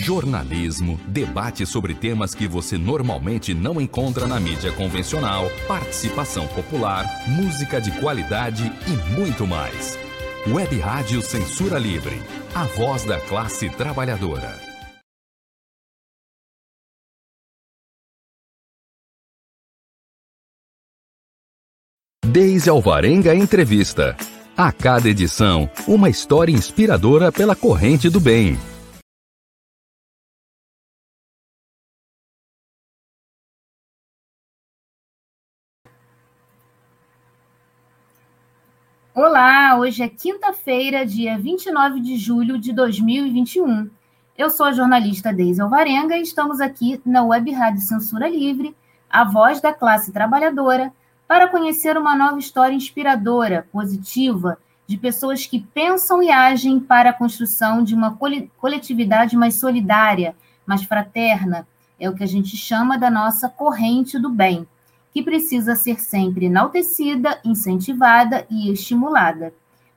Jornalismo, 0.00 0.98
debate 1.06 1.66
sobre 1.66 1.94
temas 1.94 2.34
que 2.34 2.48
você 2.48 2.78
normalmente 2.78 3.52
não 3.52 3.78
encontra 3.78 4.26
na 4.26 4.40
mídia 4.40 4.72
convencional, 4.72 5.50
participação 5.68 6.46
popular, 6.48 7.04
música 7.28 7.78
de 7.80 7.90
qualidade 8.00 8.72
e 8.88 9.14
muito 9.14 9.46
mais. 9.46 9.98
Web 10.48 10.78
Rádio 10.78 11.20
Censura 11.20 11.78
Livre, 11.78 12.18
a 12.54 12.64
voz 12.64 13.04
da 13.04 13.20
classe 13.20 13.68
trabalhadora. 13.68 14.58
Desde 22.24 22.70
Alvarenga 22.70 23.34
Entrevista. 23.34 24.16
A 24.56 24.72
cada 24.72 25.08
edição, 25.08 25.68
uma 25.86 26.08
história 26.08 26.52
inspiradora 26.52 27.30
pela 27.30 27.54
corrente 27.54 28.08
do 28.08 28.20
bem. 28.20 28.58
Olá, 39.12 39.76
hoje 39.76 40.04
é 40.04 40.08
quinta-feira, 40.08 41.04
dia 41.04 41.36
29 41.36 41.98
de 41.98 42.16
julho 42.16 42.56
de 42.56 42.72
2021. 42.72 43.90
Eu 44.38 44.48
sou 44.50 44.66
a 44.66 44.72
jornalista 44.72 45.32
Deise 45.32 45.60
Alvarenga 45.60 46.16
e 46.16 46.22
estamos 46.22 46.60
aqui 46.60 47.02
na 47.04 47.24
Web 47.24 47.50
Rádio 47.50 47.80
Censura 47.80 48.28
Livre, 48.28 48.72
a 49.10 49.24
voz 49.24 49.60
da 49.60 49.74
classe 49.74 50.12
trabalhadora, 50.12 50.92
para 51.26 51.48
conhecer 51.48 51.98
uma 51.98 52.14
nova 52.14 52.38
história 52.38 52.72
inspiradora, 52.72 53.66
positiva, 53.72 54.56
de 54.86 54.96
pessoas 54.96 55.44
que 55.44 55.58
pensam 55.58 56.22
e 56.22 56.30
agem 56.30 56.78
para 56.78 57.10
a 57.10 57.14
construção 57.14 57.82
de 57.82 57.96
uma 57.96 58.16
coletividade 58.58 59.36
mais 59.36 59.56
solidária, 59.56 60.36
mais 60.64 60.84
fraterna. 60.84 61.66
É 61.98 62.08
o 62.08 62.14
que 62.14 62.22
a 62.22 62.28
gente 62.28 62.56
chama 62.56 62.96
da 62.96 63.10
nossa 63.10 63.48
corrente 63.48 64.20
do 64.20 64.30
bem 64.30 64.68
que 65.12 65.22
precisa 65.22 65.74
ser 65.74 66.00
sempre 66.00 66.46
enaltecida, 66.46 67.40
incentivada 67.44 68.46
e 68.48 68.70
estimulada. 68.72 69.52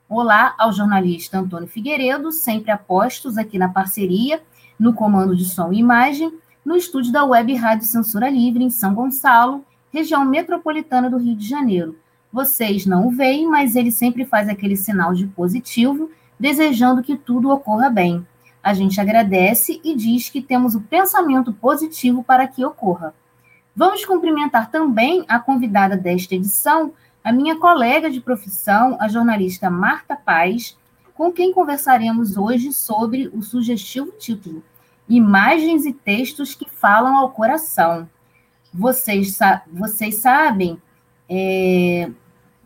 Olá 0.09 0.56
ao 0.58 0.73
jornalista 0.73 1.38
Antônio 1.38 1.67
Figueiredo, 1.67 2.31
sempre 2.31 2.72
apostos 2.72 3.38
aqui 3.38 3.58
na 3.58 3.69
parceria, 3.69 4.41
no 4.80 4.94
comando 4.94 5.36
de 5.36 5.45
som 5.45 5.72
e 5.72 5.78
imagem, 5.78 6.34
no 6.66 6.75
estúdio 6.75 7.11
da 7.11 7.23
Web 7.23 7.53
Rádio 7.56 7.86
Censura 7.86 8.30
Livre, 8.30 8.64
em 8.64 8.69
São 8.69 8.94
Gonçalo, 8.95 9.64
região 9.91 10.25
metropolitana 10.25 11.09
do 11.09 11.17
Rio 11.17 11.36
de 11.36 11.47
Janeiro. 11.47 11.95
Vocês 12.31 12.86
não 12.86 13.08
o 13.08 13.11
veem, 13.11 13.47
mas 13.47 13.75
ele 13.75 13.91
sempre 13.91 14.25
faz 14.25 14.50
aquele 14.50 14.75
sinal 14.75 15.14
de 15.14 15.28
positivo, 15.28 16.09
desejando 16.39 17.03
que 17.03 17.16
tudo 17.16 17.52
ocorra 17.52 17.89
bem. 17.89 18.25
A 18.64 18.73
gente 18.73 19.00
agradece 19.00 19.80
e 19.84 19.95
diz 19.95 20.30
que 20.30 20.41
temos 20.41 20.73
o 20.73 20.81
pensamento 20.81 21.53
positivo 21.53 22.23
para 22.23 22.47
que 22.47 22.66
ocorra. 22.66 23.14
Vamos 23.75 24.05
cumprimentar 24.05 24.69
também 24.69 25.25
a 25.27 25.39
convidada 25.39 25.97
desta 25.97 26.35
edição, 26.35 26.93
a 27.23 27.31
minha 27.31 27.57
colega 27.57 28.09
de 28.09 28.21
profissão, 28.21 28.97
a 28.99 29.07
jornalista 29.07 29.69
Marta 29.69 30.16
Paz, 30.16 30.77
com 31.16 31.31
quem 31.31 31.52
conversaremos 31.52 32.38
hoje 32.38 32.71
sobre 32.71 33.29
o 33.33 33.41
sugestivo 33.41 34.11
título 34.11 34.63
Imagens 35.09 35.85
e 35.85 35.94
Textos 35.94 36.53
que 36.53 36.69
Falam 36.69 37.17
ao 37.17 37.31
Coração. 37.31 38.07
Vocês, 38.73 39.38
vocês 39.72 40.16
sabem 40.16 40.81
é, 41.28 42.12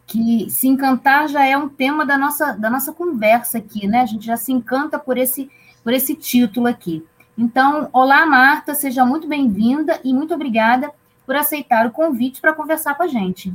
que 0.05 0.49
se 0.49 0.67
encantar 0.67 1.27
já 1.27 1.45
é 1.45 1.57
um 1.57 1.69
tema 1.69 2.05
da 2.05 2.17
nossa, 2.17 2.53
da 2.53 2.69
nossa 2.69 2.93
conversa 2.93 3.57
aqui, 3.57 3.87
né? 3.87 4.01
A 4.01 4.05
gente 4.05 4.25
já 4.25 4.37
se 4.37 4.51
encanta 4.51 4.99
por 4.99 5.17
esse, 5.17 5.49
por 5.83 5.93
esse 5.93 6.15
título 6.15 6.67
aqui. 6.67 7.05
Então, 7.37 7.87
olá, 7.93 8.25
Marta, 8.25 8.73
seja 8.73 9.05
muito 9.05 9.27
bem-vinda 9.27 9.99
e 10.03 10.11
muito 10.11 10.33
obrigada 10.33 10.91
por 11.23 11.35
aceitar 11.35 11.85
o 11.85 11.91
convite 11.91 12.41
para 12.41 12.51
conversar 12.51 12.95
com 12.95 13.03
a 13.03 13.07
gente. 13.07 13.53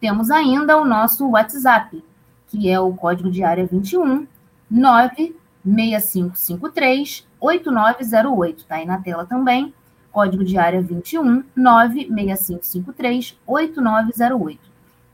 Temos 0.00 0.28
ainda 0.30 0.76
o 0.76 0.84
nosso 0.84 1.30
WhatsApp, 1.30 2.04
que 2.48 2.68
é 2.68 2.80
o 2.80 2.92
código 2.92 3.30
de 3.30 3.44
área 3.44 3.64
21 3.64 4.26
96553 4.68 7.24
8908. 7.40 8.58
Está 8.58 8.74
aí 8.74 8.84
na 8.84 8.98
tela 8.98 9.24
também. 9.24 9.72
Código 10.10 10.44
de 10.44 10.58
área 10.58 10.82
21 10.82 11.44
96553 11.54 13.38
8908. 13.46 14.58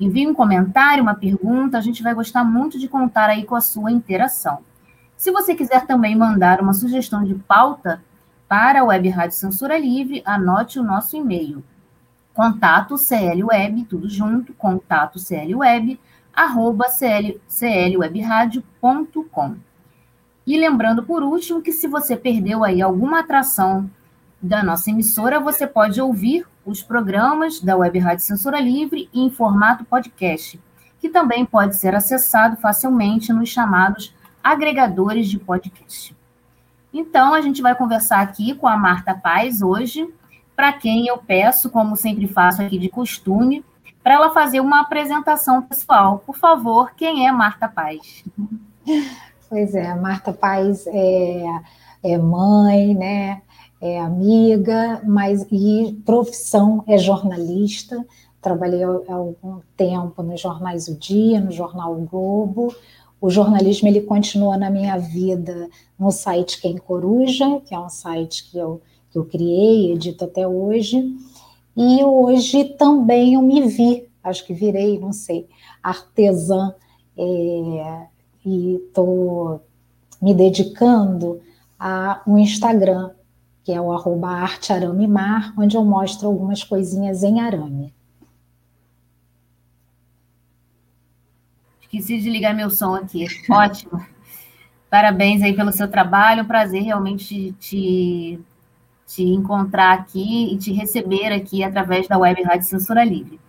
Envie 0.01 0.27
um 0.27 0.33
comentário, 0.33 1.03
uma 1.03 1.15
pergunta, 1.15 1.77
a 1.77 1.83
gente 1.83 2.03
vai 2.03 2.15
gostar 2.15 2.43
muito 2.43 2.79
de 2.79 2.89
contar 2.89 3.29
aí 3.29 3.45
com 3.45 3.55
a 3.55 3.61
sua 3.61 3.93
interação. 3.93 4.61
Se 5.15 5.31
você 5.31 5.55
quiser 5.55 5.87
também 5.87 6.17
mandar 6.17 6.63
uma 6.63 6.73
sugestão 6.73 7.23
de 7.23 7.35
pauta 7.35 8.03
para 8.49 8.81
a 8.81 8.85
Web 8.85 9.11
Rádio 9.11 9.37
Censura 9.37 9.79
Livre, 9.79 10.23
anote 10.25 10.79
o 10.79 10.83
nosso 10.83 11.19
e-mail. 11.19 11.63
Contato 12.41 12.97
CLWeb, 12.97 13.85
tudo 13.85 14.09
junto, 14.09 14.55
contato 14.55 15.19
CLWeb, 15.19 16.01
arroba 16.33 16.89
cl. 16.89 17.39
E 20.47 20.59
lembrando, 20.59 21.03
por 21.03 21.23
último, 21.23 21.61
que 21.61 21.71
se 21.71 21.87
você 21.87 22.17
perdeu 22.17 22.65
aí 22.65 22.81
alguma 22.81 23.19
atração 23.19 23.91
da 24.41 24.63
nossa 24.63 24.89
emissora, 24.89 25.39
você 25.39 25.67
pode 25.67 26.01
ouvir 26.01 26.47
os 26.65 26.83
programas 26.83 27.61
da 27.61 27.77
Web 27.77 27.99
Rádio 27.99 28.25
Censura 28.25 28.59
Livre 28.59 29.11
em 29.13 29.31
formato 29.31 29.85
podcast, 29.85 30.59
que 30.99 31.11
também 31.11 31.45
pode 31.45 31.77
ser 31.77 31.95
acessado 31.95 32.57
facilmente 32.57 33.35
nos 33.35 33.51
chamados 33.51 34.15
agregadores 34.43 35.29
de 35.29 35.39
podcast. 35.39 36.17
Então, 36.91 37.35
a 37.35 37.43
gente 37.43 37.61
vai 37.61 37.75
conversar 37.75 38.23
aqui 38.23 38.55
com 38.55 38.67
a 38.67 38.79
Marta 38.79 39.15
Paz 39.15 39.61
hoje, 39.61 40.09
para 40.61 40.75
quem 40.75 41.07
eu 41.07 41.17
peço, 41.17 41.71
como 41.71 41.97
sempre 41.97 42.29
faço 42.29 42.61
aqui 42.61 42.77
de 42.77 42.91
costume, 42.91 43.65
para 44.03 44.13
ela 44.13 44.35
fazer 44.35 44.61
uma 44.61 44.83
apresentação 44.83 45.63
pessoal. 45.63 46.23
Por 46.27 46.37
favor, 46.37 46.93
quem 46.95 47.27
é 47.27 47.33
Marta 47.33 47.67
Paz? 47.67 48.23
Pois 49.49 49.75
é, 49.75 49.95
Marta 49.95 50.35
Paz 50.35 50.87
é, 50.87 51.45
é 52.03 52.19
mãe, 52.19 52.95
né? 52.95 53.41
É 53.81 54.01
amiga, 54.01 55.01
mas 55.03 55.47
e 55.51 55.99
profissão 56.05 56.85
é 56.87 56.99
jornalista. 56.99 58.07
Trabalhei 58.43 58.85
há 58.85 59.15
algum 59.15 59.61
tempo 59.75 60.23
nos 60.23 60.43
jornais 60.43 60.89
O 60.89 60.99
Dia, 60.99 61.41
no 61.41 61.51
jornal 61.51 61.95
o 61.95 62.07
Globo. 62.07 62.75
O 63.19 63.31
jornalismo 63.31 63.89
ele 63.89 64.03
continua 64.03 64.59
na 64.59 64.69
minha 64.69 64.99
vida 64.99 65.71
no 65.99 66.11
site 66.11 66.61
Quem 66.61 66.77
Coruja, 66.77 67.61
que 67.61 67.75
é 67.75 67.81
um 67.81 67.89
site 67.89 68.51
que 68.51 68.59
eu, 68.59 68.83
que 69.11 69.19
eu 69.19 69.25
criei, 69.25 69.93
edito 69.93 70.25
até 70.25 70.47
hoje. 70.47 71.17
E 71.77 72.05
hoje 72.05 72.65
também 72.65 73.35
eu 73.35 73.43
me 73.43 73.67
vi 73.67 74.11
acho 74.23 74.47
que 74.47 74.55
virei, 74.55 74.99
não 74.99 75.13
sei, 75.13 75.49
artesã 75.83 76.75
é, 77.17 78.07
e 78.45 78.75
estou 78.77 79.65
me 80.21 80.35
dedicando 80.35 81.41
a 81.79 82.23
um 82.27 82.39
Instagram, 82.39 83.11
que 83.65 83.73
é 83.73 83.81
o 83.81 83.93
artearamemar, 83.93 85.55
onde 85.59 85.77
eu 85.77 85.85
mostro 85.85 86.29
algumas 86.29 86.63
coisinhas 86.63 87.23
em 87.23 87.41
arame. 87.41 87.95
Esqueci 91.81 92.21
de 92.21 92.31
ligar 92.31 92.55
meu 92.55 92.71
som 92.71 92.95
aqui. 92.95 93.27
Ótimo. 93.51 94.05
Parabéns 94.89 95.43
aí 95.43 95.55
pelo 95.55 95.73
seu 95.73 95.89
trabalho. 95.89 96.45
prazer 96.45 96.83
realmente 96.83 97.53
te, 97.59 98.39
te 99.11 99.25
encontrar 99.25 99.93
aqui 99.93 100.55
e 100.55 100.57
te 100.57 100.73
receber 100.73 101.33
aqui 101.33 101.65
através 101.65 102.07
da 102.07 102.17
Web 102.17 102.45
Rádio 102.45 102.69
Censura 102.69 103.05
Livre. 103.05 103.41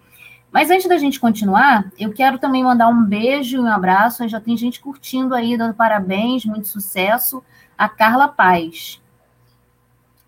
Mas 0.51 0.71
antes 0.71 0.89
da 0.89 0.97
gente 0.97 1.19
continuar, 1.19 1.91
eu 1.99 2.11
quero 2.11 2.39
também 2.39 2.63
mandar 2.63 2.87
um 2.87 3.03
beijo 3.03 3.57
e 3.57 3.59
um 3.59 3.67
abraço. 3.67 4.27
Já 4.27 4.41
tem 4.41 4.57
gente 4.57 4.81
curtindo 4.81 5.35
aí, 5.35 5.55
dando 5.55 5.75
parabéns, 5.75 6.45
muito 6.45 6.67
sucesso. 6.67 7.43
A 7.77 7.87
Carla 7.87 8.27
Paz. 8.27 8.99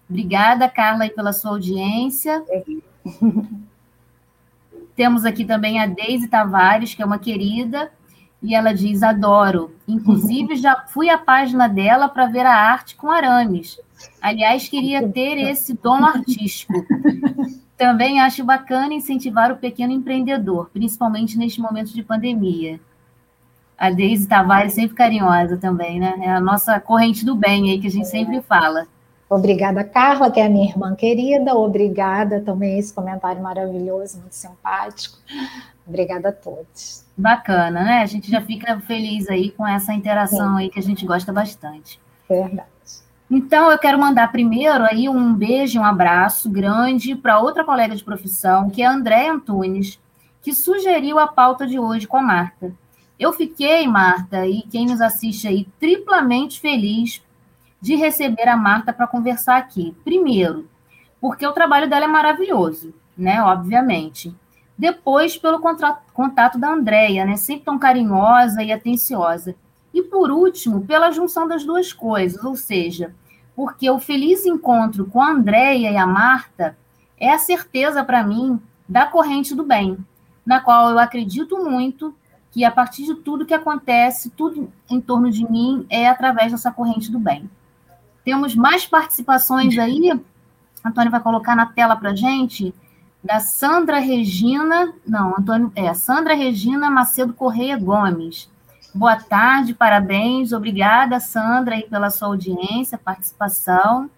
Obrigada, 0.07 0.69
Carla, 0.69 1.05
aí, 1.05 1.09
pela 1.09 1.33
sua 1.33 1.49
audiência. 1.51 2.43
Temos 4.95 5.25
aqui 5.25 5.43
também 5.43 5.79
a 5.79 5.87
Deise 5.87 6.27
Tavares, 6.27 6.93
que 6.93 7.01
é 7.01 7.05
uma 7.05 7.17
querida, 7.17 7.91
e 8.39 8.53
ela 8.53 8.71
diz: 8.71 9.01
adoro. 9.01 9.75
Inclusive, 9.87 10.55
já 10.57 10.85
fui 10.87 11.09
à 11.09 11.17
página 11.17 11.67
dela 11.67 12.07
para 12.07 12.27
ver 12.27 12.45
a 12.45 12.55
arte 12.55 12.95
com 12.95 13.09
arames. 13.09 13.79
Aliás, 14.21 14.67
queria 14.67 15.07
ter 15.07 15.37
esse 15.37 15.73
dom 15.73 16.03
artístico. 16.03 16.73
Também 17.77 18.21
acho 18.21 18.43
bacana 18.43 18.93
incentivar 18.93 19.51
o 19.51 19.57
pequeno 19.57 19.91
empreendedor, 19.91 20.69
principalmente 20.71 21.37
neste 21.37 21.59
momento 21.59 21.93
de 21.93 22.03
pandemia. 22.03 22.79
A 23.77 23.89
Deise 23.89 24.27
Tavares 24.27 24.73
sempre 24.73 24.95
carinhosa 24.95 25.57
também, 25.57 25.99
né? 25.99 26.15
É 26.21 26.29
a 26.29 26.39
nossa 26.39 26.79
corrente 26.79 27.25
do 27.25 27.35
bem 27.35 27.71
aí 27.71 27.79
que 27.79 27.87
a 27.87 27.91
gente 27.91 28.07
sempre 28.07 28.41
fala. 28.41 28.87
Obrigada, 29.29 29.83
Carla, 29.83 30.29
que 30.29 30.39
é 30.39 30.45
a 30.45 30.49
minha 30.49 30.69
irmã 30.69 30.95
querida. 30.95 31.55
Obrigada 31.55 32.39
também 32.39 32.77
esse 32.77 32.93
comentário 32.93 33.41
maravilhoso, 33.41 34.19
muito 34.19 34.35
simpático. 34.35 35.17
Obrigada 35.87 36.29
a 36.29 36.31
todos. 36.31 37.03
Bacana, 37.17 37.83
né? 37.83 38.01
A 38.01 38.05
gente 38.05 38.29
já 38.29 38.41
fica 38.41 38.79
feliz 38.81 39.27
aí 39.27 39.51
com 39.51 39.67
essa 39.67 39.93
interação 39.93 40.55
Sim. 40.55 40.63
aí 40.63 40.69
que 40.69 40.79
a 40.79 40.83
gente 40.83 41.05
gosta 41.05 41.33
bastante. 41.33 41.99
Verdade. 42.29 42.67
Então, 43.35 43.71
eu 43.71 43.79
quero 43.79 43.97
mandar 43.97 44.31
primeiro 44.31 44.83
aí 44.83 45.09
um 45.09 45.33
beijo, 45.33 45.79
um 45.79 45.83
abraço 45.83 46.47
grande 46.51 47.15
para 47.15 47.39
outra 47.39 47.63
colega 47.63 47.95
de 47.95 48.03
profissão, 48.03 48.69
que 48.69 48.83
é 48.83 48.85
a 48.85 48.91
Andréa 48.91 49.33
Antunes, 49.33 49.99
que 50.39 50.53
sugeriu 50.53 51.17
a 51.17 51.25
pauta 51.25 51.65
de 51.65 51.79
hoje 51.79 52.05
com 52.05 52.17
a 52.17 52.21
Marta. 52.21 52.71
Eu 53.19 53.33
fiquei, 53.33 53.87
Marta, 53.87 54.45
e 54.45 54.61
quem 54.61 54.85
nos 54.85 55.01
assiste 55.01 55.47
aí, 55.47 55.67
triplamente 55.79 56.61
feliz 56.61 57.23
de 57.81 57.95
receber 57.95 58.47
a 58.47 58.55
Marta 58.55 58.93
para 58.93 59.07
conversar 59.07 59.57
aqui. 59.57 59.97
Primeiro, 60.03 60.69
porque 61.19 61.47
o 61.47 61.53
trabalho 61.53 61.89
dela 61.89 62.05
é 62.05 62.07
maravilhoso, 62.07 62.93
né? 63.17 63.41
Obviamente. 63.41 64.31
Depois, 64.77 65.35
pelo 65.37 65.59
contato 65.59 66.59
da 66.59 66.69
Andréia, 66.69 67.25
né? 67.25 67.35
Sempre 67.35 67.65
tão 67.65 67.79
carinhosa 67.79 68.61
e 68.61 68.71
atenciosa. 68.71 69.55
E 69.91 70.03
por 70.03 70.29
último, 70.29 70.85
pela 70.85 71.09
junção 71.09 71.47
das 71.47 71.65
duas 71.65 71.91
coisas, 71.91 72.43
ou 72.43 72.55
seja, 72.55 73.15
porque 73.55 73.89
o 73.89 73.99
feliz 73.99 74.45
encontro 74.45 75.05
com 75.05 75.21
a 75.21 75.29
Andréia 75.29 75.91
e 75.91 75.97
a 75.97 76.07
Marta 76.07 76.77
é 77.17 77.31
a 77.31 77.37
certeza 77.37 78.03
para 78.03 78.23
mim 78.23 78.59
da 78.87 79.05
corrente 79.05 79.55
do 79.55 79.63
bem, 79.63 79.97
na 80.45 80.59
qual 80.59 80.89
eu 80.89 80.99
acredito 80.99 81.63
muito 81.63 82.15
que 82.51 82.63
a 82.63 82.71
partir 82.71 83.05
de 83.05 83.15
tudo 83.15 83.45
que 83.45 83.53
acontece, 83.53 84.29
tudo 84.29 84.71
em 84.89 85.01
torno 85.01 85.31
de 85.31 85.49
mim 85.49 85.85
é 85.89 86.07
através 86.07 86.51
dessa 86.51 86.71
corrente 86.71 87.11
do 87.11 87.19
bem. 87.19 87.49
Temos 88.23 88.55
mais 88.55 88.85
participações 88.85 89.77
aí. 89.77 90.11
Antônio 90.85 91.11
vai 91.11 91.19
colocar 91.19 91.55
na 91.55 91.65
tela 91.65 91.95
para 91.95 92.15
gente 92.15 92.73
da 93.23 93.39
Sandra 93.39 93.99
Regina, 93.99 94.93
não, 95.07 95.35
Antônio, 95.37 95.71
é, 95.75 95.93
Sandra 95.93 96.35
Regina 96.35 96.91
Macedo 96.91 97.33
Correia 97.33 97.77
Gomes. 97.77 98.51
Boa 98.93 99.15
tarde, 99.15 99.73
parabéns, 99.73 100.53
obrigada, 100.53 101.19
Sandra, 101.19 101.75
aí, 101.75 101.83
pela 101.83 102.09
sua 102.09 102.27
audiência, 102.27 102.97
participação. 102.97 104.09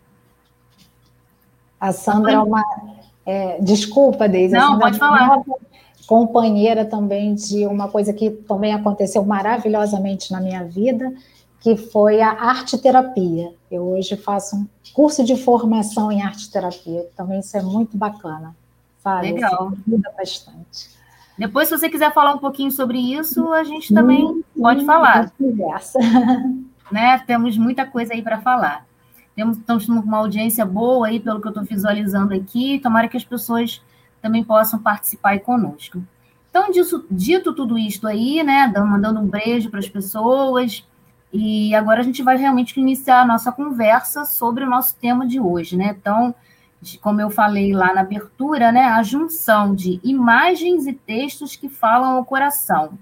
A 1.80 1.92
Sandra 1.92 2.33
é 2.33 2.39
uma. 2.39 2.63
É, 3.25 3.60
desculpa, 3.62 4.27
Deise. 4.27 4.54
Não, 4.54 4.77
pode 4.77 4.98
é 4.98 5.00
falar. 5.00 5.42
Companheira 6.07 6.86
também 6.86 7.33
de 7.33 7.66
uma 7.66 7.88
coisa 7.88 8.13
que 8.13 8.30
também 8.30 8.74
aconteceu 8.74 9.25
maravilhosamente 9.25 10.31
na 10.31 10.39
minha 10.39 10.63
vida, 10.63 11.12
que 11.60 11.75
foi 11.75 12.22
a 12.22 12.30
arte 12.30 12.77
terapia. 12.77 13.54
Eu 13.72 13.83
hoje 13.83 14.16
faço 14.16 14.56
um 14.56 14.68
curso 14.94 15.24
de 15.24 15.36
formação 15.36 16.12
em 16.12 16.22
arte 16.22 16.51
terapia, 16.51 17.07
também 17.16 17.39
isso 17.39 17.57
é 17.57 17.62
muito 17.62 17.98
bacana 17.98 18.56
sabe? 19.06 19.33
Legal. 19.33 19.72
Ajuda 19.88 20.12
bastante. 20.18 20.94
Depois, 21.38 21.68
se 21.68 21.78
você 21.78 21.90
quiser 21.90 22.14
falar 22.14 22.34
um 22.34 22.38
pouquinho 22.38 22.72
sobre 22.72 22.98
isso, 22.98 23.52
a 23.52 23.64
gente 23.64 23.94
também 23.94 24.26
hum, 24.26 24.42
pode 24.58 24.84
hum, 24.84 24.86
falar. 24.86 25.32
Conversa. 25.38 26.00
Né? 26.92 27.18
Temos 27.26 27.58
muita 27.58 27.84
coisa 27.84 28.14
aí 28.14 28.22
para 28.22 28.40
falar. 28.42 28.86
Temos, 29.36 29.58
estamos 29.58 29.88
com 29.88 29.94
uma 29.94 30.20
audiência 30.20 30.64
boa 30.64 31.08
aí, 31.08 31.20
pelo 31.20 31.42
que 31.42 31.48
eu 31.48 31.50
estou 31.50 31.64
visualizando 31.64 32.32
aqui. 32.32 32.78
Tomara 32.78 33.08
que 33.08 33.18
as 33.18 33.24
pessoas 33.24 33.82
também 34.22 34.44
possam 34.44 34.78
participar 34.80 35.30
aí 35.30 35.40
conosco. 35.40 36.04
Então, 36.48 36.70
disso, 36.70 37.04
dito 37.10 37.54
tudo 37.54 37.76
isto 37.76 38.08
aí, 38.08 38.44
né? 38.44 38.72
Mandando 38.78 39.20
um 39.20 39.28
beijo 39.28 39.72
para 39.72 39.80
as 39.80 39.90
pessoas. 39.90 40.88
E 41.34 41.76
agora 41.76 42.00
a 42.00 42.04
gente 42.04 42.24
vai 42.24 42.38
realmente 42.38 42.80
iniciar 42.80 43.22
a 43.22 43.26
nossa 43.26 43.52
conversa 43.52 44.24
sobre 44.24 44.64
o 44.64 44.70
nosso 44.70 44.96
tema 44.96 45.28
de 45.28 45.40
hoje, 45.40 45.76
né? 45.76 45.96
Então, 46.00 46.34
como 47.01 47.22
eu 47.22 47.30
falei 47.30 47.74
lá 47.74 47.94
na 47.94 48.01
abertura, 48.01 48.72
né, 48.72 48.86
a 48.86 49.01
junção 49.01 49.74
de 49.74 50.00
imagens 50.03 50.86
e 50.86 50.94
textos 50.94 51.55
que 51.55 51.70
falam 51.70 52.17
ao 52.17 52.25
coração. 52.25 52.98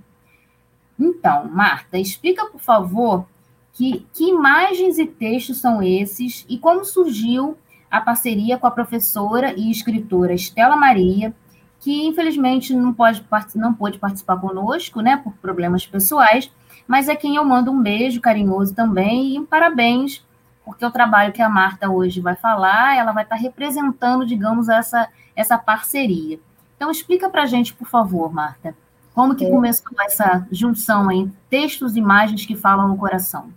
Então, 0.99 1.49
Marta, 1.49 1.97
explica, 1.97 2.45
por 2.45 2.61
favor, 2.61 3.25
que, 3.73 4.05
que 4.13 4.29
imagens 4.29 4.97
e 4.97 5.05
textos 5.05 5.59
são 5.59 5.81
esses 5.81 6.45
e 6.47 6.57
como 6.57 6.85
surgiu 6.85 7.57
a 7.89 7.99
parceria 7.99 8.57
com 8.57 8.67
a 8.67 8.71
professora 8.71 9.53
e 9.57 9.69
escritora 9.69 10.33
Estela 10.33 10.75
Maria, 10.75 11.33
que 11.79 12.05
infelizmente 12.07 12.73
não, 12.73 12.93
pode, 12.93 13.23
não 13.55 13.73
pôde 13.73 13.99
participar 13.99 14.37
conosco, 14.37 15.01
né, 15.01 15.17
por 15.17 15.33
problemas 15.33 15.85
pessoais, 15.85 16.51
mas 16.87 17.09
é 17.09 17.15
quem 17.15 17.35
eu 17.35 17.43
mando 17.43 17.71
um 17.71 17.81
beijo 17.81 18.21
carinhoso 18.21 18.73
também 18.73 19.35
e 19.35 19.45
parabéns 19.45 20.23
porque 20.65 20.85
o 20.85 20.91
trabalho 20.91 21.33
que 21.33 21.41
a 21.41 21.49
Marta 21.49 21.89
hoje 21.89 22.21
vai 22.21 22.35
falar, 22.35 22.97
ela 22.97 23.11
vai 23.11 23.23
estar 23.23 23.35
representando, 23.35 24.25
digamos, 24.25 24.69
essa, 24.69 25.09
essa 25.35 25.57
parceria. 25.57 26.39
Então, 26.75 26.91
explica 26.91 27.29
para 27.29 27.43
a 27.43 27.45
gente, 27.45 27.73
por 27.73 27.87
favor, 27.87 28.33
Marta, 28.33 28.75
como 29.13 29.35
que 29.35 29.45
é. 29.45 29.49
começou 29.49 29.91
essa 30.01 30.47
junção 30.51 31.11
em 31.11 31.31
textos 31.49 31.95
e 31.95 31.99
imagens 31.99 32.45
que 32.45 32.55
falam 32.55 32.87
no 32.87 32.97
coração? 32.97 33.49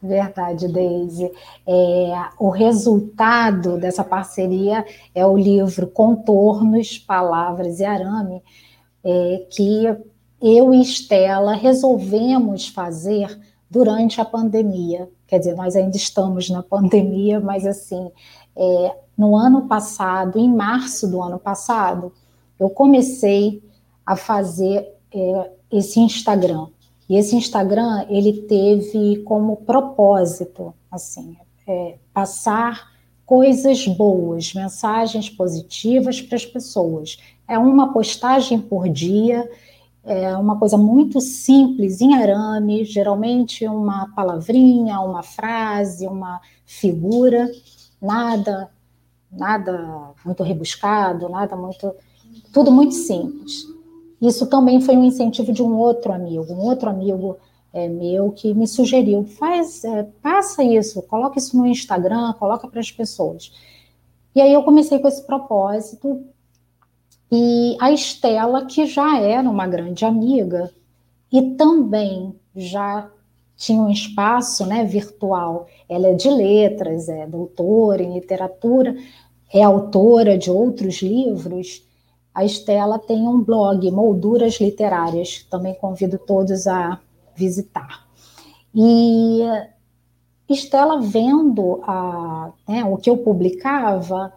Verdade, 0.00 0.68
Deise. 0.68 1.30
É, 1.66 2.28
o 2.38 2.50
resultado 2.50 3.78
dessa 3.78 4.04
parceria 4.04 4.86
é 5.14 5.26
o 5.26 5.36
livro 5.36 5.88
Contornos, 5.88 6.98
Palavras 6.98 7.80
e 7.80 7.84
Arame, 7.84 8.42
é, 9.04 9.46
que 9.50 9.86
eu 10.40 10.72
e 10.72 10.80
Estela 10.80 11.54
resolvemos 11.54 12.68
fazer 12.68 13.38
durante 13.68 14.20
a 14.20 14.24
pandemia. 14.24 15.08
Quer 15.28 15.38
dizer, 15.38 15.54
nós 15.54 15.76
ainda 15.76 15.96
estamos 15.96 16.48
na 16.48 16.62
pandemia, 16.62 17.38
mas 17.38 17.66
assim, 17.66 18.10
é, 18.56 18.96
no 19.16 19.36
ano 19.36 19.68
passado, 19.68 20.38
em 20.38 20.52
março 20.52 21.06
do 21.06 21.22
ano 21.22 21.38
passado, 21.38 22.12
eu 22.58 22.70
comecei 22.70 23.62
a 24.04 24.16
fazer 24.16 24.88
é, 25.14 25.50
esse 25.70 26.00
Instagram. 26.00 26.66
E 27.08 27.16
esse 27.16 27.36
Instagram, 27.36 28.06
ele 28.08 28.42
teve 28.42 29.18
como 29.22 29.56
propósito, 29.56 30.74
assim, 30.90 31.36
é, 31.66 31.96
passar 32.12 32.88
coisas 33.26 33.86
boas, 33.86 34.54
mensagens 34.54 35.28
positivas 35.28 36.22
para 36.22 36.36
as 36.36 36.46
pessoas. 36.46 37.18
É 37.46 37.58
uma 37.58 37.92
postagem 37.92 38.58
por 38.58 38.88
dia 38.88 39.48
é 40.08 40.36
uma 40.36 40.58
coisa 40.58 40.76
muito 40.76 41.20
simples, 41.20 42.00
em 42.00 42.14
arame, 42.14 42.84
geralmente 42.84 43.66
uma 43.66 44.08
palavrinha, 44.14 45.00
uma 45.00 45.22
frase, 45.22 46.06
uma 46.06 46.40
figura, 46.64 47.50
nada, 48.00 48.70
nada 49.30 50.12
muito 50.24 50.42
rebuscado, 50.42 51.28
nada 51.28 51.54
muito, 51.54 51.94
tudo 52.52 52.72
muito 52.72 52.94
simples. 52.94 53.66
Isso 54.20 54.46
também 54.46 54.80
foi 54.80 54.96
um 54.96 55.04
incentivo 55.04 55.52
de 55.52 55.62
um 55.62 55.76
outro 55.76 56.12
amigo, 56.12 56.52
um 56.52 56.60
outro 56.60 56.88
amigo 56.88 57.36
é, 57.72 57.86
meu 57.86 58.32
que 58.32 58.54
me 58.54 58.66
sugeriu, 58.66 59.24
faz, 59.24 59.84
é, 59.84 60.04
passa 60.22 60.64
isso, 60.64 61.02
coloca 61.02 61.38
isso 61.38 61.56
no 61.56 61.66
Instagram, 61.66 62.32
coloca 62.34 62.66
para 62.66 62.80
as 62.80 62.90
pessoas. 62.90 63.52
E 64.34 64.40
aí 64.40 64.52
eu 64.52 64.62
comecei 64.62 64.98
com 64.98 65.08
esse 65.08 65.22
propósito 65.24 66.24
E 67.30 67.76
a 67.80 67.92
Estela, 67.92 68.64
que 68.64 68.86
já 68.86 69.20
era 69.20 69.48
uma 69.48 69.66
grande 69.66 70.04
amiga 70.04 70.72
e 71.30 71.42
também 71.56 72.34
já 72.56 73.10
tinha 73.56 73.82
um 73.82 73.90
espaço 73.90 74.64
né, 74.64 74.84
virtual. 74.84 75.66
Ela 75.88 76.08
é 76.08 76.14
de 76.14 76.30
letras, 76.30 77.08
é 77.08 77.26
doutora 77.26 78.02
em 78.02 78.14
literatura, 78.14 78.96
é 79.52 79.62
autora 79.62 80.38
de 80.38 80.50
outros 80.50 81.02
livros. 81.02 81.82
A 82.34 82.44
Estela 82.44 82.98
tem 82.98 83.26
um 83.26 83.42
blog, 83.42 83.90
Molduras 83.90 84.60
Literárias, 84.60 85.44
também 85.50 85.74
convido 85.74 86.18
todos 86.18 86.66
a 86.66 87.00
visitar. 87.34 88.06
E 88.74 89.40
Estela, 90.48 91.00
vendo 91.00 91.80
a, 91.82 92.52
né, 92.66 92.84
o 92.84 92.96
que 92.96 93.10
eu 93.10 93.18
publicava, 93.18 94.32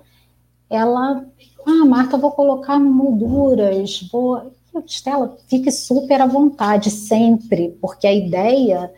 ela, 0.70 1.26
ah, 1.66 1.86
Marta, 1.86 2.18
vou 2.18 2.32
colocar 2.32 2.80
no 2.80 2.92
Molduras, 2.92 4.08
vou. 4.12 4.52
Estela, 4.86 5.38
fique 5.48 5.70
super 5.70 6.22
à 6.22 6.26
vontade 6.26 6.90
sempre, 6.90 7.78
porque 7.82 8.08
a 8.08 8.14
ideia 8.14 8.92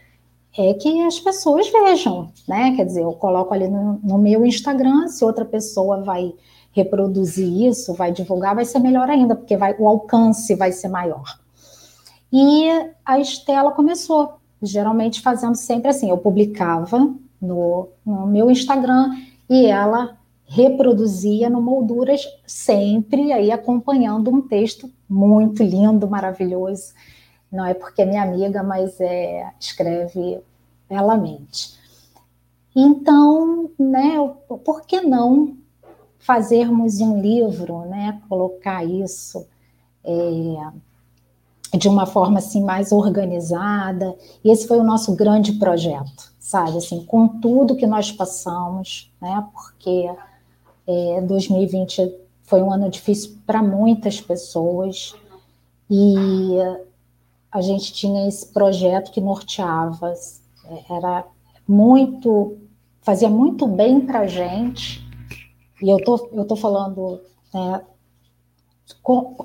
é 0.55 0.73
que 0.75 1.01
as 1.01 1.19
pessoas 1.19 1.67
vejam, 1.71 2.31
né? 2.47 2.75
Quer 2.75 2.85
dizer, 2.85 3.01
eu 3.01 3.13
coloco 3.13 3.53
ali 3.53 3.67
no, 3.67 3.99
no 4.03 4.17
meu 4.19 4.45
Instagram, 4.45 5.07
se 5.07 5.25
outra 5.25 5.43
pessoa 5.43 6.03
vai 6.03 6.31
reproduzir 6.71 7.67
isso, 7.67 7.93
vai 7.93 8.11
divulgar, 8.11 8.55
vai 8.55 8.65
ser 8.65 8.79
melhor 8.79 9.09
ainda, 9.09 9.35
porque 9.35 9.57
vai, 9.57 9.75
o 9.79 9.87
alcance 9.87 10.53
vai 10.55 10.71
ser 10.71 10.89
maior. 10.89 11.39
E 12.31 12.67
a 13.05 13.19
Estela 13.19 13.71
começou, 13.71 14.35
geralmente 14.61 15.21
fazendo 15.21 15.55
sempre 15.55 15.89
assim, 15.89 16.09
eu 16.09 16.17
publicava 16.17 17.13
no, 17.41 17.89
no 18.05 18.25
meu 18.27 18.49
Instagram 18.49 19.15
e 19.49 19.67
ela 19.67 20.17
reproduzia 20.53 21.49
no 21.49 21.59
Molduras 21.59 22.27
sempre 22.45 23.33
aí 23.33 23.51
acompanhando 23.51 24.29
um 24.29 24.39
texto 24.39 24.87
muito 25.09 25.63
lindo, 25.63 26.07
maravilhoso. 26.07 26.93
Não 27.51 27.65
é 27.65 27.73
porque 27.73 28.03
é 28.03 28.05
minha 28.05 28.21
amiga, 28.21 28.61
mas 28.61 29.01
é, 29.01 29.51
escreve 29.59 30.39
belamente. 30.87 31.73
Então, 32.75 33.71
né, 33.79 34.13
por 34.63 34.85
que 34.85 35.01
não 35.01 35.57
fazermos 36.19 37.01
um 37.01 37.19
livro, 37.19 37.81
né, 37.85 38.21
colocar 38.29 38.83
isso 38.83 39.47
é, 40.03 41.77
de 41.77 41.89
uma 41.89 42.05
forma 42.05 42.37
assim 42.37 42.63
mais 42.63 42.91
organizada? 42.91 44.15
E 44.43 44.51
esse 44.51 44.67
foi 44.67 44.77
o 44.77 44.83
nosso 44.83 45.15
grande 45.15 45.53
projeto, 45.53 46.31
sabe? 46.39 46.77
Assim, 46.77 47.03
com 47.05 47.27
tudo 47.27 47.75
que 47.75 47.87
nós 47.87 48.11
passamos, 48.11 49.11
né? 49.19 49.47
Porque 49.51 50.09
é, 50.87 51.21
2020 51.21 52.13
foi 52.43 52.61
um 52.61 52.71
ano 52.71 52.89
difícil 52.89 53.37
para 53.45 53.63
muitas 53.63 54.19
pessoas. 54.19 55.15
E 55.89 56.57
a 57.51 57.61
gente 57.61 57.93
tinha 57.93 58.27
esse 58.27 58.47
projeto 58.47 59.11
que 59.11 59.21
norteava, 59.21 60.13
era 60.89 61.25
muito, 61.67 62.57
fazia 63.01 63.29
muito 63.29 63.67
bem 63.67 64.01
para 64.01 64.21
a 64.21 64.27
gente, 64.27 65.03
e 65.81 65.89
eu 65.89 65.97
tô, 66.03 66.29
eu 66.31 66.45
tô 66.45 66.55
falando, 66.55 67.21
né, 67.53 67.81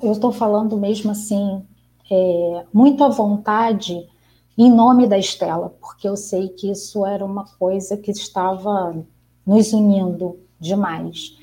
eu 0.01 0.11
estou 0.11 0.31
falando 0.31 0.77
mesmo 0.77 1.11
assim, 1.11 1.63
é, 2.09 2.65
muito 2.73 3.03
à 3.03 3.09
vontade, 3.09 4.07
em 4.57 4.71
nome 4.71 5.07
da 5.07 5.17
Estela, 5.17 5.69
porque 5.79 6.07
eu 6.07 6.17
sei 6.17 6.49
que 6.49 6.71
isso 6.71 7.05
era 7.05 7.23
uma 7.23 7.45
coisa 7.57 7.95
que 7.95 8.11
estava 8.11 9.05
nos 9.45 9.71
unindo 9.71 10.39
demais. 10.59 11.37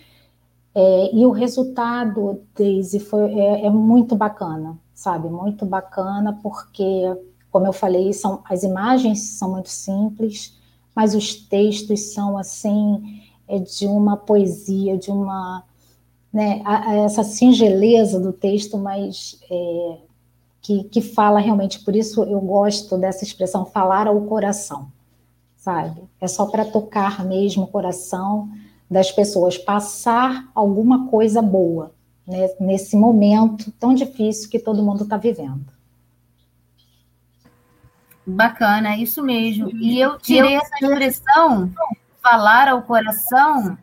É, 0.74 1.14
e 1.14 1.24
o 1.24 1.30
resultado, 1.30 2.42
Daisy, 2.54 3.00
foi, 3.00 3.32
é, 3.32 3.64
é, 3.64 3.70
muito 3.70 4.14
bacana, 4.14 4.78
sabe? 4.92 5.26
Muito 5.28 5.64
bacana, 5.64 6.38
porque, 6.42 7.16
como 7.50 7.66
eu 7.66 7.72
falei, 7.72 8.12
são, 8.12 8.42
as 8.44 8.62
imagens 8.62 9.20
são 9.38 9.52
muito 9.52 9.70
simples, 9.70 10.54
mas 10.94 11.14
os 11.14 11.34
textos 11.34 12.12
são, 12.12 12.36
assim, 12.36 13.22
é 13.48 13.58
de 13.58 13.86
uma 13.86 14.16
poesia, 14.16 14.98
de 14.98 15.10
uma... 15.10 15.64
Né, 16.30 16.60
a, 16.66 16.90
a 16.90 16.94
essa 16.96 17.24
singeleza 17.24 18.20
do 18.20 18.30
texto, 18.30 18.76
mas 18.76 19.40
é, 19.50 19.98
que, 20.60 20.84
que 20.84 21.00
fala 21.00 21.38
realmente, 21.38 21.78
por 21.84 21.96
isso 21.96 22.22
eu 22.24 22.40
gosto 22.40 22.98
dessa 22.98 23.24
expressão, 23.24 23.64
falar 23.64 24.08
ao 24.08 24.20
coração, 24.22 24.92
sabe? 25.56 26.02
É 26.20 26.26
só 26.26 26.44
para 26.44 26.66
tocar 26.66 27.24
mesmo 27.24 27.62
o 27.62 27.68
coração, 27.68 28.50
das 28.90 29.10
pessoas 29.10 29.58
passar 29.58 30.48
alguma 30.54 31.08
coisa 31.08 31.42
boa 31.42 31.92
né, 32.26 32.48
nesse 32.60 32.96
momento 32.96 33.70
tão 33.72 33.94
difícil 33.94 34.50
que 34.50 34.58
todo 34.58 34.82
mundo 34.82 35.04
está 35.04 35.16
vivendo. 35.16 35.66
Bacana, 38.26 38.94
é 38.94 38.98
isso 38.98 39.22
mesmo. 39.22 39.70
E 39.76 40.00
eu 40.00 40.18
tirei 40.18 40.56
essa 40.56 40.74
expressão, 40.82 41.70
falar 42.20 42.68
ao 42.68 42.82
coração, 42.82 43.78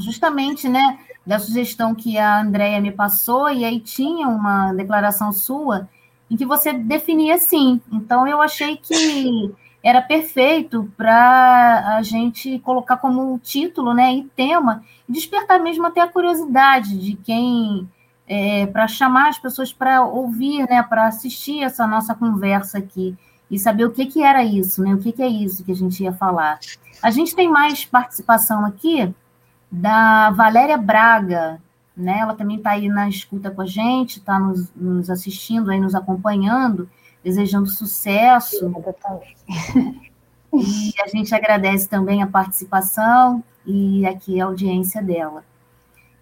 justamente, 0.00 0.66
né, 0.66 0.98
da 1.26 1.38
sugestão 1.38 1.94
que 1.94 2.16
a 2.16 2.40
Andrea 2.40 2.80
me 2.80 2.90
passou, 2.90 3.50
e 3.50 3.64
aí 3.64 3.78
tinha 3.80 4.28
uma 4.28 4.72
declaração 4.72 5.30
sua 5.32 5.88
em 6.30 6.36
que 6.36 6.46
você 6.46 6.72
definia 6.72 7.34
assim. 7.34 7.80
Então, 7.92 8.26
eu 8.26 8.40
achei 8.40 8.76
que 8.78 9.52
era 9.86 10.02
perfeito 10.02 10.92
para 10.96 11.96
a 11.96 12.02
gente 12.02 12.58
colocar 12.58 12.96
como 12.96 13.38
título 13.38 13.94
né, 13.94 14.12
e 14.14 14.24
tema, 14.24 14.82
despertar 15.08 15.60
mesmo 15.60 15.86
até 15.86 16.00
a 16.00 16.08
curiosidade 16.08 16.98
de 16.98 17.14
quem, 17.14 17.88
é, 18.26 18.66
para 18.66 18.88
chamar 18.88 19.28
as 19.28 19.38
pessoas 19.38 19.72
para 19.72 20.04
ouvir, 20.04 20.68
né, 20.68 20.82
para 20.82 21.06
assistir 21.06 21.62
essa 21.62 21.86
nossa 21.86 22.16
conversa 22.16 22.78
aqui 22.78 23.16
e 23.48 23.60
saber 23.60 23.84
o 23.84 23.92
que, 23.92 24.06
que 24.06 24.24
era 24.24 24.42
isso, 24.42 24.82
né, 24.82 24.92
o 24.92 24.98
que, 24.98 25.12
que 25.12 25.22
é 25.22 25.28
isso 25.28 25.64
que 25.64 25.70
a 25.70 25.76
gente 25.76 26.02
ia 26.02 26.12
falar. 26.12 26.58
A 27.00 27.12
gente 27.12 27.36
tem 27.36 27.48
mais 27.48 27.84
participação 27.84 28.64
aqui 28.66 29.14
da 29.70 30.30
Valéria 30.30 30.76
Braga, 30.76 31.62
né, 31.96 32.18
ela 32.18 32.34
também 32.34 32.56
está 32.56 32.72
aí 32.72 32.88
na 32.88 33.08
escuta 33.08 33.52
com 33.52 33.62
a 33.62 33.66
gente, 33.66 34.18
está 34.18 34.36
nos, 34.36 34.68
nos 34.74 35.08
assistindo, 35.08 35.70
aí 35.70 35.78
nos 35.78 35.94
acompanhando, 35.94 36.90
desejando 37.26 37.66
sucesso. 37.66 38.72
E 40.52 40.94
a 41.02 41.06
gente 41.08 41.34
agradece 41.34 41.86
também 41.86 42.22
a 42.22 42.26
participação 42.26 43.44
e 43.66 44.06
aqui 44.06 44.40
a 44.40 44.46
audiência 44.46 45.02
dela. 45.02 45.44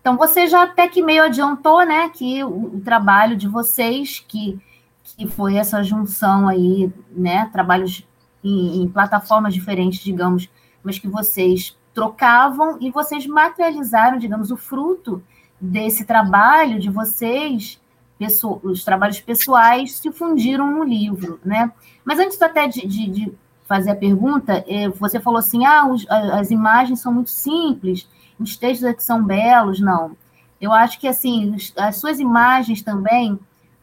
Então, 0.01 0.17
você 0.17 0.49
já 0.49 0.65
até 0.65 0.89
que 0.89 1.03
meio 1.03 1.23
adiantou, 1.23 1.87
né, 1.87 2.09
que 2.09 2.43
o, 2.43 2.75
o 2.75 2.81
trabalho 2.81 3.37
de 3.37 3.47
vocês, 3.47 4.25
que, 4.27 4.59
que 5.05 5.29
foi 5.29 5.55
essa 5.55 5.85
junção 5.85 6.49
aí, 6.49 6.93
né, 7.11 7.49
trabalhos 7.53 8.05
em, 8.43 8.83
em 8.83 8.89
plataformas 8.89 9.55
diferentes, 9.55 10.01
digamos, 10.01 10.51
mas 10.83 10.99
que 10.99 11.07
vocês 11.07 11.77
trocavam 11.93 12.79
e 12.81 12.91
vocês 12.91 13.25
materializaram, 13.27 14.19
digamos, 14.19 14.51
o 14.51 14.57
fruto 14.57 15.23
desse 15.61 16.05
trabalho 16.05 16.81
de 16.81 16.91
vocês 16.91 17.79
os 18.63 18.85
trabalhos 18.85 19.21
pessoais 19.21 19.99
se 19.99 20.11
fundiram 20.13 20.71
no 20.71 20.85
livro, 20.85 21.41
né? 21.45 21.73
Mas 22.05 22.19
antes 22.19 22.41
até 22.41 22.67
de, 22.67 22.87
de, 22.87 23.11
de 23.11 23.33
fazer 23.67 23.91
a 23.91 23.97
pergunta, 23.97 24.65
é, 24.69 24.89
você 24.89 25.19
falou 25.19 25.39
assim, 25.39 25.65
ah, 25.65 25.87
os, 25.87 26.07
as 26.09 26.51
imagens 26.51 27.01
são 27.01 27.13
muito 27.13 27.31
simples, 27.31 28.09
os 28.39 28.57
textos 28.57 28.87
aqui 28.87 29.03
são 29.03 29.25
belos, 29.25 29.81
não. 29.81 30.17
Eu 30.61 30.73
acho 30.73 30.99
que, 30.99 31.09
assim, 31.09 31.57
as 31.77 31.97
suas 31.97 32.21
imagens 32.21 32.83
também, 32.83 33.39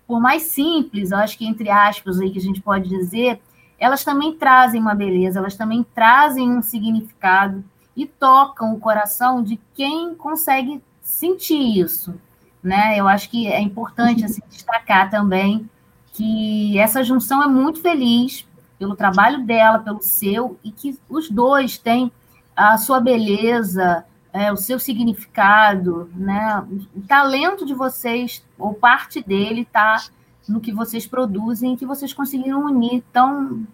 por 0.08 0.20
mais 0.20 0.44
simples, 0.44 1.12
eu 1.12 1.18
acho 1.18 1.38
que 1.38 1.46
entre 1.46 1.70
aspas 1.70 2.20
aí 2.20 2.32
que 2.32 2.40
a 2.40 2.42
gente 2.42 2.62
pode 2.62 2.90
dizer, 2.90 3.40
elas 3.78 4.04
também 4.04 4.36
trazem 4.36 4.80
uma 4.80 4.96
beleza, 4.96 5.40
elas 5.40 5.56
também 5.56 5.86
trazem 5.96 6.50
um 6.50 6.62
significado 6.62 7.64
e 7.96 8.06
tocam 8.06 8.74
o 8.74 8.80
coração 8.80 9.44
de 9.44 9.60
quem 9.74 10.16
consegue 10.16 10.82
sentir 11.02 11.80
isso, 11.80 12.14
né? 12.64 12.98
Eu 12.98 13.08
acho 13.08 13.30
que 13.30 13.48
é 13.48 13.60
importante 13.60 14.24
assim, 14.24 14.42
destacar 14.50 15.10
também 15.10 15.70
que 16.14 16.78
essa 16.78 17.04
junção 17.04 17.42
é 17.44 17.48
muito 17.48 17.82
feliz 17.82 18.46
pelo 18.78 18.96
trabalho 18.96 19.46
dela, 19.46 19.80
pelo 19.80 20.02
seu, 20.02 20.58
e 20.64 20.72
que 20.72 21.00
os 21.08 21.30
dois 21.30 21.78
têm 21.78 22.12
a 22.56 22.78
sua 22.78 23.00
beleza, 23.00 24.06
é, 24.34 24.52
o 24.52 24.58
seu 24.58 24.80
significado, 24.80 26.10
né? 26.16 26.66
O 26.96 27.02
talento 27.02 27.66
de 27.66 27.74
vocês, 27.74 28.44
ou 28.58 28.74
parte 28.74 29.22
dele, 29.22 29.62
está 29.62 30.04
no 30.48 30.60
que 30.60 30.72
vocês 30.72 31.06
produzem 31.06 31.74
e 31.74 31.78
que 31.78 31.86
vocês 31.86 32.14
conseguiram 32.14 32.66
unir 32.66 33.04
tão 33.14 33.66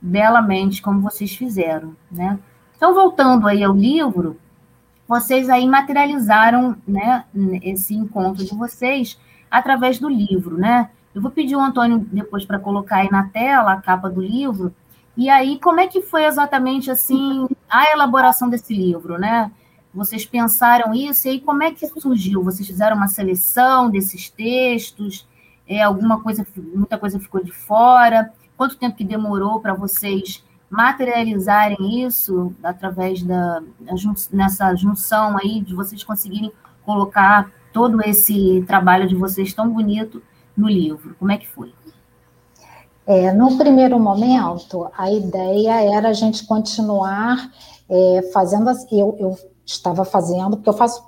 belamente 0.00 0.82
como 0.82 1.00
vocês 1.00 1.34
fizeram, 1.34 1.96
né? 2.10 2.38
Então, 2.76 2.94
voltando 2.94 3.46
aí 3.46 3.62
ao 3.62 3.74
livro, 3.74 4.38
vocês 5.08 5.48
aí 5.48 5.66
materializaram 5.66 6.76
né, 6.86 7.24
esse 7.62 7.94
encontro 7.94 8.44
de 8.44 8.54
vocês 8.54 9.18
através 9.50 9.98
do 9.98 10.08
livro, 10.08 10.56
né? 10.58 10.90
Eu 11.14 11.22
vou 11.22 11.30
pedir 11.30 11.56
o 11.56 11.60
Antônio 11.60 12.06
depois 12.12 12.44
para 12.44 12.58
colocar 12.58 12.96
aí 12.96 13.10
na 13.10 13.28
tela 13.28 13.72
a 13.72 13.80
capa 13.80 14.10
do 14.10 14.20
livro. 14.20 14.74
E 15.16 15.30
aí, 15.30 15.58
como 15.58 15.80
é 15.80 15.86
que 15.86 16.02
foi 16.02 16.24
exatamente 16.24 16.90
assim 16.90 17.46
a 17.70 17.90
elaboração 17.90 18.50
desse 18.50 18.74
livro, 18.74 19.18
né? 19.18 19.50
Vocês 19.94 20.26
pensaram 20.26 20.92
isso? 20.92 21.26
E 21.26 21.30
aí, 21.30 21.40
como 21.40 21.62
é 21.62 21.70
que 21.70 21.86
surgiu? 21.86 22.44
Vocês 22.44 22.68
fizeram 22.68 22.96
uma 22.96 23.08
seleção 23.08 23.88
desses 23.88 24.28
textos? 24.28 25.26
É, 25.66 25.82
alguma 25.82 26.20
coisa, 26.22 26.46
muita 26.54 26.98
coisa 26.98 27.18
ficou 27.18 27.42
de 27.42 27.50
fora? 27.50 28.30
Quanto 28.56 28.76
tempo 28.76 28.96
que 28.96 29.04
demorou 29.04 29.58
para 29.60 29.72
vocês 29.72 30.44
materializarem 30.68 32.04
isso 32.04 32.54
através 32.62 33.22
da 33.22 33.62
nessa 34.32 34.74
junção 34.74 35.36
aí 35.38 35.60
de 35.60 35.74
vocês 35.74 36.02
conseguirem 36.02 36.52
colocar 36.84 37.50
todo 37.72 38.00
esse 38.02 38.64
trabalho 38.66 39.08
de 39.08 39.14
vocês 39.14 39.52
tão 39.52 39.70
bonito 39.70 40.22
no 40.56 40.68
livro? 40.68 41.14
Como 41.18 41.30
é 41.30 41.38
que 41.38 41.46
foi? 41.46 41.72
É, 43.06 43.32
no 43.32 43.56
primeiro 43.56 44.00
momento, 44.00 44.88
a 44.96 45.10
ideia 45.12 45.96
era 45.96 46.08
a 46.08 46.12
gente 46.12 46.44
continuar 46.44 47.50
é, 47.88 48.30
fazendo. 48.32 48.68
Eu, 48.90 49.16
eu 49.18 49.38
estava 49.64 50.04
fazendo, 50.04 50.56
porque 50.56 50.68
eu 50.68 50.74
faço 50.74 51.06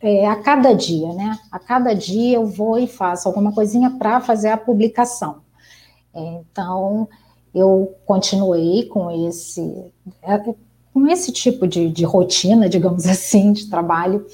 é, 0.00 0.26
a 0.26 0.36
cada 0.36 0.74
dia, 0.74 1.12
né? 1.14 1.38
A 1.50 1.58
cada 1.58 1.94
dia 1.94 2.36
eu 2.36 2.46
vou 2.46 2.78
e 2.78 2.86
faço 2.86 3.28
alguma 3.28 3.52
coisinha 3.52 3.90
para 3.90 4.20
fazer 4.20 4.50
a 4.50 4.56
publicação. 4.56 5.40
Então, 6.14 7.08
eu 7.54 7.94
continuei 8.04 8.84
com 8.84 9.10
esse, 9.28 9.92
é, 10.22 10.38
com 10.92 11.06
esse 11.06 11.32
tipo 11.32 11.66
de, 11.66 11.90
de 11.90 12.04
rotina, 12.04 12.68
digamos 12.70 13.06
assim, 13.06 13.52
de 13.52 13.68
trabalho. 13.68 14.26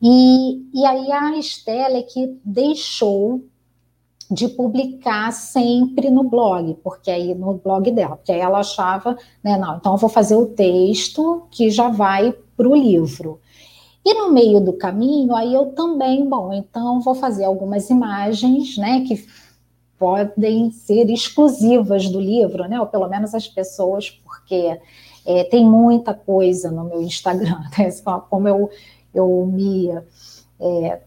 E, 0.00 0.62
e 0.72 0.86
aí 0.86 1.10
a 1.10 1.36
Estela 1.36 1.98
é 1.98 2.02
que 2.02 2.38
deixou 2.44 3.42
de 4.30 4.46
publicar 4.48 5.32
sempre 5.32 6.10
no 6.10 6.22
blog, 6.22 6.74
porque 6.84 7.10
aí 7.10 7.34
no 7.34 7.54
blog 7.54 7.90
dela, 7.90 8.16
porque 8.16 8.30
aí 8.30 8.40
ela 8.40 8.58
achava, 8.58 9.16
né, 9.42 9.56
não, 9.56 9.76
então 9.76 9.92
eu 9.92 9.98
vou 9.98 10.10
fazer 10.10 10.36
o 10.36 10.46
texto 10.46 11.46
que 11.50 11.70
já 11.70 11.88
vai 11.88 12.34
para 12.56 12.68
o 12.68 12.76
livro. 12.76 13.40
E 14.04 14.14
no 14.14 14.30
meio 14.30 14.60
do 14.60 14.74
caminho, 14.74 15.34
aí 15.34 15.52
eu 15.52 15.66
também, 15.72 16.28
bom, 16.28 16.52
então 16.52 17.00
vou 17.00 17.14
fazer 17.14 17.44
algumas 17.44 17.88
imagens, 17.88 18.76
né, 18.76 19.00
que 19.06 19.26
podem 19.98 20.70
ser 20.70 21.10
exclusivas 21.10 22.08
do 22.08 22.20
livro, 22.20 22.68
né, 22.68 22.80
ou 22.80 22.86
pelo 22.86 23.08
menos 23.08 23.34
as 23.34 23.48
pessoas, 23.48 24.10
porque 24.10 24.78
é, 25.26 25.44
tem 25.44 25.64
muita 25.64 26.14
coisa 26.14 26.70
no 26.70 26.84
meu 26.84 27.02
Instagram, 27.02 27.60
né, 27.78 27.90
como 28.30 28.48
eu, 28.48 28.70
eu 29.14 29.46
me, 29.52 29.90
é, 30.60 31.00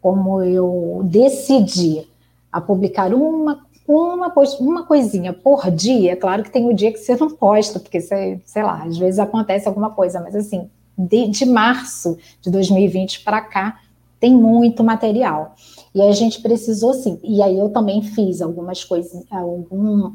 como 0.00 0.42
eu 0.42 1.02
decidi 1.04 2.06
a 2.50 2.60
publicar 2.60 3.14
uma, 3.14 3.64
uma, 3.86 4.32
uma 4.58 4.84
coisinha 4.84 5.32
por 5.32 5.70
dia. 5.70 6.16
Claro 6.16 6.42
que 6.42 6.50
tem 6.50 6.68
o 6.68 6.74
dia 6.74 6.92
que 6.92 6.98
você 6.98 7.16
não 7.16 7.30
posta, 7.30 7.78
porque 7.78 8.00
você, 8.00 8.40
sei 8.44 8.62
lá, 8.62 8.82
às 8.84 8.98
vezes 8.98 9.18
acontece 9.18 9.68
alguma 9.68 9.90
coisa, 9.90 10.20
mas 10.20 10.34
assim, 10.34 10.68
de, 10.96 11.28
de 11.28 11.44
março 11.44 12.18
de 12.40 12.50
2020 12.50 13.22
para 13.22 13.40
cá, 13.40 13.80
tem 14.18 14.34
muito 14.34 14.84
material. 14.84 15.54
E 15.94 16.00
a 16.02 16.12
gente 16.12 16.40
precisou 16.40 16.94
sim. 16.94 17.18
E 17.22 17.42
aí 17.42 17.58
eu 17.58 17.70
também 17.70 18.02
fiz 18.02 18.40
algumas 18.40 18.84
coisas, 18.84 19.24
algum, 19.30 20.12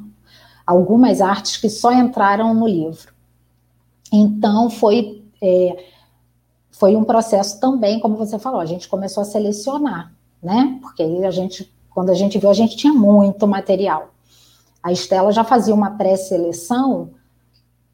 algumas 0.66 1.22
artes 1.22 1.58
que 1.58 1.70
só 1.70 1.92
entraram 1.92 2.54
no 2.54 2.68
livro. 2.68 3.14
Então 4.12 4.70
foi 4.70 5.24
é, 5.42 5.86
foi 6.72 6.96
um 6.96 7.04
processo 7.04 7.60
também, 7.60 8.00
como 8.00 8.16
você 8.18 8.38
falou, 8.38 8.60
a 8.60 8.66
gente 8.66 8.88
começou 8.88 9.22
a 9.22 9.26
selecionar, 9.26 10.14
né? 10.42 10.78
Porque 10.82 11.04
aí 11.04 11.26
a 11.26 11.32
gente 11.32 11.74
quando 11.96 12.10
a 12.10 12.14
gente 12.14 12.38
viu, 12.38 12.50
a 12.50 12.54
gente 12.54 12.76
tinha 12.76 12.94
muito 12.94 13.48
material. 13.48 14.14
A 14.84 14.92
Estela 14.92 15.32
já 15.32 15.46
fazia 15.46 15.74
uma 15.74 15.92
pré-seleção 15.92 17.12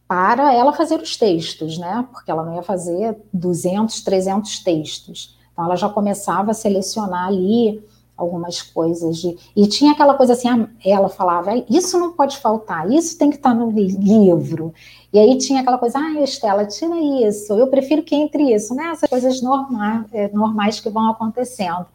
para 0.07 0.51
ela 0.51 0.73
fazer 0.73 0.99
os 0.99 1.15
textos, 1.15 1.77
né? 1.77 2.05
Porque 2.11 2.31
ela 2.31 2.43
não 2.43 2.55
ia 2.55 2.63
fazer 2.63 3.15
200, 3.31 4.01
300 4.01 4.59
textos. 4.63 5.37
Então, 5.61 5.65
ela 5.65 5.75
já 5.75 5.89
começava 5.89 6.51
a 6.51 6.53
selecionar 6.55 7.27
ali 7.27 7.83
algumas 8.17 8.61
coisas. 8.61 9.17
De... 9.17 9.37
E 9.55 9.67
tinha 9.67 9.91
aquela 9.91 10.15
coisa 10.15 10.33
assim, 10.33 10.47
ela 10.83 11.07
falava, 11.07 11.51
isso 11.69 11.99
não 11.99 12.13
pode 12.13 12.37
faltar, 12.37 12.89
isso 12.91 13.17
tem 13.17 13.29
que 13.29 13.35
estar 13.35 13.53
no 13.53 13.69
livro. 13.69 14.73
E 15.13 15.19
aí 15.19 15.37
tinha 15.37 15.61
aquela 15.61 15.77
coisa, 15.77 15.99
ah, 15.99 16.21
Estela, 16.21 16.65
tira 16.65 16.99
isso, 17.27 17.53
eu 17.53 17.67
prefiro 17.67 18.01
que 18.01 18.15
entre 18.15 18.53
isso, 18.53 18.73
né? 18.73 18.91
Essas 18.91 19.09
coisas 19.09 19.41
normais, 19.41 20.05
é, 20.13 20.29
normais 20.29 20.79
que 20.79 20.89
vão 20.89 21.09
acontecendo. 21.11 21.85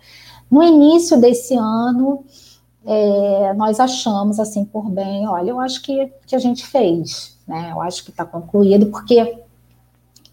No 0.51 0.63
início 0.63 1.19
desse 1.21 1.55
ano, 1.55 2.25
é, 2.85 3.53
nós 3.55 3.81
achamos, 3.81 4.39
assim, 4.39 4.65
por 4.65 4.89
bem, 4.89 5.27
olha, 5.27 5.51
eu 5.51 5.59
acho 5.59 5.83
que, 5.83 6.13
que 6.27 6.37
a 6.37 6.39
gente 6.39 6.65
fez, 6.65 7.37
né? 7.49 7.71
Eu 7.73 7.81
acho 7.81 8.05
que 8.05 8.11
está 8.11 8.25
concluído, 8.25 8.87
porque 8.87 9.39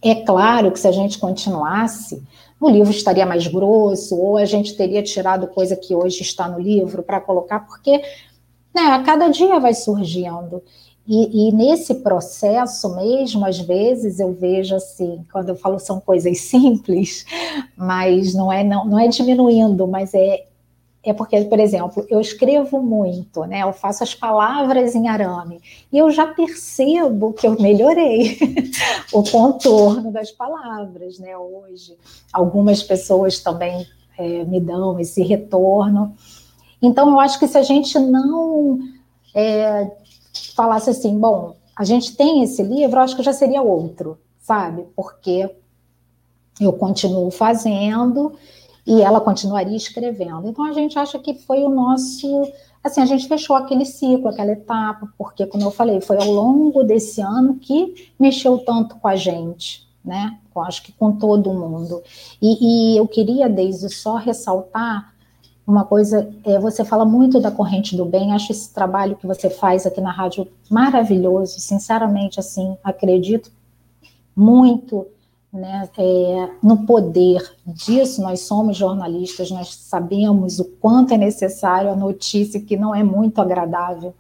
é 0.04 0.16
claro 0.16 0.72
que 0.72 0.80
se 0.80 0.88
a 0.88 0.92
gente 0.92 1.18
continuasse, 1.18 2.22
o 2.68 2.70
livro 2.70 2.92
estaria 2.92 3.26
mais 3.26 3.48
grosso, 3.48 4.18
ou 4.18 4.38
a 4.38 4.46
gente 4.46 4.76
teria 4.76 5.04
tirado 5.04 5.48
coisa 5.48 5.76
que 5.76 5.94
hoje 5.96 6.22
está 6.22 6.48
no 6.48 6.60
livro 6.60 7.04
para 7.04 7.20
colocar, 7.20 7.62
porque 7.62 8.02
né, 8.74 8.82
a 8.82 9.04
cada 9.04 9.28
dia 9.30 9.60
vai 9.60 9.74
surgindo. 9.74 10.62
E, 11.06 11.50
e, 11.50 11.52
nesse 11.52 11.96
processo 11.96 12.96
mesmo, 12.96 13.46
às 13.46 13.60
vezes 13.60 14.20
eu 14.20 14.32
vejo 14.32 14.76
assim, 14.76 15.26
quando 15.32 15.50
eu 15.50 15.56
falo 15.56 15.78
são 15.78 16.00
coisas 16.00 16.40
simples, 16.48 17.26
mas 17.76 18.34
não 18.34 18.52
é 18.52 18.64
não, 18.64 18.86
não 18.86 18.98
é 18.98 19.08
diminuindo, 19.08 19.86
mas 19.86 20.14
é 20.14 20.46
é 21.06 21.12
porque, 21.12 21.44
por 21.46 21.60
exemplo, 21.60 22.06
eu 22.10 22.22
escrevo 22.22 22.82
muito, 22.82 23.44
né? 23.46 23.64
Eu 23.64 23.74
faço 23.74 24.04
as 24.04 24.16
palavras 24.16 24.96
em 24.96 25.10
arame 25.10 25.60
e 25.92 25.98
eu 25.98 26.10
já 26.10 26.28
percebo 26.28 27.34
que 27.34 27.46
eu 27.46 27.60
melhorei 27.60 28.38
o 29.12 29.22
contorno 29.22 30.12
das 30.12 30.32
palavras, 30.32 31.20
né? 31.20 31.38
Hoje, 31.38 31.98
algumas 32.32 32.82
pessoas 32.82 33.40
também 33.40 33.86
é, 34.18 34.46
me 34.46 34.62
dão 34.62 34.98
esse 34.98 35.22
retorno. 35.24 36.16
Então, 36.82 37.10
eu 37.10 37.20
acho 37.20 37.38
que 37.38 37.48
se 37.50 37.58
a 37.58 37.64
gente 37.64 38.00
não 38.00 38.80
é, 39.36 39.92
falasse 40.56 40.90
assim, 40.90 41.20
bom, 41.20 41.56
a 41.76 41.84
gente 41.84 42.16
tem 42.16 42.44
esse 42.44 42.64
livro, 42.64 42.98
eu 42.98 43.04
acho 43.04 43.16
que 43.16 43.24
já 43.24 43.34
seria 43.34 43.62
outro, 43.62 44.18
sabe? 44.40 44.86
Porque 44.96 45.50
eu 46.62 46.72
continuo 46.72 47.30
fazendo 47.30 48.34
e 48.86 49.02
ela 49.02 49.22
continuaria 49.22 49.76
escrevendo. 49.78 50.48
Então 50.48 50.66
a 50.66 50.74
gente 50.74 50.98
acha 50.98 51.18
que 51.20 51.34
foi 51.34 51.64
o 51.64 51.70
nosso, 51.70 52.52
assim, 52.84 53.02
a 53.02 53.06
gente 53.06 53.28
fechou 53.28 53.56
aquele 53.56 53.86
ciclo, 53.86 54.28
aquela 54.28 54.52
etapa, 54.52 55.08
porque 55.18 55.46
como 55.46 55.64
eu 55.64 55.72
falei, 55.72 56.02
foi 56.02 56.18
ao 56.18 56.30
longo 56.30 56.84
desse 56.84 57.22
ano 57.22 57.56
que 57.56 58.12
mexeu 58.20 58.58
tanto 58.60 58.96
com 58.98 59.08
a 59.08 59.16
gente, 59.16 59.88
né? 60.04 60.38
Eu 60.56 60.62
acho 60.62 60.84
que 60.84 60.92
com 60.92 61.14
todo 61.14 61.54
mundo. 61.54 62.02
E, 62.42 62.94
e 62.94 62.98
eu 62.98 63.08
queria, 63.08 63.50
desde 63.50 63.90
só 63.90 64.16
ressaltar 64.16 65.14
uma 65.66 65.86
coisa, 65.86 66.30
é, 66.44 66.60
você 66.60 66.84
fala 66.84 67.06
muito 67.06 67.40
da 67.40 67.50
corrente 67.50 67.96
do 67.96 68.04
bem, 68.04 68.34
acho 68.34 68.52
esse 68.52 68.74
trabalho 68.74 69.16
que 69.16 69.26
você 69.26 69.50
faz 69.50 69.86
aqui 69.86 70.02
na 70.02 70.12
rádio 70.12 70.46
maravilhoso, 70.70 71.58
sinceramente, 71.60 72.38
assim, 72.38 72.78
acredito 72.84 73.50
muito 74.36 75.08
né, 75.54 75.88
é, 75.98 76.50
no 76.64 76.86
poder 76.86 77.42
disso, 77.66 78.22
nós 78.22 78.42
somos 78.42 78.76
jornalistas, 78.76 79.52
nós 79.52 79.76
sabemos 79.76 80.60
o 80.60 80.66
quanto 80.82 81.14
é 81.14 81.18
necessário 81.18 81.92
a 81.92 81.96
notícia 81.96 82.60
que 82.60 82.76
não 82.76 82.94
é 82.94 83.04
muito 83.04 83.40
agradável, 83.40 84.14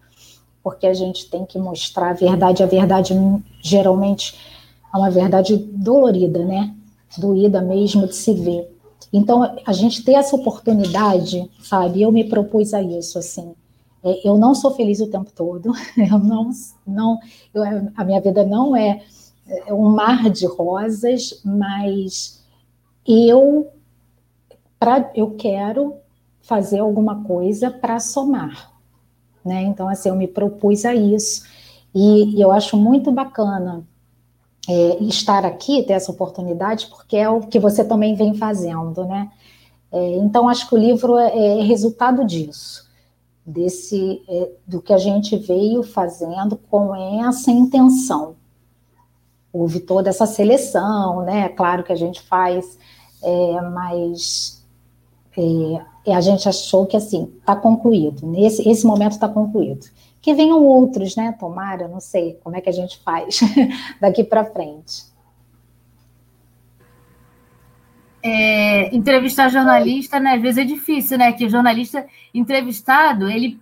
porque 0.62 0.86
a 0.86 0.94
gente 0.94 1.30
tem 1.30 1.46
que 1.46 1.58
mostrar 1.58 2.12
a 2.12 2.14
verdade, 2.14 2.62
a 2.62 2.68
verdade 2.68 3.14
geralmente 3.62 4.38
é 4.94 4.98
uma 4.98 5.10
verdade 5.10 5.58
dolorida, 5.58 6.46
né, 6.46 6.74
doída 7.18 7.62
mesmo 7.62 8.06
de 8.06 8.16
se 8.16 8.34
ver, 8.34 8.74
então, 9.14 9.44
a 9.64 9.72
gente 9.72 10.04
ter 10.04 10.14
essa 10.14 10.36
oportunidade, 10.36 11.48
sabe? 11.62 12.02
Eu 12.02 12.12
me 12.12 12.24
propus 12.24 12.74
a 12.74 12.82
isso, 12.82 13.20
assim. 13.20 13.54
É, 14.04 14.28
eu 14.28 14.40
não 14.40 14.56
sou 14.56 14.72
feliz 14.72 15.00
o 15.00 15.08
tempo 15.08 15.32
todo. 15.34 15.72
Eu 15.96 16.18
não, 16.18 16.50
não, 16.86 17.20
eu, 17.54 17.64
a 17.96 18.04
minha 18.04 18.20
vida 18.20 18.44
não 18.44 18.76
é, 18.76 19.02
é 19.48 19.74
um 19.74 19.90
mar 19.90 20.30
de 20.30 20.46
rosas, 20.46 21.42
mas 21.44 22.44
eu, 23.06 23.72
pra, 24.80 25.12
eu 25.16 25.32
quero 25.32 25.96
fazer 26.42 26.80
alguma 26.80 27.24
coisa 27.24 27.70
para 27.70 28.00
somar, 28.00 28.72
né? 29.44 29.64
Então, 29.64 29.88
assim, 29.88 30.10
eu 30.10 30.16
me 30.16 30.28
propus 30.28 30.86
a 30.86 30.94
isso. 30.94 31.46
E, 31.94 32.38
e 32.38 32.42
eu 32.42 32.52
acho 32.52 32.76
muito 32.76 33.12
bacana 33.12 33.86
é, 34.68 35.04
estar 35.04 35.46
aqui, 35.46 35.84
ter 35.84 35.94
essa 35.94 36.12
oportunidade, 36.12 36.88
porque 36.88 37.18
é 37.18 37.30
o 37.30 37.42
que 37.42 37.60
você 37.60 37.84
também 37.84 38.16
vem 38.16 38.34
fazendo, 38.34 39.06
né? 39.06 39.32
É, 39.92 40.18
então, 40.18 40.50
acho 40.50 40.68
que 40.68 40.76
o 40.76 40.78
livro 40.78 41.18
é, 41.18 41.60
é 41.60 41.62
resultado 41.62 42.26
disso, 42.26 42.90
desse 43.46 44.24
é, 44.28 44.52
do 44.66 44.82
que 44.82 44.92
a 44.92 44.98
gente 44.98 45.38
veio 45.38 45.84
fazendo 45.84 46.58
com 46.58 46.96
essa 46.96 47.52
intenção. 47.52 48.36
Houve 49.54 49.80
toda 49.80 50.10
essa 50.10 50.26
seleção, 50.26 51.24
né? 51.24 51.48
Claro 51.50 51.84
que 51.84 51.94
a 51.94 51.96
gente 51.96 52.22
faz, 52.22 52.78
é, 53.24 53.62
mas 53.62 54.66
é, 56.06 56.14
a 56.14 56.20
gente 56.20 56.50
achou 56.50 56.88
que 56.88 56.98
assim 56.98 57.32
está 57.40 57.56
concluído. 57.56 58.28
Nesse 58.28 58.68
esse 58.68 58.86
momento 58.86 59.12
está 59.14 59.30
concluído 59.30 59.86
que 60.22 60.34
venham 60.34 60.64
outros, 60.64 61.16
né? 61.16 61.36
Tomara, 61.38 61.88
não 61.88 62.00
sei 62.00 62.40
como 62.44 62.56
é 62.56 62.62
que 62.62 62.70
a 62.70 62.74
gente 62.74 62.98
faz 63.04 63.42
daqui 64.02 64.24
para 64.24 64.46
frente. 64.46 65.14
é, 68.24 68.96
entrevistar 68.96 69.50
jornalista, 69.50 70.18
né, 70.18 70.36
às 70.36 70.42
vezes 70.42 70.58
é 70.60 70.64
difícil, 70.64 71.18
né? 71.18 71.34
Que 71.34 71.46
o 71.46 71.50
jornalista 71.50 72.08
entrevistado, 72.34 73.30
ele 73.30 73.60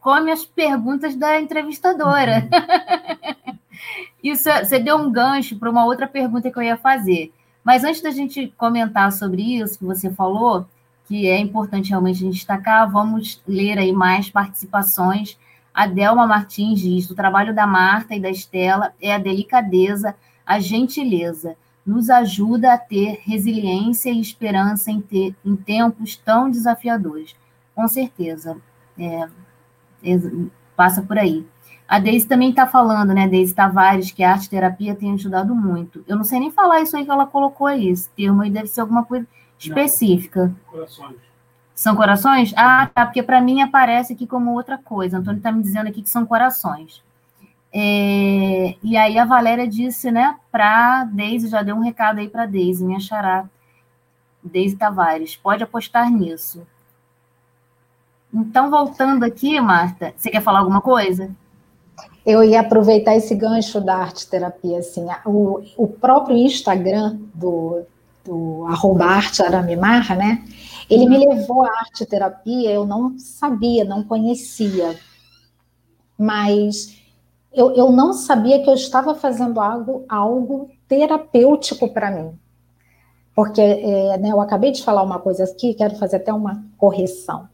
come 0.00 0.30
as 0.30 0.44
perguntas 0.44 1.16
da 1.16 1.40
entrevistadora. 1.40 2.46
Uhum. 2.52 3.54
Isso, 4.24 4.44
você 4.44 4.78
deu 4.78 4.96
um 4.96 5.12
gancho 5.12 5.58
para 5.58 5.70
uma 5.70 5.84
outra 5.84 6.08
pergunta 6.08 6.50
que 6.50 6.58
eu 6.58 6.62
ia 6.62 6.78
fazer. 6.78 7.30
Mas 7.62 7.84
antes 7.84 8.00
da 8.00 8.10
gente 8.10 8.52
comentar 8.56 9.12
sobre 9.12 9.42
isso 9.42 9.78
que 9.78 9.84
você 9.84 10.10
falou, 10.10 10.66
que 11.06 11.28
é 11.28 11.38
importante 11.38 11.90
realmente 11.90 12.16
a 12.16 12.26
gente 12.26 12.36
destacar, 12.36 12.90
vamos 12.90 13.42
ler 13.46 13.78
aí 13.78 13.92
mais 13.92 14.30
participações. 14.30 15.38
A 15.74 15.86
Delma 15.86 16.26
Martins 16.26 16.80
diz: 16.80 17.10
o 17.10 17.14
trabalho 17.14 17.54
da 17.54 17.66
Marta 17.66 18.14
e 18.14 18.20
da 18.20 18.30
Estela 18.30 18.94
é 18.98 19.14
a 19.14 19.18
delicadeza, 19.18 20.14
a 20.46 20.58
gentileza 20.58 21.54
nos 21.84 22.08
ajuda 22.08 22.72
a 22.72 22.78
ter 22.78 23.20
resiliência 23.24 24.08
e 24.10 24.18
esperança 24.18 24.90
em, 24.90 25.02
ter, 25.02 25.34
em 25.44 25.54
tempos 25.54 26.16
tão 26.16 26.50
desafiadores. 26.50 27.36
Com 27.74 27.86
certeza, 27.86 28.56
é, 28.98 29.28
passa 30.74 31.02
por 31.02 31.18
aí. 31.18 31.46
A 31.86 31.98
Deise 31.98 32.26
também 32.26 32.50
está 32.50 32.66
falando, 32.66 33.12
né, 33.12 33.28
Deise 33.28 33.54
Tavares, 33.54 34.10
que 34.10 34.22
a 34.22 34.32
arte 34.32 34.48
terapia 34.48 34.94
tem 34.94 35.12
ajudado 35.12 35.54
muito. 35.54 36.02
Eu 36.08 36.16
não 36.16 36.24
sei 36.24 36.40
nem 36.40 36.50
falar 36.50 36.80
isso 36.80 36.96
aí 36.96 37.04
que 37.04 37.10
ela 37.10 37.26
colocou 37.26 37.66
aí, 37.66 37.88
esse 37.88 38.08
termo 38.10 38.42
aí 38.42 38.50
deve 38.50 38.68
ser 38.68 38.80
alguma 38.80 39.04
coisa 39.04 39.26
específica. 39.58 40.46
Não, 40.46 40.72
corações. 40.72 41.16
São 41.74 41.96
corações? 41.96 42.54
Ah, 42.56 42.88
tá, 42.92 43.04
porque 43.04 43.22
para 43.22 43.40
mim 43.40 43.60
aparece 43.60 44.12
aqui 44.12 44.26
como 44.26 44.52
outra 44.52 44.78
coisa. 44.78 45.18
Antônio 45.18 45.38
está 45.38 45.50
me 45.50 45.62
dizendo 45.62 45.88
aqui 45.88 46.02
que 46.02 46.08
são 46.08 46.24
corações. 46.24 47.02
É, 47.72 48.76
e 48.82 48.96
aí 48.96 49.18
a 49.18 49.24
Valéria 49.24 49.66
disse, 49.66 50.10
né, 50.10 50.36
para 50.52 51.04
Deise, 51.04 51.48
já 51.48 51.60
deu 51.60 51.74
um 51.74 51.82
recado 51.82 52.20
aí 52.20 52.28
para 52.28 52.46
Deise, 52.46 52.84
minha 52.84 53.00
xará, 53.00 53.46
Deise 54.42 54.76
Tavares, 54.76 55.34
pode 55.34 55.64
apostar 55.64 56.08
nisso. 56.08 56.64
Então, 58.32 58.70
voltando 58.70 59.24
aqui, 59.24 59.60
Marta, 59.60 60.14
você 60.16 60.30
quer 60.30 60.40
falar 60.40 60.60
alguma 60.60 60.80
coisa? 60.80 61.34
Eu 62.24 62.42
ia 62.42 62.60
aproveitar 62.60 63.14
esse 63.14 63.34
gancho 63.34 63.80
da 63.80 63.96
arte 63.96 64.26
terapia, 64.26 64.78
assim, 64.78 65.06
o, 65.26 65.62
o 65.76 65.86
próprio 65.86 66.36
Instagram 66.36 67.18
do, 67.34 67.82
do 68.24 68.64
arroba 68.66 69.04
arte 69.04 69.42
aramimar, 69.42 70.16
né, 70.16 70.42
ele 70.88 71.08
me 71.08 71.18
uhum. 71.18 71.34
levou 71.34 71.62
à 71.64 71.68
arte 71.68 72.04
terapia, 72.04 72.70
eu 72.70 72.86
não 72.86 73.18
sabia, 73.18 73.84
não 73.84 74.02
conhecia, 74.02 74.98
mas 76.18 76.96
eu, 77.52 77.72
eu 77.74 77.90
não 77.90 78.12
sabia 78.12 78.62
que 78.62 78.68
eu 78.68 78.74
estava 78.74 79.14
fazendo 79.14 79.60
algo, 79.60 80.04
algo 80.08 80.70
terapêutico 80.88 81.88
para 81.88 82.10
mim. 82.10 82.38
Porque 83.34 83.60
é, 83.60 84.18
né, 84.18 84.30
eu 84.30 84.40
acabei 84.40 84.70
de 84.70 84.82
falar 84.82 85.02
uma 85.02 85.18
coisa 85.18 85.44
aqui, 85.44 85.74
quero 85.74 85.96
fazer 85.96 86.16
até 86.16 86.32
uma 86.32 86.64
correção. 86.76 87.48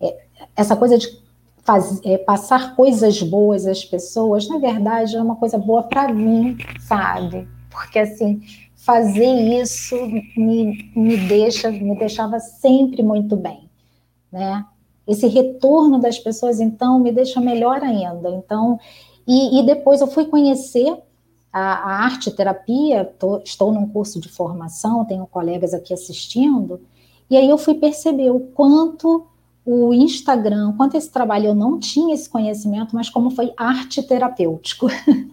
É, 0.00 0.24
essa 0.56 0.76
coisa 0.76 0.98
de 0.98 1.23
faz, 1.64 2.00
é, 2.04 2.18
passar 2.18 2.76
coisas 2.76 3.22
boas 3.22 3.66
às 3.66 3.84
pessoas, 3.84 4.46
na 4.48 4.58
verdade, 4.58 5.16
é 5.16 5.22
uma 5.22 5.36
coisa 5.36 5.58
boa 5.58 5.82
para 5.82 6.12
mim, 6.12 6.58
sabe? 6.78 7.48
Porque 7.70 7.98
assim, 7.98 8.42
fazer 8.76 9.60
isso 9.60 9.96
me, 10.36 10.92
me 10.94 11.16
deixa, 11.16 11.70
me 11.70 11.98
deixava 11.98 12.38
sempre 12.38 13.02
muito 13.02 13.34
bem, 13.34 13.68
né? 14.30 14.64
Esse 15.06 15.26
retorno 15.26 15.98
das 15.98 16.18
pessoas, 16.18 16.60
então, 16.60 16.98
me 16.98 17.12
deixa 17.12 17.40
melhor 17.40 17.82
ainda. 17.82 18.30
Então, 18.30 18.78
e, 19.26 19.58
e 19.58 19.66
depois 19.66 20.00
eu 20.00 20.06
fui 20.06 20.26
conhecer 20.26 20.96
a, 21.52 21.60
a 21.60 22.04
arte 22.04 22.30
terapia, 22.30 23.04
tô, 23.18 23.38
estou 23.38 23.72
num 23.72 23.88
curso 23.88 24.20
de 24.20 24.28
formação, 24.28 25.04
tenho 25.04 25.26
colegas 25.26 25.72
aqui 25.72 25.92
assistindo, 25.92 26.80
e 27.28 27.36
aí 27.36 27.48
eu 27.48 27.56
fui 27.56 27.74
perceber 27.74 28.30
o 28.30 28.40
quanto 28.40 29.26
o 29.64 29.94
Instagram, 29.94 30.74
quanto 30.76 30.96
esse 30.96 31.10
trabalho 31.10 31.46
eu 31.46 31.54
não 31.54 31.78
tinha 31.78 32.14
esse 32.14 32.28
conhecimento, 32.28 32.94
mas 32.94 33.08
como 33.08 33.30
foi 33.30 33.52
arte 33.56 34.02
terapêutico. 34.02 34.88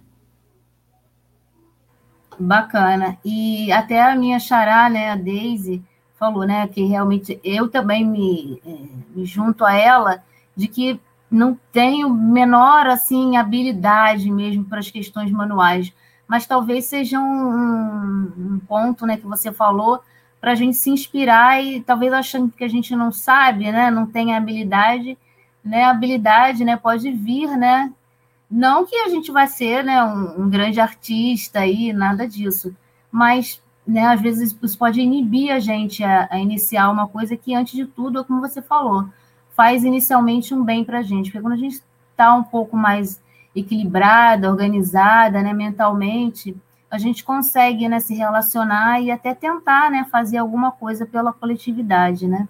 Bacana. 2.39 3.17
E 3.25 3.71
até 3.71 4.01
a 4.01 4.15
minha 4.15 4.39
xará, 4.39 4.89
né, 4.89 5.11
a 5.11 5.15
Daisy, 5.15 5.83
falou, 6.15 6.45
né, 6.45 6.67
que 6.67 6.83
realmente 6.83 7.39
eu 7.43 7.67
também 7.67 8.05
me, 8.05 8.61
é, 8.65 8.77
me 9.15 9.25
junto 9.25 9.65
a 9.65 9.73
ela, 9.73 10.23
de 10.55 10.67
que 10.67 10.99
não 11.29 11.57
tenho 11.71 12.09
menor 12.09 12.87
assim 12.87 13.37
habilidade 13.37 14.29
mesmo 14.31 14.63
para 14.63 14.79
as 14.79 14.89
questões 14.89 15.31
manuais, 15.31 15.93
mas 16.27 16.45
talvez 16.45 16.85
seja 16.85 17.19
um, 17.19 18.31
um 18.37 18.61
ponto, 18.67 19.05
né, 19.05 19.17
que 19.17 19.25
você 19.25 19.51
falou 19.51 20.01
para 20.41 20.54
a 20.54 20.56
gente 20.56 20.75
se 20.75 20.89
inspirar 20.89 21.63
e 21.63 21.82
talvez 21.82 22.12
achando 22.12 22.51
que 22.51 22.63
a 22.63 22.67
gente 22.67 22.95
não 22.95 23.12
sabe, 23.12 23.71
né, 23.71 23.91
não 23.91 24.08
tem 24.08 24.36
habilidade, 24.36 25.15
né, 25.63 25.86
habilidade, 25.86 26.65
né, 26.65 26.75
pode 26.75 27.12
vir, 27.12 27.47
né, 27.56 27.93
não 28.49 28.84
que 28.86 28.95
a 28.95 29.08
gente 29.08 29.32
vai 29.32 29.47
ser, 29.47 29.84
né, 29.84 30.04
um, 30.04 30.41
um 30.41 30.49
grande 30.49 30.82
artista 30.82 31.60
aí, 31.60 31.93
nada 31.93 32.27
disso, 32.27 32.75
mas, 33.12 33.62
né, 33.86 34.08
às 34.08 34.19
vezes 34.19 34.58
isso 34.60 34.77
pode 34.77 34.99
inibir 34.99 35.54
a 35.54 35.60
gente 35.60 36.04
a, 36.04 36.27
a 36.32 36.39
iniciar 36.39 36.89
uma 36.89 37.08
coisa 37.08 37.38
que 37.38 37.54
antes 37.54 37.75
de 37.75 37.86
tudo, 37.86 38.19
é 38.19 38.23
como 38.23 38.41
você 38.41 38.63
falou, 38.63 39.08
faz 39.56 39.84
inicialmente 39.84 40.56
um 40.56 40.63
bem 40.63 40.84
para 40.84 40.99
a 40.99 41.04
gente, 41.04 41.25
porque 41.25 41.41
quando 41.41 41.54
a 41.54 41.58
gente 41.58 41.84
está 42.12 42.34
um 42.34 42.43
pouco 42.43 42.75
mais 42.75 43.21
equilibrada, 43.56 44.49
organizada, 44.49 45.41
né, 45.43 45.54
mentalmente, 45.54 46.56
a 46.91 46.97
gente 46.97 47.23
consegue, 47.23 47.88
né, 47.88 48.01
se 48.01 48.13
relacionar 48.13 48.99
e 48.99 49.10
até 49.10 49.34
tentar, 49.34 49.89
né, 49.89 50.06
fazer 50.12 50.38
alguma 50.38 50.73
coisa 50.73 51.06
pela 51.06 51.32
coletividade, 51.32 52.27
né? 52.27 52.49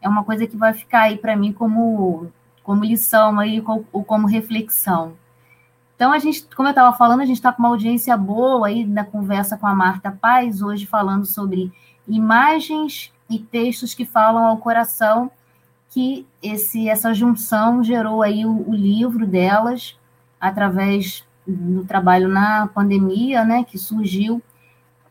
É 0.00 0.08
uma 0.08 0.22
coisa 0.24 0.46
que 0.46 0.56
vai 0.56 0.72
ficar 0.72 1.02
aí 1.02 1.18
para 1.18 1.36
mim 1.36 1.52
como 1.52 2.30
como 2.62 2.84
lição 2.84 3.40
aí 3.40 3.62
ou 3.92 4.04
como 4.04 4.28
reflexão. 4.28 5.14
Então 5.96 6.12
a 6.12 6.18
gente, 6.18 6.46
como 6.54 6.68
eu 6.68 6.70
estava 6.70 6.96
falando, 6.96 7.20
a 7.20 7.24
gente 7.24 7.36
está 7.36 7.52
com 7.52 7.62
uma 7.62 7.70
audiência 7.70 8.16
boa 8.16 8.68
aí 8.68 8.86
na 8.86 9.04
conversa 9.04 9.58
com 9.58 9.66
a 9.66 9.74
Marta 9.74 10.10
Paz 10.10 10.62
hoje 10.62 10.86
falando 10.86 11.26
sobre 11.26 11.72
imagens 12.06 13.12
e 13.28 13.38
textos 13.38 13.92
que 13.92 14.04
falam 14.04 14.44
ao 14.46 14.58
coração 14.58 15.30
que 15.90 16.26
esse, 16.40 16.88
essa 16.88 17.12
junção 17.12 17.82
gerou 17.82 18.22
aí 18.22 18.46
o, 18.46 18.68
o 18.68 18.72
livro 18.72 19.26
delas, 19.26 19.98
através 20.40 21.26
do 21.50 21.84
trabalho 21.84 22.28
na 22.28 22.66
pandemia, 22.68 23.44
né, 23.44 23.64
que 23.64 23.78
surgiu, 23.78 24.42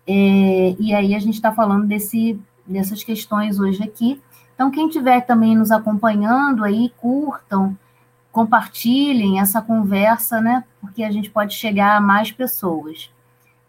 é, 0.07 0.75
e 0.79 0.93
aí 0.93 1.13
a 1.13 1.19
gente 1.19 1.35
está 1.35 1.51
falando 1.51 1.85
desse, 1.85 2.39
dessas 2.65 3.03
questões 3.03 3.59
hoje 3.59 3.83
aqui. 3.83 4.21
Então, 4.55 4.71
quem 4.71 4.87
estiver 4.87 5.21
também 5.21 5.55
nos 5.55 5.71
acompanhando 5.71 6.63
aí, 6.63 6.91
curtam, 6.97 7.77
compartilhem 8.31 9.39
essa 9.39 9.61
conversa, 9.61 10.41
né, 10.41 10.63
porque 10.81 11.03
a 11.03 11.11
gente 11.11 11.29
pode 11.29 11.53
chegar 11.53 11.97
a 11.97 12.01
mais 12.01 12.31
pessoas. 12.31 13.11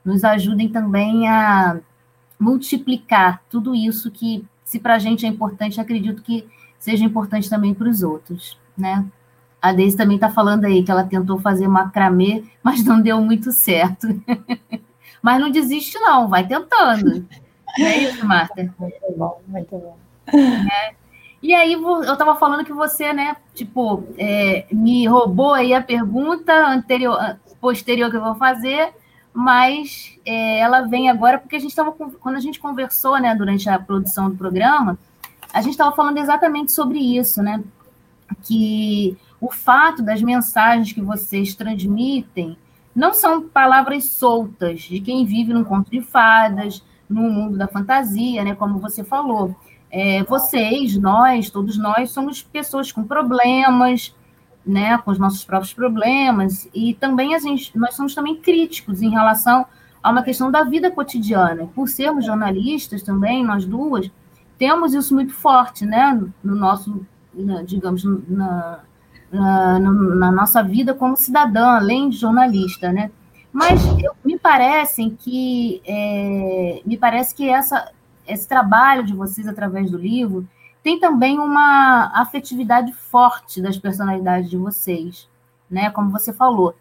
Nos 0.04 0.24
ajudem 0.24 0.68
também 0.68 1.28
a 1.28 1.78
multiplicar 2.38 3.42
tudo 3.50 3.74
isso 3.74 4.10
que, 4.10 4.44
se 4.64 4.80
para 4.80 4.94
a 4.94 4.98
gente 4.98 5.26
é 5.26 5.28
importante, 5.28 5.80
acredito 5.80 6.22
que 6.22 6.48
seja 6.78 7.04
importante 7.04 7.50
também 7.50 7.74
para 7.74 7.88
os 7.88 8.02
outros, 8.02 8.58
né? 8.76 9.04
A 9.60 9.72
Deise 9.72 9.96
também 9.96 10.16
está 10.16 10.30
falando 10.30 10.64
aí 10.64 10.82
que 10.82 10.90
ela 10.90 11.04
tentou 11.04 11.38
fazer 11.38 11.68
macramê, 11.68 12.44
mas 12.62 12.84
não 12.84 13.00
deu 13.00 13.20
muito 13.20 13.52
certo. 13.52 14.08
mas 15.22 15.40
não 15.40 15.50
desiste, 15.50 15.98
não, 15.98 16.28
vai 16.28 16.46
tentando. 16.46 17.26
Não 17.78 17.86
é 17.86 17.98
isso, 17.98 18.26
Marta? 18.26 18.62
Muito 18.78 19.16
bom, 19.16 19.40
muito 19.46 19.70
bom. 19.76 19.96
É. 20.26 20.94
E 21.42 21.54
aí, 21.54 21.72
eu 21.72 22.02
estava 22.02 22.36
falando 22.36 22.64
que 22.64 22.72
você, 22.72 23.12
né, 23.12 23.36
tipo, 23.54 24.04
é, 24.18 24.66
me 24.70 25.06
roubou 25.06 25.54
aí 25.54 25.72
a 25.72 25.82
pergunta 25.82 26.52
anterior, 26.52 27.38
posterior 27.60 28.10
que 28.10 28.16
eu 28.16 28.22
vou 28.22 28.34
fazer, 28.34 28.92
mas 29.32 30.18
é, 30.24 30.58
ela 30.58 30.82
vem 30.82 31.08
agora 31.08 31.38
porque 31.38 31.56
a 31.56 31.58
gente 31.58 31.70
estava, 31.70 31.92
quando 31.92 32.36
a 32.36 32.40
gente 32.40 32.60
conversou, 32.60 33.18
né, 33.18 33.34
durante 33.34 33.68
a 33.68 33.78
produção 33.78 34.28
do 34.28 34.36
programa, 34.36 34.98
a 35.52 35.62
gente 35.62 35.72
estava 35.72 35.94
falando 35.94 36.18
exatamente 36.18 36.72
sobre 36.72 36.98
isso, 36.98 37.42
né? 37.42 37.62
Que 38.42 39.16
o 39.40 39.50
fato 39.50 40.02
das 40.02 40.20
mensagens 40.20 40.92
que 40.92 41.00
vocês 41.00 41.54
transmitem 41.54 42.56
não 42.94 43.14
são 43.14 43.42
palavras 43.42 44.04
soltas 44.04 44.82
de 44.82 45.00
quem 45.00 45.24
vive 45.24 45.52
num 45.52 45.64
conto 45.64 45.90
de 45.90 46.00
fadas, 46.00 46.84
no 47.08 47.22
mundo 47.22 47.56
da 47.56 47.66
fantasia, 47.66 48.44
né? 48.44 48.54
Como 48.54 48.78
você 48.78 49.02
falou. 49.02 49.56
É, 49.90 50.22
vocês, 50.24 50.96
nós, 50.96 51.50
todos 51.50 51.76
nós, 51.76 52.10
somos 52.10 52.42
pessoas 52.42 52.92
com 52.92 53.02
problemas, 53.04 54.14
né? 54.64 54.98
Com 54.98 55.10
os 55.10 55.18
nossos 55.18 55.44
próprios 55.44 55.72
problemas, 55.72 56.68
e 56.74 56.94
também 56.94 57.34
a 57.34 57.38
gente, 57.38 57.76
nós 57.76 57.94
somos 57.94 58.14
também 58.14 58.36
críticos 58.36 59.02
em 59.02 59.10
relação 59.10 59.64
a 60.02 60.10
uma 60.10 60.22
questão 60.22 60.50
da 60.50 60.62
vida 60.64 60.90
cotidiana. 60.90 61.66
Por 61.74 61.88
sermos 61.88 62.26
jornalistas 62.26 63.02
também, 63.02 63.44
nós 63.44 63.64
duas, 63.64 64.10
temos 64.58 64.94
isso 64.94 65.14
muito 65.14 65.32
forte, 65.32 65.84
né, 65.84 66.20
no 66.44 66.54
nosso, 66.54 67.04
digamos, 67.64 68.04
na, 68.28 68.80
na, 69.32 69.78
na, 69.78 70.32
nossa 70.32 70.62
vida 70.62 70.94
como 70.94 71.16
cidadã, 71.16 71.76
além 71.76 72.10
de 72.10 72.16
jornalista, 72.16 72.92
né? 72.92 73.10
Mas 73.52 73.84
eu, 73.98 74.12
me 74.24 74.38
parece 74.38 75.10
que 75.10 75.82
é, 75.86 76.82
me 76.84 76.96
parece 76.96 77.34
que 77.34 77.48
essa 77.48 77.92
esse 78.26 78.46
trabalho 78.46 79.04
de 79.04 79.12
vocês 79.12 79.48
através 79.48 79.90
do 79.90 79.98
livro 79.98 80.46
tem 80.82 80.98
também 80.98 81.38
uma 81.38 82.10
afetividade 82.14 82.92
forte 82.92 83.60
das 83.60 83.76
personalidades 83.76 84.48
de 84.48 84.56
vocês, 84.56 85.28
né? 85.70 85.90
Como 85.90 86.10
você 86.10 86.32
falou, 86.32 86.74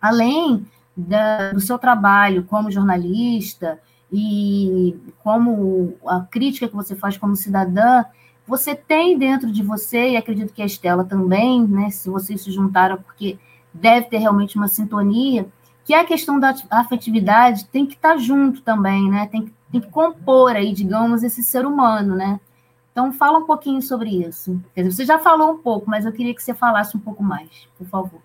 além 0.00 0.66
da, 0.96 1.52
do 1.52 1.60
seu 1.60 1.78
trabalho 1.78 2.44
como 2.44 2.70
jornalista 2.70 3.80
e 4.12 4.96
como 5.22 5.94
a 6.06 6.20
crítica 6.20 6.68
que 6.68 6.76
você 6.76 6.94
faz 6.94 7.18
como 7.18 7.34
cidadã, 7.34 8.04
você 8.46 8.74
tem 8.74 9.18
dentro 9.18 9.50
de 9.50 9.62
você, 9.62 10.10
e 10.10 10.16
acredito 10.16 10.52
que 10.52 10.62
a 10.62 10.66
Estela 10.66 11.04
também, 11.04 11.66
né? 11.66 11.90
Se 11.90 12.08
vocês 12.08 12.40
se 12.42 12.50
juntaram, 12.50 12.96
porque 12.96 13.38
deve 13.72 14.06
ter 14.06 14.18
realmente 14.18 14.56
uma 14.56 14.68
sintonia, 14.68 15.46
que 15.84 15.94
a 15.94 16.04
questão 16.04 16.38
da 16.38 16.54
afetividade 16.70 17.66
tem 17.66 17.86
que 17.86 17.94
estar 17.94 18.16
junto 18.18 18.62
também, 18.62 19.10
né? 19.10 19.26
Tem 19.26 19.44
que, 19.44 19.52
tem 19.70 19.80
que 19.80 19.90
compor 19.90 20.56
aí, 20.56 20.72
digamos, 20.72 21.22
esse 21.22 21.42
ser 21.42 21.66
humano, 21.66 22.14
né? 22.14 22.40
Então, 22.92 23.12
fala 23.12 23.38
um 23.38 23.46
pouquinho 23.46 23.82
sobre 23.82 24.24
isso. 24.26 24.60
Você 24.74 25.04
já 25.04 25.18
falou 25.18 25.52
um 25.52 25.58
pouco, 25.58 25.88
mas 25.88 26.06
eu 26.06 26.12
queria 26.12 26.34
que 26.34 26.42
você 26.42 26.54
falasse 26.54 26.96
um 26.96 27.00
pouco 27.00 27.22
mais, 27.22 27.68
por 27.76 27.86
favor. 27.86 28.20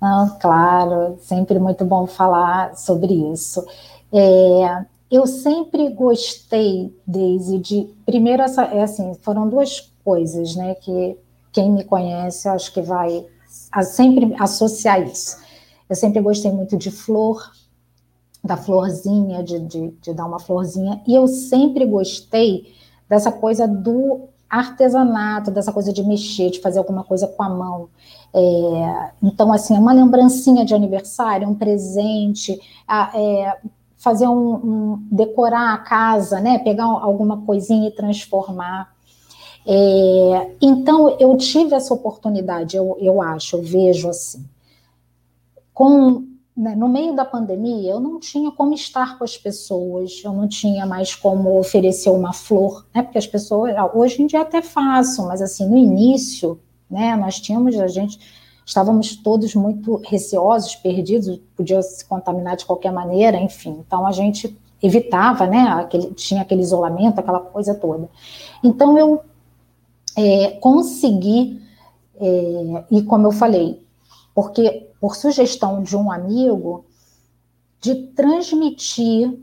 Não, 0.00 0.38
claro, 0.38 1.18
sempre 1.20 1.58
muito 1.58 1.84
bom 1.84 2.06
falar 2.06 2.76
sobre 2.76 3.12
isso. 3.32 3.66
É, 4.12 4.86
eu 5.10 5.26
sempre 5.26 5.88
gostei, 5.90 6.94
Daisy, 7.06 7.58
de. 7.58 7.94
Primeiro, 8.04 8.42
essa, 8.42 8.64
é 8.64 8.82
assim, 8.82 9.14
foram 9.22 9.48
duas 9.48 9.92
coisas, 10.04 10.54
né, 10.54 10.74
que 10.74 11.16
quem 11.52 11.70
me 11.70 11.84
conhece, 11.84 12.48
acho 12.48 12.72
que 12.72 12.82
vai 12.82 13.26
a, 13.72 13.82
sempre 13.82 14.34
associar 14.38 15.02
isso. 15.02 15.36
Eu 15.88 15.96
sempre 15.96 16.20
gostei 16.20 16.52
muito 16.52 16.76
de 16.76 16.90
flor, 16.90 17.50
da 18.44 18.56
florzinha, 18.56 19.42
de, 19.42 19.58
de, 19.60 19.90
de 20.00 20.14
dar 20.14 20.26
uma 20.26 20.38
florzinha, 20.38 21.02
e 21.06 21.14
eu 21.14 21.26
sempre 21.26 21.84
gostei 21.86 22.74
dessa 23.08 23.32
coisa 23.32 23.66
do 23.66 24.28
artesanato, 24.48 25.50
dessa 25.50 25.72
coisa 25.72 25.92
de 25.92 26.02
mexer, 26.02 26.50
de 26.50 26.60
fazer 26.60 26.78
alguma 26.78 27.04
coisa 27.04 27.26
com 27.26 27.42
a 27.42 27.48
mão. 27.48 27.88
É, 28.32 29.10
então, 29.22 29.52
assim, 29.52 29.76
é 29.76 29.78
uma 29.78 29.92
lembrancinha 29.92 30.64
de 30.64 30.74
aniversário, 30.74 31.48
um 31.48 31.54
presente, 31.54 32.58
é, 33.14 33.58
fazer 33.98 34.28
um, 34.28 34.54
um, 34.54 35.08
decorar 35.10 35.74
a 35.74 35.78
casa, 35.78 36.40
né? 36.40 36.58
Pegar 36.60 36.84
alguma 36.84 37.42
coisinha 37.42 37.88
e 37.88 37.94
transformar. 37.94 38.94
É, 39.66 40.56
então, 40.62 41.16
eu 41.18 41.36
tive 41.36 41.74
essa 41.74 41.92
oportunidade, 41.92 42.76
eu, 42.76 42.96
eu 43.00 43.20
acho, 43.20 43.56
eu 43.56 43.62
vejo 43.62 44.08
assim. 44.08 44.44
Com 45.74 46.28
né, 46.58 46.74
no 46.74 46.88
meio 46.88 47.14
da 47.14 47.24
pandemia, 47.24 47.92
eu 47.92 48.00
não 48.00 48.18
tinha 48.18 48.50
como 48.50 48.74
estar 48.74 49.16
com 49.16 49.22
as 49.22 49.38
pessoas, 49.38 50.20
eu 50.24 50.32
não 50.32 50.48
tinha 50.48 50.84
mais 50.84 51.14
como 51.14 51.56
oferecer 51.56 52.10
uma 52.10 52.32
flor, 52.32 52.84
né, 52.92 53.00
porque 53.00 53.16
as 53.16 53.28
pessoas, 53.28 53.72
hoje 53.94 54.20
em 54.20 54.26
dia 54.26 54.40
até 54.40 54.60
faço, 54.60 55.24
mas 55.28 55.40
assim, 55.40 55.68
no 55.68 55.76
início, 55.76 56.60
né, 56.90 57.14
nós 57.14 57.40
tínhamos, 57.40 57.78
a 57.78 57.86
gente, 57.86 58.18
estávamos 58.68 59.16
todos 59.16 59.54
muito 59.54 59.96
receosos, 60.04 60.76
perdidos, 60.76 61.40
podia 61.56 61.80
se 61.80 62.04
contaminar 62.04 62.54
de 62.54 62.66
qualquer 62.66 62.92
maneira, 62.92 63.40
enfim, 63.40 63.82
então 63.86 64.06
a 64.06 64.12
gente 64.12 64.54
evitava, 64.82 65.46
né, 65.46 65.60
aquele, 65.70 66.12
tinha 66.12 66.42
aquele 66.42 66.60
isolamento, 66.60 67.18
aquela 67.18 67.40
coisa 67.40 67.74
toda. 67.74 68.10
Então 68.62 68.98
eu 68.98 69.22
é, 70.14 70.50
consegui, 70.60 71.62
é, 72.20 72.84
e 72.90 73.02
como 73.02 73.26
eu 73.26 73.32
falei, 73.32 73.82
porque 74.34 74.88
por 75.00 75.16
sugestão 75.16 75.82
de 75.82 75.96
um 75.96 76.12
amigo, 76.12 76.84
de 77.80 77.94
transmitir. 77.94 79.38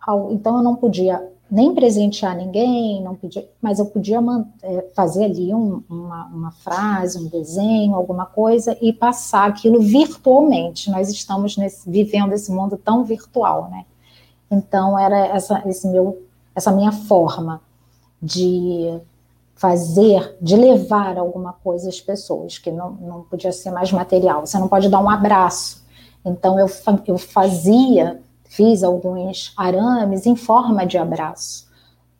Ao, 0.00 0.30
então, 0.32 0.58
eu 0.58 0.62
não 0.62 0.76
podia 0.76 1.32
nem 1.50 1.74
presentear 1.74 2.36
ninguém, 2.36 3.02
não 3.02 3.14
podia, 3.14 3.48
mas 3.62 3.78
eu 3.78 3.86
podia 3.86 4.18
é, 4.62 4.84
fazer 4.94 5.24
ali 5.24 5.54
um, 5.54 5.82
uma, 5.88 6.26
uma, 6.26 6.50
frase, 6.50 7.18
um 7.18 7.28
desenho, 7.28 7.94
alguma 7.94 8.26
coisa 8.26 8.76
e 8.80 8.92
passar 8.92 9.48
aquilo 9.48 9.80
virtualmente. 9.80 10.90
Nós 10.90 11.08
estamos 11.08 11.56
nesse, 11.56 11.88
vivendo 11.88 12.32
esse 12.32 12.50
mundo 12.50 12.76
tão 12.76 13.04
virtual, 13.04 13.68
né? 13.70 13.84
Então 14.50 14.98
era 14.98 15.26
essa, 15.26 15.62
esse 15.68 15.86
meu, 15.88 16.22
essa 16.54 16.72
minha 16.72 16.92
forma 16.92 17.60
de 18.20 19.00
fazer, 19.56 20.36
de 20.40 20.54
levar 20.54 21.16
alguma 21.16 21.52
coisa 21.52 21.88
às 21.88 22.00
pessoas, 22.00 22.58
que 22.58 22.70
não, 22.70 22.92
não 22.92 23.22
podia 23.22 23.52
ser 23.52 23.70
mais 23.70 23.90
material. 23.90 24.46
Você 24.46 24.58
não 24.58 24.68
pode 24.68 24.88
dar 24.88 25.00
um 25.00 25.08
abraço. 25.08 25.84
Então, 26.24 26.58
eu, 26.58 26.68
eu 27.06 27.18
fazia, 27.18 28.20
fiz 28.56 28.82
alguns 28.82 29.52
arames 29.56 30.26
em 30.26 30.34
forma 30.36 30.86
de 30.86 30.98
abraço. 30.98 31.66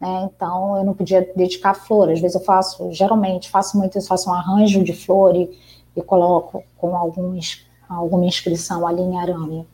Né? 0.01 0.31
Então, 0.35 0.77
eu 0.77 0.85
não 0.85 0.95
podia 0.95 1.29
dedicar 1.35 1.75
flor. 1.75 2.11
Às 2.11 2.21
vezes 2.21 2.35
eu 2.35 2.43
faço, 2.43 2.93
geralmente, 2.93 3.51
faço 3.51 3.79
muito 3.79 3.99
isso, 3.99 4.09
faço 4.09 4.31
um 4.31 4.35
arranjo 4.35 4.85
de 4.85 4.93
flor 4.93 5.35
e, 5.35 5.51
e 5.97 6.03
coloco 6.03 6.63
com 6.77 6.97
alguns, 6.97 7.67
alguma 7.89 8.27
inscrição 8.27 8.87
ali 8.87 9.03
em 9.03 9.19
arame. 9.19 9.67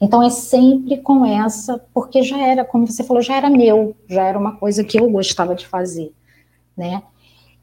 Então 0.00 0.22
é 0.22 0.30
sempre 0.30 0.98
com 0.98 1.24
essa, 1.24 1.84
porque 1.92 2.22
já 2.22 2.38
era, 2.38 2.64
como 2.64 2.86
você 2.86 3.02
falou, 3.02 3.22
já 3.22 3.36
era 3.36 3.50
meu, 3.50 3.96
já 4.08 4.24
era 4.24 4.38
uma 4.38 4.56
coisa 4.56 4.84
que 4.84 4.98
eu 4.98 5.10
gostava 5.10 5.54
de 5.54 5.66
fazer 5.66 6.12
né? 6.78 7.02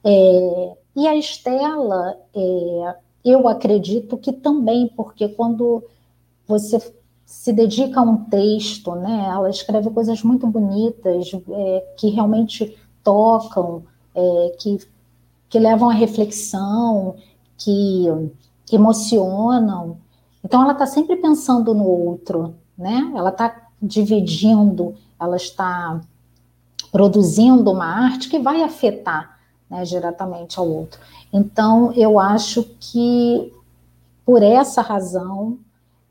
É, 0.03 0.77
e 0.95 1.07
a 1.07 1.15
Estela, 1.15 2.17
é, 2.35 2.95
eu 3.23 3.47
acredito 3.47 4.17
que 4.17 4.33
também, 4.33 4.87
porque 4.89 5.29
quando 5.29 5.83
você 6.45 6.79
se 7.25 7.51
dedica 7.51 7.99
a 7.99 8.03
um 8.03 8.17
texto, 8.25 8.93
né, 8.95 9.27
ela 9.29 9.49
escreve 9.49 9.89
coisas 9.89 10.21
muito 10.23 10.45
bonitas, 10.47 11.31
é, 11.49 11.93
que 11.97 12.09
realmente 12.09 12.77
tocam, 13.03 13.83
é, 14.13 14.55
que, 14.59 14.79
que 15.49 15.59
levam 15.59 15.89
à 15.89 15.93
reflexão, 15.93 17.15
que 17.57 18.07
emocionam. 18.71 19.97
Então, 20.43 20.61
ela 20.61 20.73
está 20.73 20.85
sempre 20.85 21.15
pensando 21.15 21.73
no 21.73 21.85
outro, 21.85 22.55
né? 22.77 23.11
Ela 23.15 23.29
está 23.29 23.67
dividindo, 23.81 24.95
ela 25.19 25.35
está 25.35 26.01
produzindo 26.91 27.71
uma 27.71 27.85
arte 27.85 28.29
que 28.29 28.39
vai 28.39 28.61
afetar 28.61 29.39
né, 29.69 29.83
diretamente 29.83 30.59
ao 30.59 30.67
outro. 30.67 30.99
Então, 31.31 31.91
eu 31.93 32.19
acho 32.19 32.63
que 32.79 33.51
por 34.25 34.41
essa 34.41 34.81
razão 34.81 35.59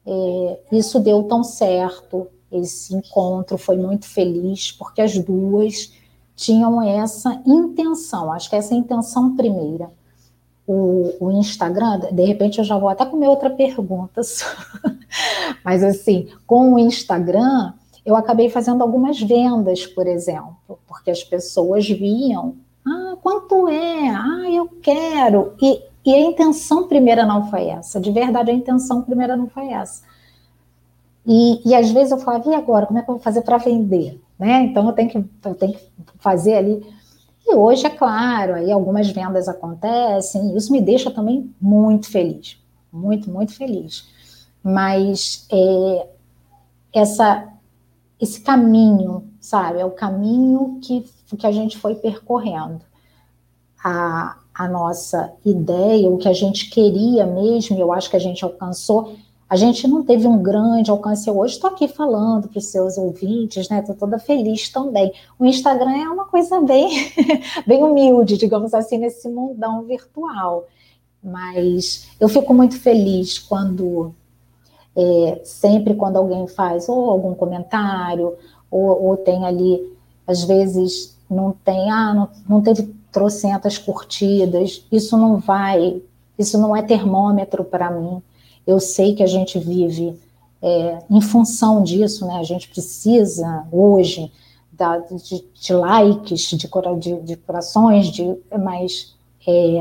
é, 0.06 0.60
isso 0.72 1.00
deu 1.00 1.22
tão 1.24 1.42
certo, 1.42 2.26
esse 2.52 2.94
encontro 2.94 3.58
foi 3.58 3.76
muito 3.76 4.06
feliz, 4.06 4.70
porque 4.72 5.00
as 5.00 5.18
duas 5.18 5.92
tinham 6.36 6.82
essa 6.82 7.40
intenção, 7.46 8.32
acho 8.32 8.50
que 8.50 8.56
essa 8.56 8.74
é 8.74 8.76
a 8.76 8.80
intenção 8.80 9.34
primeira. 9.36 9.90
O, 10.66 11.12
o, 11.20 11.30
Instagram, 11.32 12.00
de 12.10 12.24
repente 12.24 12.58
eu 12.58 12.64
já 12.64 12.78
vou 12.78 12.88
até 12.88 13.04
comer 13.04 13.28
outra 13.28 13.50
pergunta, 13.50 14.22
mas 15.62 15.82
assim, 15.82 16.28
com 16.46 16.72
o 16.72 16.78
Instagram, 16.78 17.72
eu 18.04 18.16
acabei 18.16 18.48
fazendo 18.48 18.82
algumas 18.82 19.20
vendas, 19.20 19.86
por 19.86 20.06
exemplo, 20.06 20.78
porque 20.86 21.10
as 21.10 21.22
pessoas 21.22 21.86
viam, 21.86 22.56
ah, 22.86 23.16
quanto 23.22 23.68
é? 23.68 24.08
Ah, 24.08 24.50
eu 24.50 24.66
quero. 24.80 25.54
E, 25.60 25.82
e 26.04 26.14
a 26.14 26.20
intenção 26.20 26.86
primeira 26.86 27.24
não 27.24 27.48
foi 27.50 27.66
essa, 27.66 28.00
de 28.00 28.10
verdade 28.12 28.50
a 28.50 28.54
intenção 28.54 29.02
primeira 29.02 29.36
não 29.36 29.48
foi 29.48 29.68
essa. 29.68 30.02
E, 31.26 31.68
e 31.68 31.74
às 31.74 31.90
vezes 31.90 32.12
eu 32.12 32.18
falava, 32.18 32.48
e 32.50 32.54
agora, 32.54 32.86
como 32.86 32.98
é 32.98 33.02
que 33.02 33.10
eu 33.10 33.14
vou 33.14 33.22
fazer 33.22 33.42
para 33.42 33.56
vender? 33.56 34.20
Né? 34.38 34.64
Então 34.64 34.86
eu 34.86 34.92
tenho, 34.92 35.08
que, 35.08 35.18
eu 35.18 35.54
tenho 35.54 35.72
que 35.72 35.90
fazer 36.18 36.54
ali. 36.54 36.86
E 37.46 37.54
hoje, 37.54 37.86
é 37.86 37.90
claro, 37.90 38.54
aí 38.54 38.70
algumas 38.70 39.08
vendas 39.10 39.48
acontecem, 39.48 40.56
isso 40.56 40.72
me 40.72 40.80
deixa 40.80 41.10
também 41.10 41.54
muito 41.60 42.10
feliz, 42.10 42.58
muito, 42.92 43.30
muito 43.30 43.54
feliz. 43.54 44.06
Mas 44.62 45.46
é, 45.50 46.08
essa 46.92 47.54
esse 48.20 48.40
caminho, 48.40 49.28
sabe? 49.40 49.80
É 49.80 49.84
o 49.84 49.90
caminho 49.90 50.78
que, 50.82 51.06
que 51.36 51.46
a 51.46 51.52
gente 51.52 51.76
foi 51.78 51.94
percorrendo. 51.94 52.80
A, 53.82 54.38
a 54.54 54.68
nossa 54.68 55.32
ideia, 55.44 56.08
o 56.08 56.16
que 56.16 56.28
a 56.28 56.32
gente 56.32 56.70
queria 56.70 57.26
mesmo, 57.26 57.78
eu 57.78 57.92
acho 57.92 58.08
que 58.08 58.16
a 58.16 58.20
gente 58.20 58.44
alcançou. 58.44 59.16
A 59.50 59.56
gente 59.56 59.86
não 59.88 60.02
teve 60.02 60.26
um 60.26 60.42
grande 60.42 60.90
alcance. 60.90 61.28
Eu 61.28 61.38
hoje 61.38 61.54
estou 61.54 61.70
aqui 61.70 61.88
falando 61.88 62.48
para 62.48 62.58
os 62.58 62.66
seus 62.66 62.96
ouvintes, 62.96 63.68
né? 63.68 63.80
Estou 63.80 63.94
toda 63.94 64.18
feliz 64.18 64.68
também. 64.68 65.12
O 65.38 65.44
Instagram 65.44 65.90
é 65.90 66.08
uma 66.08 66.26
coisa 66.26 66.60
bem, 66.60 67.12
bem 67.66 67.82
humilde, 67.82 68.38
digamos 68.38 68.72
assim, 68.72 68.96
nesse 68.96 69.28
mundão 69.28 69.82
virtual. 69.82 70.66
Mas 71.22 72.08
eu 72.20 72.28
fico 72.28 72.54
muito 72.54 72.78
feliz 72.78 73.38
quando 73.38 74.14
é, 74.96 75.40
sempre 75.44 75.94
quando 75.94 76.16
alguém 76.16 76.46
faz 76.46 76.88
ou 76.88 77.10
algum 77.10 77.34
comentário, 77.34 78.34
ou, 78.70 79.04
ou, 79.04 79.16
tem 79.16 79.44
ali, 79.44 79.92
às 80.26 80.44
vezes 80.44 81.18
não 81.28 81.52
tem, 81.64 81.90
ah, 81.90 82.14
não, 82.14 82.28
não 82.48 82.62
teve 82.62 82.94
trocentas 83.14 83.78
curtidas, 83.78 84.84
isso 84.90 85.16
não 85.16 85.38
vai, 85.38 86.02
isso 86.36 86.58
não 86.58 86.74
é 86.74 86.82
termômetro 86.82 87.62
para 87.62 87.88
mim. 87.88 88.20
Eu 88.66 88.80
sei 88.80 89.14
que 89.14 89.22
a 89.22 89.26
gente 89.26 89.56
vive 89.56 90.18
é, 90.60 90.98
em 91.08 91.20
função 91.20 91.84
disso, 91.84 92.26
né? 92.26 92.34
A 92.34 92.42
gente 92.42 92.68
precisa 92.68 93.66
hoje 93.70 94.32
da, 94.72 94.98
de, 94.98 95.44
de, 95.54 95.72
likes, 95.72 96.40
de, 96.50 96.68
de, 96.98 97.20
de 97.20 97.36
corações, 97.36 98.08
de, 98.08 98.36
mas 98.60 99.14
é, 99.46 99.80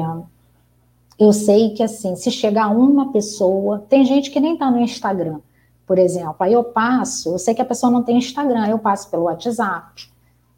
eu 1.17 1.33
sei 1.33 1.71
que 1.71 1.81
assim, 1.81 2.15
se 2.15 2.29
chegar 2.29 2.67
uma 2.67 3.11
pessoa, 3.11 3.83
tem 3.89 4.05
gente 4.05 4.29
que 4.29 4.39
nem 4.39 4.53
está 4.53 4.69
no 4.69 4.79
Instagram, 4.79 5.39
por 5.87 5.97
exemplo, 5.97 6.35
aí 6.39 6.53
eu 6.53 6.63
passo, 6.63 7.33
eu 7.33 7.39
sei 7.39 7.55
que 7.55 7.61
a 7.63 7.65
pessoa 7.65 7.91
não 7.91 8.03
tem 8.03 8.17
Instagram, 8.17 8.67
eu 8.67 8.77
passo 8.77 9.09
pelo 9.09 9.23
WhatsApp, 9.23 10.12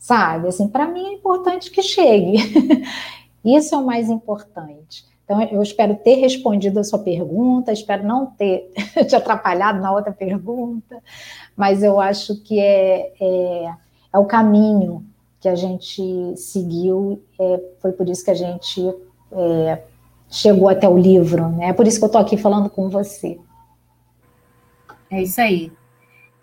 sabe? 0.05 0.49
Assim, 0.49 0.67
para 0.67 0.85
mim 0.85 1.03
é 1.03 1.13
importante 1.13 1.71
que 1.71 1.81
chegue. 1.81 2.37
Isso 3.43 3.73
é 3.73 3.77
o 3.77 3.85
mais 3.85 4.07
importante. 4.07 5.03
Então, 5.23 5.41
eu 5.41 5.63
espero 5.63 5.95
ter 5.95 6.17
respondido 6.17 6.79
a 6.79 6.83
sua 6.83 6.99
pergunta, 6.99 7.71
espero 7.71 8.05
não 8.05 8.27
ter 8.27 8.71
te 9.09 9.15
atrapalhado 9.15 9.81
na 9.81 9.91
outra 9.91 10.11
pergunta, 10.11 11.01
mas 11.57 11.81
eu 11.81 11.99
acho 11.99 12.39
que 12.43 12.59
é, 12.59 13.13
é, 13.19 13.73
é 14.13 14.19
o 14.19 14.25
caminho 14.25 15.03
que 15.39 15.49
a 15.49 15.55
gente 15.55 16.03
seguiu, 16.37 17.19
é, 17.39 17.59
foi 17.79 17.91
por 17.91 18.07
isso 18.07 18.23
que 18.23 18.31
a 18.31 18.35
gente 18.35 18.81
é, 19.31 19.81
chegou 20.29 20.69
até 20.69 20.87
o 20.87 20.95
livro, 20.95 21.49
né? 21.49 21.69
É 21.69 21.73
por 21.73 21.87
isso 21.87 21.97
que 21.97 22.03
eu 22.03 22.07
estou 22.07 22.21
aqui 22.21 22.37
falando 22.37 22.69
com 22.69 22.89
você. 22.89 23.39
É 25.09 25.23
isso 25.23 25.41
aí. 25.41 25.71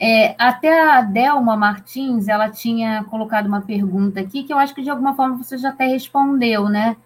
É, 0.04 0.34
até 0.36 0.90
a 0.90 1.00
Delma 1.00 1.56
Martins, 1.56 2.26
ela 2.26 2.50
tinha 2.50 3.04
colocado 3.04 3.46
uma 3.46 3.60
pergunta 3.60 4.18
aqui 4.18 4.42
que 4.42 4.52
eu 4.52 4.58
acho 4.58 4.74
que 4.74 4.82
de 4.82 4.90
alguma 4.90 5.14
forma 5.14 5.36
você 5.36 5.56
já 5.56 5.68
até 5.68 5.86
respondeu, 5.86 6.68
né? 6.68 6.96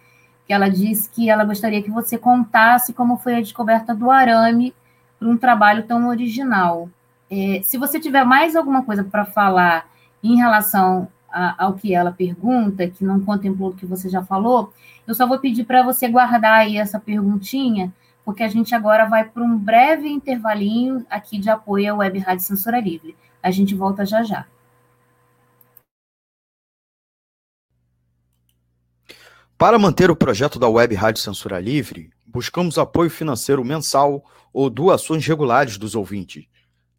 Que 0.47 0.55
ela 0.55 0.71
disse 0.71 1.11
que 1.11 1.29
ela 1.29 1.45
gostaria 1.45 1.83
que 1.83 1.91
você 1.91 2.17
contasse 2.17 2.95
como 2.95 3.19
foi 3.19 3.35
a 3.35 3.41
descoberta 3.43 3.95
do 3.95 4.11
arame 4.11 4.75
para 5.19 5.29
um 5.29 5.37
trabalho 5.37 5.83
tão 5.83 6.09
original. 6.09 6.89
É, 7.31 7.61
se 7.63 7.77
você 7.77 8.01
tiver 8.01 8.25
mais 8.25 8.57
alguma 8.57 8.83
coisa 8.83 9.05
para 9.05 9.27
falar 9.27 9.87
em 10.25 10.37
relação 10.37 11.07
a, 11.31 11.67
ao 11.67 11.75
que 11.75 11.95
ela 11.95 12.13
pergunta, 12.13 12.89
que 12.89 13.05
não 13.05 13.21
contemplou 13.21 13.73
o 13.73 13.75
que 13.75 13.85
você 13.85 14.09
já 14.09 14.23
falou, 14.23 14.73
eu 15.07 15.15
só 15.15 15.27
vou 15.27 15.39
pedir 15.39 15.65
para 15.65 15.83
você 15.83 16.09
guardar 16.09 16.61
aí 16.61 16.79
essa 16.79 16.99
perguntinha 16.99 17.93
porque 18.27 18.43
a 18.43 18.49
gente 18.49 18.75
agora 18.75 19.09
vai 19.09 19.25
para 19.25 19.41
um 19.41 19.57
breve 19.57 20.09
intervalinho 20.09 21.07
aqui 21.09 21.39
de 21.39 21.49
apoio 21.49 21.93
à 21.93 21.97
Web 21.97 22.19
Rádio 22.19 22.45
Censura 22.45 22.81
Livre. 22.81 23.17
A 23.41 23.53
gente 23.53 23.73
volta 23.73 24.05
já 24.05 24.25
já. 24.25 24.45
Para 29.57 29.79
manter 29.79 30.11
o 30.11 30.17
projeto 30.17 30.59
da 30.59 30.69
Web 30.69 30.93
Rádio 30.97 31.23
Censura 31.23 31.61
Livre, 31.61 32.11
buscamos 32.27 32.79
apoio 32.79 33.09
financeiro 33.09 33.65
mensal 33.65 34.25
ou 34.53 34.69
doações 34.69 35.25
regulares 35.25 35.79
dos 35.79 35.95
ouvintes, 35.95 36.47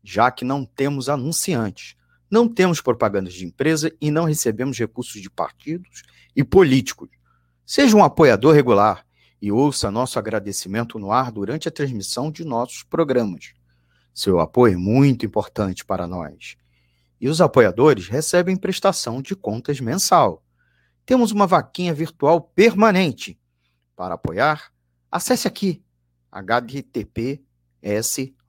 já 0.02 0.32
que 0.32 0.46
não 0.46 0.64
temos 0.64 1.10
anunciantes, 1.10 1.98
não 2.32 2.48
temos 2.48 2.80
propagandas 2.80 3.34
de 3.34 3.46
empresa 3.46 3.92
e 4.00 4.10
não 4.10 4.24
recebemos 4.24 4.80
recursos 4.80 5.22
de 5.22 5.30
partidos 5.30 6.04
e 6.34 6.42
políticos. 6.42 7.10
Seja 7.66 7.98
um 7.98 8.04
apoiador 8.04 8.56
regular 8.56 9.06
e 9.42 9.52
ouça 9.52 9.92
nosso 9.92 10.18
agradecimento 10.18 10.98
no 10.98 11.12
ar 11.12 11.32
durante 11.32 11.68
a 11.68 11.72
transmissão 11.72 12.32
de 12.32 12.44
nossos 12.44 12.84
programas. 12.84 13.54
Seu 14.14 14.40
apoio 14.40 14.74
é 14.74 14.78
muito 14.78 15.26
importante 15.26 15.86
para 15.86 16.08
nós. 16.08 16.58
E 17.22 17.30
os 17.30 17.40
apoiadores 17.40 18.08
recebem 18.08 18.56
prestação 18.56 19.22
de 19.22 19.36
contas 19.36 19.80
mensal. 19.80 20.44
Temos 21.06 21.32
uma 21.32 21.48
vaquinha 21.48 21.94
virtual 21.94 22.42
permanente. 22.42 23.40
Para 23.96 24.16
apoiar, 24.16 24.72
acesse 25.12 25.48
aqui 25.48 25.84
https 26.32 27.42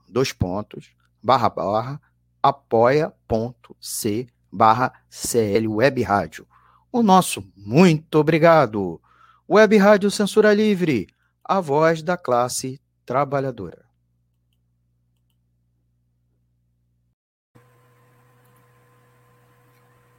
dois 0.09 0.33
pontos 0.33 0.91
barra 1.23 1.49
barra 1.49 2.01
apoia.c 2.43 4.27
barra 4.51 4.93
CL 5.09 5.69
Web 5.69 6.03
Rádio. 6.03 6.47
O 6.91 7.03
nosso 7.03 7.45
muito 7.55 8.17
obrigado. 8.17 9.01
Web 9.51 9.79
Rádio 9.79 10.11
Censura 10.11 10.53
Livre, 10.53 11.07
a 11.43 11.59
voz 11.59 12.03
da 12.03 12.19
classe 12.19 12.79
trabalhadora. 13.07 13.87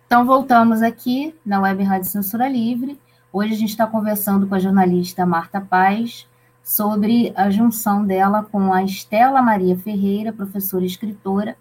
Então, 0.07 0.25
voltamos 0.25 0.81
aqui 0.81 1.35
na 1.45 1.61
Web 1.61 1.83
Rádio 1.83 2.09
Censura 2.09 2.49
Livre. 2.49 2.99
Hoje 3.31 3.53
a 3.53 3.57
gente 3.57 3.69
está 3.69 3.85
conversando 3.85 4.47
com 4.47 4.55
a 4.55 4.59
jornalista 4.59 5.27
Marta 5.27 5.61
Paz 5.61 6.27
sobre 6.63 7.31
a 7.35 7.51
junção 7.51 8.03
dela 8.03 8.43
com 8.51 8.73
a 8.73 8.83
Estela 8.83 9.43
Maria 9.43 9.77
Ferreira, 9.77 10.33
professora 10.33 10.83
e 10.83 10.87
escritora, 10.87 11.55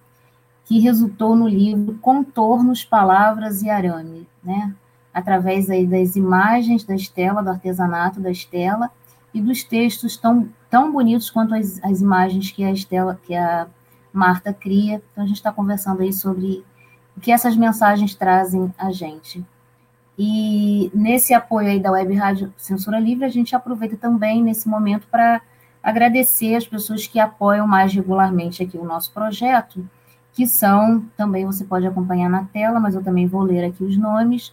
que 0.64 0.81
resultou 0.81 1.37
no 1.37 1.46
livro 1.46 1.98
Contornos, 1.98 2.83
Palavras 2.83 3.61
e 3.61 3.68
Arame, 3.68 4.26
né? 4.42 4.74
Através 5.18 5.68
aí 5.68 5.87
das 5.87 6.16
imagens 6.16 6.85
da 6.85 6.94
Estela, 6.94 7.42
do 7.42 7.50
artesanato 7.50 8.20
da 8.20 8.31
Estela, 8.31 8.90
e 9.33 9.40
dos 9.40 9.62
textos 9.62 10.16
tão, 10.16 10.48
tão 10.70 10.90
bonitos 10.92 11.31
quanto 11.31 11.54
as, 11.54 11.83
as 11.85 12.00
imagens 12.00 12.50
que 12.50 12.64
a 12.64 12.72
Estela, 12.72 13.18
que 13.24 13.35
a 13.35 13.66
Marta 14.12 14.52
cria. 14.52 15.02
Então, 15.12 15.24
a 15.24 15.26
gente 15.26 15.37
está 15.37 15.52
conversando 15.52 16.02
aí 16.02 16.12
sobre 16.12 16.64
o 17.16 17.20
que 17.20 17.31
essas 17.31 17.57
mensagens 17.57 18.14
trazem 18.14 18.72
a 18.78 18.90
gente. 18.90 19.44
E 20.18 20.90
nesse 20.92 21.33
apoio 21.33 21.68
aí 21.68 21.78
da 21.78 21.92
Web 21.92 22.14
Rádio 22.14 22.52
Censura 22.57 22.98
Livre, 22.98 23.24
a 23.24 23.28
gente 23.28 23.54
aproveita 23.54 23.96
também 23.96 24.42
nesse 24.42 24.68
momento 24.68 25.07
para 25.09 25.40
agradecer 25.81 26.57
as 26.57 26.66
pessoas 26.66 27.07
que 27.07 27.20
apoiam 27.20 27.66
mais 27.66 27.92
regularmente 27.94 28.62
aqui 28.62 28.76
o 28.76 28.85
nosso 28.85 29.12
projeto, 29.12 29.88
que 30.33 30.46
são, 30.46 31.04
também 31.16 31.46
você 31.46 31.64
pode 31.64 31.87
acompanhar 31.87 32.28
na 32.28 32.44
tela, 32.44 32.81
mas 32.81 32.94
eu 32.94 33.02
também 33.02 33.26
vou 33.26 33.42
ler 33.42 33.64
aqui 33.64 33.85
os 33.85 33.96
nomes, 33.96 34.52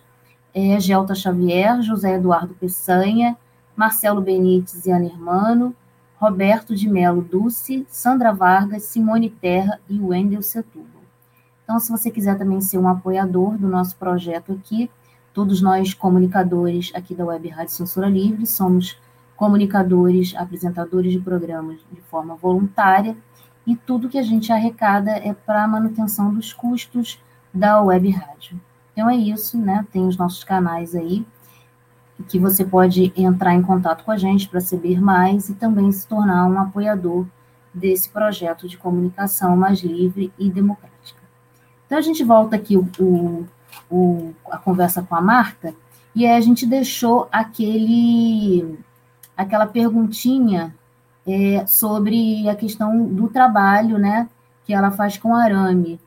é, 0.55 0.79
Gelta 0.79 1.13
Xavier, 1.13 1.81
José 1.81 2.15
Eduardo 2.15 2.55
Peçanha, 2.55 3.37
Marcelo 3.75 4.21
Benites 4.21 4.85
e 4.85 4.91
Ana 4.91 5.05
Hermano, 5.05 5.75
Roberto 6.15 6.73
de 6.73 6.87
Melo 6.87 7.21
Dulce, 7.21 7.85
Sandra 7.89 8.31
Vargas, 8.33 8.83
Simone 8.83 9.29
Terra 9.29 9.81
e 9.89 9.99
Wendel 9.99 10.41
Setúbal. 10.41 11.03
Então, 11.61 11.77
se 11.77 11.91
você 11.91 12.09
quiser 12.09 12.37
também 12.37 12.61
ser 12.61 12.77
um 12.77 12.87
apoiador 12.87 13.57
do 13.57 13.67
nosso 13.67 13.97
projeto 13.97 14.53
aqui, 14.53 14.89
todos 15.33 15.61
nós 15.61 15.93
comunicadores 15.93 16.89
aqui 16.95 17.13
da 17.13 17.25
Web 17.25 17.49
Rádio 17.49 17.73
Censura 17.73 18.07
Livre 18.07 18.47
somos 18.47 18.97
comunicadores, 19.35 20.33
apresentadores 20.37 21.11
de 21.11 21.19
programas 21.19 21.79
de 21.91 21.99
forma 22.03 22.35
voluntária 22.35 23.17
e 23.67 23.75
tudo 23.75 24.07
que 24.07 24.17
a 24.17 24.23
gente 24.23 24.53
arrecada 24.53 25.11
é 25.11 25.33
para 25.33 25.65
a 25.65 25.67
manutenção 25.67 26.33
dos 26.33 26.53
custos 26.53 27.19
da 27.53 27.81
Web 27.81 28.09
Rádio. 28.11 28.57
Então 28.95 29.09
é 29.09 29.15
isso, 29.17 29.57
né? 29.57 29.85
Tem 29.91 30.07
os 30.07 30.15
nossos 30.15 30.41
canais 30.45 30.95
aí 30.95 31.25
que 32.29 32.39
você 32.39 32.63
pode 32.63 33.11
entrar 33.13 33.53
em 33.53 33.61
contato 33.61 34.05
com 34.05 34.11
a 34.11 34.17
gente 34.17 34.47
para 34.47 34.61
saber 34.61 35.01
mais 35.01 35.49
e 35.49 35.53
também 35.53 35.91
se 35.91 36.07
tornar 36.07 36.45
um 36.45 36.57
apoiador 36.57 37.25
desse 37.73 38.09
projeto 38.09 38.69
de 38.69 38.77
comunicação 38.77 39.57
mais 39.57 39.81
livre 39.81 40.31
e 40.39 40.49
democrática. 40.49 41.19
Então 41.85 41.97
a 41.97 42.01
gente 42.01 42.23
volta 42.23 42.55
aqui 42.55 42.77
o, 42.77 43.45
o, 43.91 44.33
a 44.49 44.57
conversa 44.57 45.03
com 45.03 45.13
a 45.13 45.21
Marta 45.21 45.75
e 46.15 46.25
aí 46.25 46.37
a 46.37 46.41
gente 46.41 46.65
deixou 46.65 47.27
aquele 47.29 48.79
aquela 49.35 49.67
perguntinha 49.67 50.73
é, 51.27 51.65
sobre 51.67 52.47
a 52.47 52.55
questão 52.55 53.05
do 53.07 53.27
trabalho, 53.27 53.97
né, 53.97 54.29
que 54.63 54.73
ela 54.73 54.91
faz 54.91 55.17
com 55.17 55.35
arame 55.35 55.99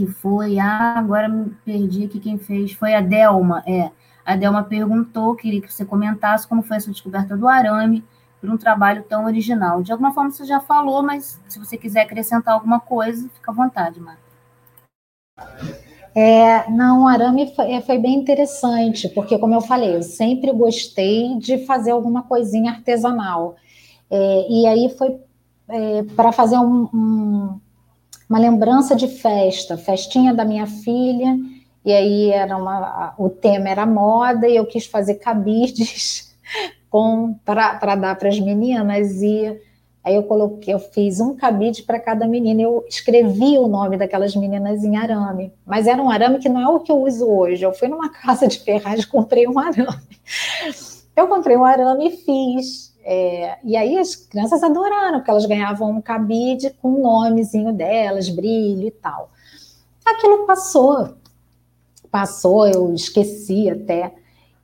que 0.00 0.06
foi, 0.06 0.58
ah, 0.58 0.94
agora 0.96 1.28
me 1.28 1.50
perdi 1.62 2.06
aqui 2.06 2.18
quem 2.18 2.38
fez, 2.38 2.72
foi 2.72 2.94
a 2.94 3.02
Delma, 3.02 3.62
é. 3.66 3.90
A 4.24 4.34
Delma 4.34 4.64
perguntou, 4.64 5.34
queria 5.34 5.60
que 5.60 5.70
você 5.70 5.84
comentasse 5.84 6.48
como 6.48 6.62
foi 6.62 6.78
essa 6.78 6.90
descoberta 6.90 7.36
do 7.36 7.46
arame 7.46 8.02
por 8.40 8.48
um 8.48 8.56
trabalho 8.56 9.02
tão 9.02 9.26
original. 9.26 9.82
De 9.82 9.92
alguma 9.92 10.14
forma 10.14 10.30
você 10.30 10.46
já 10.46 10.58
falou, 10.58 11.02
mas 11.02 11.38
se 11.48 11.58
você 11.58 11.76
quiser 11.76 12.02
acrescentar 12.02 12.54
alguma 12.54 12.80
coisa, 12.80 13.28
fica 13.28 13.50
à 13.50 13.54
vontade, 13.54 14.00
Marta. 14.00 14.22
É, 16.14 16.70
não, 16.70 17.02
o 17.02 17.06
arame 17.06 17.54
foi, 17.54 17.72
é, 17.72 17.82
foi, 17.82 17.98
bem 17.98 18.14
interessante, 18.14 19.06
porque, 19.10 19.38
como 19.38 19.54
eu 19.54 19.60
falei, 19.60 19.96
eu 19.96 20.02
sempre 20.02 20.50
gostei 20.52 21.36
de 21.38 21.66
fazer 21.66 21.90
alguma 21.90 22.22
coisinha 22.22 22.72
artesanal. 22.72 23.56
É, 24.10 24.46
e 24.48 24.66
aí 24.66 24.94
foi 24.96 25.20
é, 25.68 26.02
para 26.16 26.32
fazer 26.32 26.58
um, 26.58 26.88
um, 26.94 27.60
uma 28.30 28.38
lembrança 28.38 28.94
de 28.94 29.08
festa, 29.08 29.76
festinha 29.76 30.32
da 30.32 30.44
minha 30.44 30.64
filha, 30.64 31.36
e 31.84 31.92
aí 31.92 32.30
era 32.30 32.56
uma, 32.56 33.12
o 33.18 33.28
tema 33.28 33.68
era 33.68 33.84
moda, 33.84 34.46
e 34.46 34.54
eu 34.54 34.64
quis 34.64 34.86
fazer 34.86 35.16
cabides 35.16 36.32
para 37.44 37.96
dar 37.96 38.14
para 38.14 38.28
as 38.28 38.38
meninas, 38.38 39.20
e 39.20 39.60
aí 40.04 40.14
eu 40.14 40.22
coloquei, 40.22 40.72
eu 40.72 40.78
fiz 40.78 41.18
um 41.18 41.34
cabide 41.34 41.82
para 41.82 41.98
cada 41.98 42.24
menina, 42.24 42.62
eu 42.62 42.84
escrevi 42.88 43.58
o 43.58 43.66
nome 43.66 43.96
daquelas 43.96 44.36
meninas 44.36 44.84
em 44.84 44.96
arame, 44.96 45.52
mas 45.66 45.88
era 45.88 46.00
um 46.00 46.08
arame 46.08 46.38
que 46.38 46.48
não 46.48 46.60
é 46.60 46.68
o 46.68 46.78
que 46.78 46.92
eu 46.92 47.02
uso 47.02 47.28
hoje, 47.28 47.64
eu 47.64 47.74
fui 47.74 47.88
numa 47.88 48.10
casa 48.14 48.46
de 48.46 48.60
ferragem 48.60 49.00
e 49.00 49.08
comprei 49.08 49.48
um 49.48 49.58
arame. 49.58 50.08
Eu 51.16 51.26
comprei 51.26 51.56
um 51.56 51.64
arame 51.64 52.08
e 52.08 52.16
fiz, 52.16 52.89
é, 53.12 53.58
e 53.64 53.76
aí 53.76 53.98
as 53.98 54.14
crianças 54.14 54.62
adoraram, 54.62 55.18
porque 55.18 55.32
elas 55.32 55.44
ganhavam 55.44 55.90
um 55.90 56.00
cabide 56.00 56.70
com 56.80 56.94
o 56.94 57.02
nomezinho 57.02 57.72
delas, 57.72 58.28
brilho 58.28 58.86
e 58.86 58.90
tal. 58.92 59.32
Aquilo 60.06 60.46
passou. 60.46 61.14
passou, 62.08 62.68
eu 62.68 62.94
esqueci 62.94 63.68
até. 63.68 64.14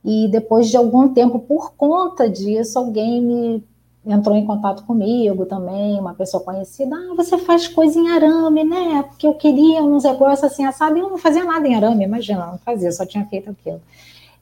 E 0.01 0.29
depois 0.29 0.69
de 0.69 0.77
algum 0.77 1.09
tempo, 1.09 1.39
por 1.39 1.73
conta 1.73 2.29
disso, 2.29 2.79
alguém 2.79 3.21
me 3.21 3.63
entrou 4.05 4.33
em 4.37 4.45
contato 4.45 4.85
comigo 4.85 5.45
também, 5.45 5.99
uma 5.99 6.13
pessoa 6.13 6.41
conhecida. 6.41 6.95
Ah, 6.95 7.15
você 7.17 7.37
faz 7.37 7.67
coisa 7.67 7.99
em 7.99 8.09
arame, 8.11 8.63
né? 8.63 9.03
Porque 9.09 9.27
eu 9.27 9.33
queria 9.33 9.83
uns 9.83 10.05
negócios 10.05 10.49
assim, 10.49 10.65
assado. 10.65 10.97
Eu 10.97 11.09
não 11.09 11.17
fazia 11.17 11.43
nada 11.43 11.67
em 11.67 11.75
arame, 11.75 12.05
imagina, 12.05 12.45
não 12.45 12.57
fazia, 12.59 12.93
só 12.93 13.05
tinha 13.05 13.25
feito 13.25 13.49
aquilo. 13.49 13.81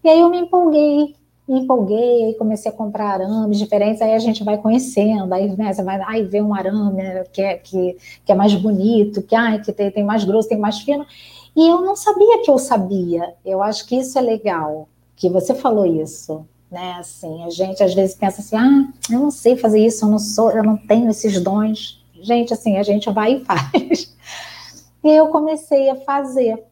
E 0.04 0.10
aí 0.10 0.20
eu 0.20 0.30
me 0.30 0.38
empolguei, 0.42 1.16
me 1.48 1.60
empolguei, 1.62 2.34
comecei 2.36 2.72
a 2.72 2.74
comprar 2.74 3.22
arames 3.22 3.60
diferentes, 3.60 4.02
aí 4.02 4.14
a 4.14 4.20
gente 4.20 4.44
vai 4.44 4.58
conhecendo, 4.58 5.32
aí 5.32 5.56
né, 5.56 5.72
você 5.72 5.84
vai 5.84 6.02
aí 6.08 6.24
vê 6.24 6.42
um 6.42 6.54
arame 6.54 7.04
né, 7.04 7.24
que, 7.32 7.42
é, 7.42 7.56
que, 7.56 7.98
que 8.26 8.32
é 8.32 8.36
mais 8.36 8.54
bonito, 8.56 9.22
que, 9.22 9.36
ah, 9.36 9.60
que 9.60 9.72
tem, 9.72 9.92
tem 9.92 10.04
mais 10.04 10.24
grosso, 10.24 10.50
tem 10.50 10.58
mais 10.58 10.80
fino. 10.80 11.06
E 11.56 11.68
eu 11.68 11.82
não 11.82 11.96
sabia 11.96 12.42
que 12.44 12.50
eu 12.50 12.58
sabia. 12.58 13.34
Eu 13.46 13.62
acho 13.62 13.86
que 13.86 13.96
isso 13.96 14.18
é 14.18 14.22
legal, 14.22 14.90
que 15.16 15.30
você 15.30 15.54
falou 15.54 15.86
isso, 15.86 16.46
né? 16.70 16.96
Assim, 17.00 17.44
a 17.44 17.50
gente 17.50 17.84
às 17.84 17.94
vezes 17.94 18.16
pensa 18.16 18.42
assim, 18.42 18.56
ah, 18.58 19.14
eu 19.14 19.20
não 19.20 19.32
sei 19.32 19.56
fazer 19.56 19.86
isso, 19.86 20.04
eu 20.04 20.10
não 20.10 20.20
sou, 20.20 20.52
eu 20.52 20.64
não 20.64 20.76
tenho 20.76 21.10
esses 21.10 21.40
dons. 21.42 22.04
Gente, 22.22 22.54
assim, 22.54 22.78
a 22.78 22.84
gente 22.84 23.10
vai 23.12 23.36
e 23.36 23.40
faz. 23.46 24.16
E 25.04 25.10
eu 25.10 25.28
comecei 25.28 25.90
a 25.90 25.96
fazer. 25.96 26.66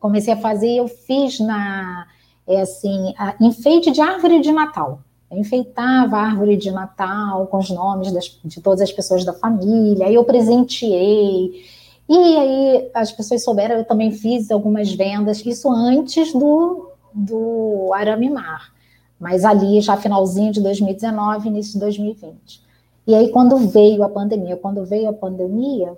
Comecei 0.00 0.34
a 0.34 0.36
fazer, 0.36 0.76
eu 0.76 0.88
fiz 0.88 1.38
na 1.38 2.06
é 2.46 2.60
assim, 2.60 3.14
enfeite 3.40 3.90
de 3.90 4.00
árvore 4.00 4.40
de 4.40 4.52
Natal. 4.52 5.00
Eu 5.30 5.38
enfeitava 5.38 6.16
a 6.16 6.22
árvore 6.22 6.56
de 6.56 6.70
Natal 6.70 7.46
com 7.48 7.58
os 7.58 7.68
nomes 7.68 8.12
das, 8.12 8.38
de 8.44 8.60
todas 8.60 8.80
as 8.80 8.92
pessoas 8.92 9.24
da 9.24 9.32
família, 9.32 10.06
aí 10.06 10.14
eu 10.14 10.24
presenteei, 10.24 11.64
e 12.08 12.36
aí 12.36 12.90
as 12.94 13.10
pessoas 13.10 13.42
souberam, 13.42 13.76
eu 13.76 13.84
também 13.84 14.12
fiz 14.12 14.50
algumas 14.50 14.92
vendas, 14.92 15.44
isso 15.44 15.68
antes 15.68 16.32
do, 16.32 16.90
do 17.12 17.90
Arame 17.92 18.30
Mar, 18.30 18.72
mas 19.18 19.44
ali 19.44 19.80
já 19.80 19.96
finalzinho 19.96 20.52
de 20.52 20.60
2019, 20.60 21.48
início 21.48 21.72
de 21.72 21.80
2020. 21.80 22.62
E 23.08 23.14
aí 23.14 23.30
quando 23.30 23.56
veio 23.58 24.04
a 24.04 24.08
pandemia, 24.08 24.56
quando 24.56 24.84
veio 24.84 25.08
a 25.08 25.12
pandemia, 25.12 25.96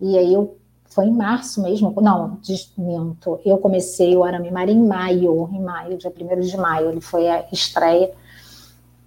e 0.00 0.16
aí 0.16 0.32
eu 0.32 0.56
foi 0.90 1.06
em 1.06 1.12
março 1.12 1.62
mesmo, 1.62 1.94
não, 2.00 2.38
minto, 2.76 3.40
eu 3.44 3.56
comecei 3.58 4.16
o 4.16 4.24
Arame 4.24 4.50
Mar 4.50 4.68
em 4.68 4.84
maio, 4.84 5.48
em 5.52 5.62
maio, 5.62 5.96
dia 5.96 6.12
1 6.12 6.40
de 6.40 6.56
maio, 6.56 6.90
ele 6.90 7.00
foi 7.00 7.28
a 7.28 7.44
estreia. 7.52 8.12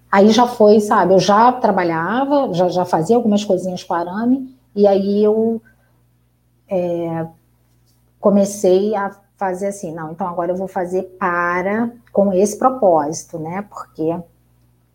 Aí 0.09 0.29
já 0.29 0.47
foi, 0.47 0.79
sabe, 0.79 1.13
eu 1.13 1.19
já 1.19 1.51
trabalhava, 1.51 2.53
já, 2.53 2.69
já 2.69 2.86
fazia 2.86 3.17
algumas 3.17 3.43
coisinhas 3.43 3.84
com 3.84 3.93
arame, 3.93 4.55
e 4.73 4.88
aí 4.88 5.23
eu 5.23 5.61
é, 6.69 7.27
comecei 8.19 8.95
a 8.95 9.11
fazer 9.36 9.67
assim, 9.67 9.93
não, 9.93 10.13
então 10.13 10.25
agora 10.25 10.53
eu 10.53 10.55
vou 10.55 10.69
fazer 10.69 11.03
para, 11.19 11.91
com 12.13 12.31
esse 12.31 12.57
propósito, 12.57 13.38
né, 13.38 13.65
porque 13.69 14.15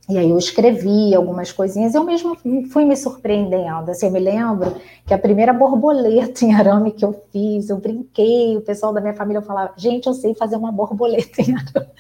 e 0.09 0.17
aí 0.17 0.31
eu 0.31 0.39
escrevi 0.39 1.15
algumas 1.15 1.53
coisinhas, 1.53 1.95
eu 1.95 2.03
mesmo 2.03 2.35
fui 2.71 2.87
me 2.87 2.97
surpreendendo. 2.97 3.91
Assim, 3.91 4.07
eu 4.07 4.13
me 4.13 4.19
lembro 4.19 4.77
que 5.05 5.13
a 5.13 5.19
primeira 5.19 5.53
borboleta 5.53 6.47
em 6.47 6.55
arame 6.55 6.93
que 6.93 7.05
eu 7.05 7.23
fiz, 7.31 7.69
eu 7.69 7.77
brinquei, 7.77 8.57
o 8.57 8.63
pessoal 8.63 8.91
da 8.91 9.03
minha 9.03 9.13
família 9.13 9.43
falava, 9.43 9.75
gente, 9.77 10.07
eu 10.07 10.15
sei 10.15 10.35
fazer 10.35 10.57
uma 10.57 10.73
borboleta 10.73 11.43
em 11.43 11.55
arame. 11.55 11.89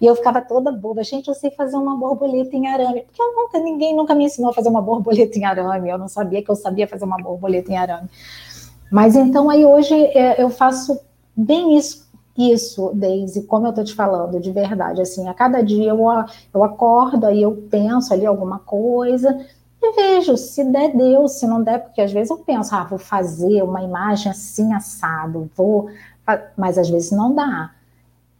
E 0.00 0.06
eu 0.06 0.16
ficava 0.16 0.40
toda 0.40 0.72
boba, 0.72 1.04
gente, 1.04 1.28
eu 1.28 1.34
sei 1.34 1.50
fazer 1.50 1.76
uma 1.76 1.96
borboleta 1.96 2.56
em 2.56 2.66
arame. 2.66 3.02
Porque 3.02 3.20
eu 3.20 3.34
nunca, 3.36 3.58
ninguém 3.58 3.94
nunca 3.94 4.14
me 4.14 4.24
ensinou 4.24 4.50
a 4.50 4.54
fazer 4.54 4.68
uma 4.68 4.80
borboleta 4.80 5.38
em 5.38 5.44
arame, 5.44 5.90
eu 5.90 5.98
não 5.98 6.08
sabia 6.08 6.42
que 6.42 6.50
eu 6.50 6.56
sabia 6.56 6.88
fazer 6.88 7.04
uma 7.04 7.18
borboleta 7.18 7.70
em 7.70 7.76
arame. 7.76 8.08
Mas 8.90 9.14
então 9.14 9.50
aí 9.50 9.64
hoje 9.64 9.94
é, 9.94 10.42
eu 10.42 10.48
faço 10.48 10.98
bem 11.36 11.76
isso 11.76 12.01
isso, 12.36 12.90
Daisy, 12.94 13.42
como 13.42 13.66
eu 13.66 13.70
estou 13.70 13.84
te 13.84 13.94
falando, 13.94 14.40
de 14.40 14.50
verdade, 14.50 15.02
assim, 15.02 15.28
a 15.28 15.34
cada 15.34 15.62
dia 15.62 15.90
eu, 15.90 16.00
eu 16.54 16.64
acordo, 16.64 17.26
aí 17.26 17.42
eu 17.42 17.66
penso 17.70 18.12
ali 18.12 18.24
alguma 18.24 18.58
coisa 18.58 19.38
e 19.82 19.92
vejo, 19.92 20.36
se 20.36 20.64
der, 20.64 20.96
deu, 20.96 21.28
se 21.28 21.46
não 21.46 21.62
der, 21.62 21.80
porque 21.80 22.00
às 22.00 22.12
vezes 22.12 22.30
eu 22.30 22.38
penso, 22.38 22.74
ah, 22.74 22.84
vou 22.84 22.98
fazer 22.98 23.62
uma 23.62 23.82
imagem 23.82 24.30
assim, 24.30 24.72
assado, 24.72 25.50
vou, 25.54 25.90
mas 26.56 26.78
às 26.78 26.88
vezes 26.88 27.10
não 27.10 27.34
dá, 27.34 27.70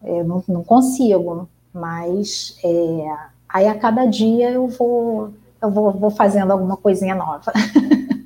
eu 0.03 0.25
não, 0.25 0.43
não 0.49 0.65
consigo, 0.65 1.49
mas 1.73 2.57
é, 2.65 3.17
aí 3.49 3.67
a 3.67 3.79
cada 3.79 4.07
dia 4.07 4.51
eu 4.53 4.69
vou, 4.69 5.35
eu 5.61 5.71
vou, 5.71 5.93
vou 5.93 6.11
fazendo 6.11 6.51
alguma 6.51 6.77
coisinha 6.77 7.15
nova. 7.15 7.53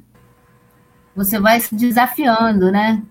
Você 1.17 1.41
vai 1.41 1.59
se 1.59 1.75
desafiando, 1.75 2.71
né? 2.71 3.03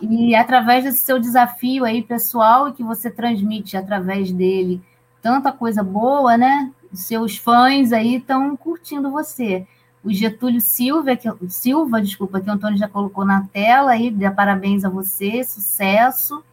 E 0.00 0.34
através 0.34 0.84
desse 0.84 0.98
seu 0.98 1.18
desafio 1.18 1.84
aí 1.84 2.02
pessoal 2.02 2.72
que 2.72 2.82
você 2.82 3.10
transmite 3.10 3.76
através 3.76 4.32
dele 4.32 4.82
tanta 5.22 5.52
coisa 5.52 5.82
boa, 5.82 6.36
né? 6.36 6.70
Seus 6.92 7.36
fãs 7.36 7.92
aí 7.92 8.16
estão 8.16 8.56
curtindo 8.56 9.10
você. 9.10 9.66
O 10.02 10.12
Getúlio 10.12 10.60
Silva, 10.60 11.16
que, 11.16 11.28
Silva, 11.48 12.02
desculpa, 12.02 12.40
que 12.40 12.50
o 12.50 12.52
Antônio 12.52 12.76
já 12.76 12.86
colocou 12.86 13.24
na 13.24 13.48
tela 13.52 13.92
aí, 13.92 14.10
dá 14.10 14.30
parabéns 14.30 14.84
a 14.84 14.90
você, 14.90 15.42
sucesso. 15.42 16.44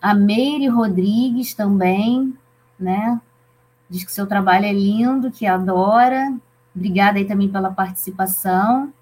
A 0.00 0.14
Meire 0.14 0.68
Rodrigues 0.68 1.54
também, 1.54 2.32
né? 2.78 3.20
Diz 3.90 4.04
que 4.04 4.12
seu 4.12 4.26
trabalho 4.26 4.66
é 4.66 4.72
lindo, 4.72 5.30
que 5.30 5.46
adora. 5.46 6.32
Obrigada 6.74 7.18
aí 7.18 7.24
também 7.24 7.48
pela 7.48 7.72
participação. 7.72 8.92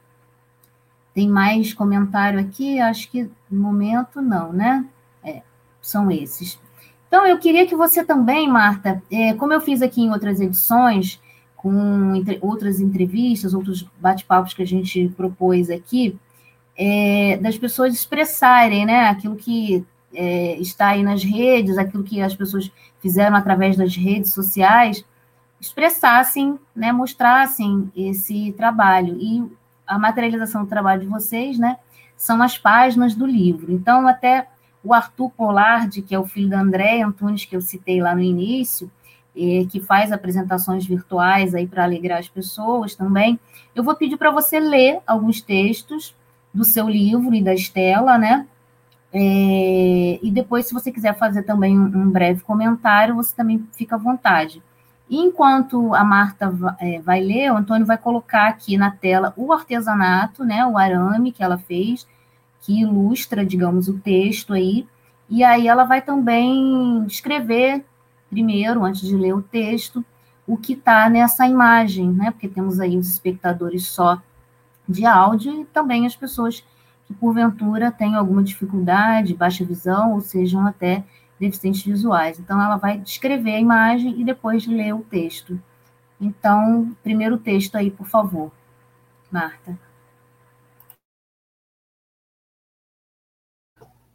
Tem 1.15 1.29
mais 1.29 1.75
comentário 1.75 2.41
aqui? 2.41 2.81
Acho 2.81 3.11
que 3.11 3.31
no 3.51 3.61
momento 3.61 4.21
não, 4.21 4.53
né? 4.53 4.87
É, 5.23 5.43
são 5.81 6.11
esses. 6.11 6.59
Então, 7.09 7.27
eu 7.27 7.39
queria 7.39 7.67
que 7.67 7.77
você 7.77 8.03
também, 8.03 8.49
Marta, 8.49 9.03
é, 9.11 9.35
como 9.35 9.53
eu 9.53 9.61
fiz 9.61 9.83
aqui 9.83 10.01
em 10.01 10.11
outras 10.11 10.41
edições, 10.41 11.21
com 11.55 12.15
entre, 12.15 12.39
outras 12.41 12.81
entrevistas, 12.81 13.55
outros 13.55 13.87
bate-papos 14.01 14.55
que 14.55 14.63
a 14.63 14.67
gente 14.67 15.09
propôs 15.17 15.71
aqui, 15.71 16.19
é, 16.77 17.37
das 17.37 17.57
pessoas 17.57 17.95
expressarem 17.95 18.87
né, 18.87 19.09
aquilo 19.09 19.37
que 19.37 19.85
é, 20.15 20.59
está 20.59 20.89
aí 20.89 21.03
nas 21.03 21.23
redes, 21.23 21.79
aquilo 21.79 22.03
que 22.03 22.21
as 22.21 22.35
pessoas 22.35 22.71
fizeram 23.01 23.37
através 23.37 23.77
das 23.77 23.95
redes 23.95 24.33
sociais, 24.33 25.05
expressassem, 25.61 26.59
né, 26.75 26.91
mostrassem 26.93 27.93
esse 27.95 28.53
trabalho. 28.57 29.17
E 29.21 29.45
a 29.87 29.99
materialização 29.99 30.65
do 30.65 30.69
trabalho 30.69 31.03
de 31.03 31.07
vocês, 31.07 31.59
né, 31.59 31.77
são 32.17 32.41
as 32.43 32.57
páginas 32.57 33.15
do 33.15 33.27
livro. 33.27 33.73
Então, 33.73 34.07
até 34.07 34.49
o 34.83 34.93
Arthur 34.93 35.31
Polardi, 35.31 36.03
que 36.03 36.15
é 36.15 36.19
o 36.19 36.27
filho 36.27 36.49
da 36.49 36.61
André 36.61 37.03
Antunes, 37.03 37.45
que 37.45 37.55
eu 37.55 37.61
citei 37.61 38.01
lá 38.01 38.15
no 38.15 38.21
início, 38.21 38.91
que 39.71 39.81
faz 39.81 40.13
apresentações 40.13 40.85
virtuais 40.85 41.55
aí 41.55 41.67
para 41.67 41.85
alegrar 41.85 42.19
as 42.19 42.29
pessoas 42.29 42.95
também, 42.95 43.41
eu 43.75 43.83
vou 43.83 43.95
pedir 43.97 44.17
para 44.17 44.31
você 44.31 44.61
ler 44.61 45.01
alguns 45.07 45.41
textos 45.41 46.15
do 46.53 46.65
seu 46.65 46.89
livro 46.89 47.35
e 47.35 47.43
da 47.43 47.55
Estela, 47.55 48.19
né? 48.19 48.47
É, 49.13 50.19
e 50.23 50.31
depois, 50.31 50.67
se 50.67 50.75
você 50.75 50.91
quiser 50.91 51.17
fazer 51.19 51.43
também 51.43 51.79
um, 51.79 51.85
um 51.85 52.11
breve 52.11 52.43
comentário, 52.43 53.15
você 53.15 53.35
também 53.35 53.67
fica 53.73 53.97
à 53.97 53.99
vontade. 53.99 54.63
Enquanto 55.15 55.95
a 55.95 56.03
Marta 56.03 56.51
é, 56.81 56.99
vai 57.01 57.21
ler, 57.21 57.53
o 57.53 57.57
Antônio 57.57 57.87
vai 57.87 57.99
colocar 57.99 58.49
aqui 58.49 58.79
na 58.79 58.91
tela 58.91 59.35
o 59.37 59.53
artesanato, 59.53 60.43
né, 60.43 60.65
o 60.65 60.79
arame 60.79 61.33
que 61.33 61.43
ela 61.43 61.59
fez, 61.59 62.07
que 62.63 62.81
ilustra, 62.81 63.45
digamos, 63.45 63.89
o 63.89 63.99
texto 63.99 64.55
aí. 64.55 64.89
E 65.29 65.45
aí 65.45 65.69
ela 65.69 65.85
vai 65.85 66.01
também 66.01 67.05
escrever 67.07 67.85
primeiro, 68.31 68.83
antes 68.83 69.03
de 69.03 69.15
ler 69.15 69.35
o 69.35 69.43
texto, 69.43 70.03
o 70.47 70.57
que 70.57 70.73
está 70.73 71.11
nessa 71.11 71.47
imagem, 71.47 72.11
né? 72.11 72.31
Porque 72.31 72.49
temos 72.49 72.81
aí 72.81 72.97
os 72.97 73.07
espectadores 73.07 73.87
só 73.87 74.19
de 74.89 75.05
áudio 75.05 75.61
e 75.61 75.65
também 75.67 76.07
as 76.07 76.17
pessoas 76.17 76.65
que 77.07 77.13
porventura 77.13 77.93
têm 77.93 78.15
alguma 78.15 78.43
dificuldade, 78.43 79.35
baixa 79.35 79.67
visão, 79.67 80.15
ou 80.15 80.23
sejam 80.23 80.67
até 80.67 81.05
deficientes 81.43 81.83
visuais. 81.83 82.39
Então, 82.39 82.63
ela 82.63 82.77
vai 82.77 82.99
descrever 82.99 83.57
a 83.57 83.61
imagem 83.61 84.21
e 84.21 84.25
depois 84.25 84.67
ler 84.67 84.95
o 84.95 85.03
texto. 85.03 85.61
Então, 86.21 86.97
primeiro 87.03 87.37
texto 87.37 87.75
aí, 87.75 87.91
por 87.91 88.07
favor, 88.07 88.53
Marta. 89.31 89.77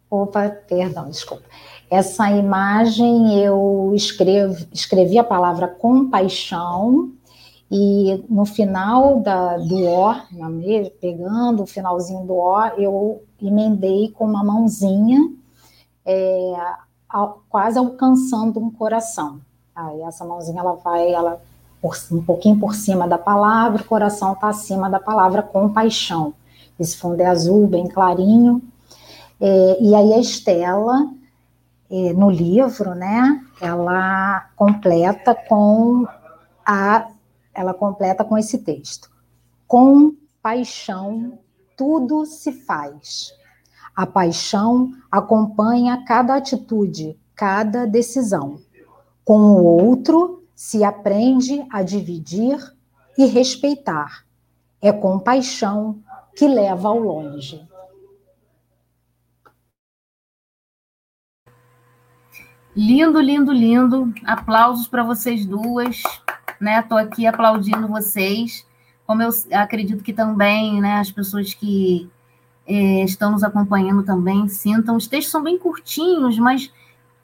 Opa, 0.10 0.50
perdão, 0.50 1.10
desculpa. 1.10 1.44
Essa 1.90 2.32
imagem 2.32 3.38
eu 3.44 3.92
escrevo, 3.94 4.66
escrevi 4.72 5.20
a 5.20 5.24
palavra 5.24 5.68
compaixão 5.68 7.12
e 7.70 8.24
no 8.30 8.46
final 8.46 9.20
da, 9.20 9.58
do 9.58 9.86
O, 9.86 10.16
pegando 11.02 11.64
o 11.64 11.68
finalzinho 11.68 12.26
do 12.26 12.36
O, 12.36 12.66
eu 12.78 13.24
emendei 13.42 14.10
com 14.12 14.24
uma 14.24 14.46
mãozinha 14.46 15.20
é, 16.06 16.54
quase 17.50 17.78
alcançando 17.78 18.60
um 18.60 18.70
coração. 18.70 19.40
Aí 19.76 20.02
essa 20.02 20.26
mãozinha 20.26 20.60
ela 20.60 20.74
vai, 20.74 21.12
ela 21.12 21.42
um 22.12 22.22
pouquinho 22.22 22.60
por 22.60 22.74
cima 22.74 23.08
da 23.08 23.18
palavra, 23.18 23.82
o 23.82 23.86
coração 23.86 24.34
está 24.34 24.50
acima 24.50 24.90
da 24.90 25.00
palavra 25.00 25.42
compaixão. 25.42 26.34
Esse 26.80 26.98
fundo 26.98 27.22
é 27.22 27.26
azul, 27.26 27.68
bem 27.68 27.88
clarinho. 27.88 28.62
É, 29.40 29.78
e 29.82 29.96
aí 29.96 30.14
a 30.14 30.20
Estela, 30.20 31.10
é, 31.90 32.14
no 32.14 32.30
livro, 32.30 32.94
né, 32.94 33.44
ela 33.62 34.50
completa 34.56 35.34
com 35.34 36.06
a, 36.66 37.08
ela 37.54 37.74
completa 37.74 38.24
com 38.24 38.38
esse 38.38 38.58
texto. 38.58 39.10
Com 39.68 40.14
paixão 40.42 41.38
tudo 41.78 42.26
se 42.26 42.52
faz. 42.52 43.34
A 43.98 44.06
paixão 44.06 44.94
acompanha 45.12 46.06
cada 46.06 46.36
atitude, 46.36 47.20
cada 47.36 47.88
decisão. 47.88 48.60
Com 49.26 49.40
o 49.40 49.64
outro 49.64 50.44
se 50.56 50.84
aprende 50.84 51.66
a 51.72 51.82
dividir 51.82 52.60
e 53.18 53.26
respeitar. 53.26 54.24
É 54.80 54.92
com 54.92 55.18
paixão 55.18 56.00
que 56.36 56.48
leva 56.48 56.90
ao 56.90 57.00
longe. 57.00 57.68
Lindo, 62.76 63.20
lindo, 63.20 63.52
lindo. 63.52 64.14
Aplausos 64.24 64.88
para 64.88 65.02
vocês 65.02 65.44
duas. 65.44 66.04
Né? 66.62 66.82
Estou 66.82 67.00
aqui 67.00 67.26
aplaudindo 67.26 67.88
vocês. 67.88 68.64
Como 69.08 69.24
eu 69.24 69.32
acredito 69.54 70.04
que 70.04 70.14
também 70.14 70.80
né, 70.80 71.00
as 71.00 71.10
pessoas 71.10 71.56
que 71.56 72.08
é, 72.68 73.04
estão 73.04 73.32
nos 73.32 73.44
acompanhando 73.44 74.04
também 74.04 74.48
sintam. 74.48 74.98
Os 74.98 75.08
textos 75.08 75.32
são 75.32 75.42
bem 75.42 75.58
curtinhos, 75.58 76.38
mas 76.38 76.72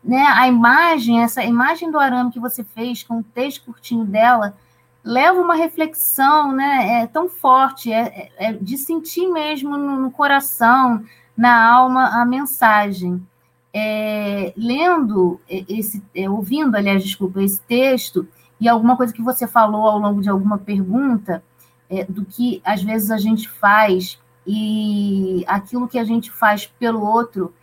né, 0.04 0.24
a 0.24 0.48
imagem, 0.48 1.22
essa 1.22 1.44
imagem 1.44 1.91
do 1.91 2.00
arame 2.00 2.32
que 2.32 2.39
você 2.39 2.64
fez 2.64 3.04
com 3.04 3.20
o 3.20 3.24
texto 3.24 3.66
curtinho 3.66 4.06
dela, 4.06 4.56
leva 5.04 5.39
uma 5.39 5.56
reflexão 5.56 6.54
né, 6.54 7.02
é 7.02 7.08
tão 7.08 7.28
forte, 7.28 7.91
é, 7.91 8.32
é, 8.38 8.50
é 8.50 8.54
de 8.54 8.78
sentir 8.78 9.28
mesmo 9.28 9.78
no, 9.78 10.00
no 10.00 10.12
coração, 10.12 11.04
na 11.36 11.70
alma, 11.70 12.22
a 12.22 12.26
mensagem 12.26 13.22
é, 13.74 14.54
lendo 14.56 15.41
esse, 15.50 16.04
é, 16.16 16.30
ouvindo, 16.30 16.76
aliás, 16.76 17.04
desculpa, 17.04 17.41
esse 17.41 17.60
texto, 17.62 18.28
e 18.60 18.70
alguma 18.70 18.96
coisa 18.96 19.12
que 19.12 19.22
você 19.22 19.48
falou 19.48 19.88
ao 19.88 19.98
longo 19.98 20.22
de 20.22 20.30
alguma 20.30 20.60
pergunta, 20.60 21.44
é, 21.89 22.06
do 22.06 22.24
que 22.24 22.62
às 22.64 22.84
vezes 22.84 23.10
a 23.10 23.18
gente 23.18 23.50
faz 23.50 24.20
e 24.46 25.44
aquilo 25.48 25.88
que 25.88 25.98
a 25.98 26.04
gente 26.04 26.32
faz 26.32 26.66
pelo 26.66 27.02
outro 27.02 27.54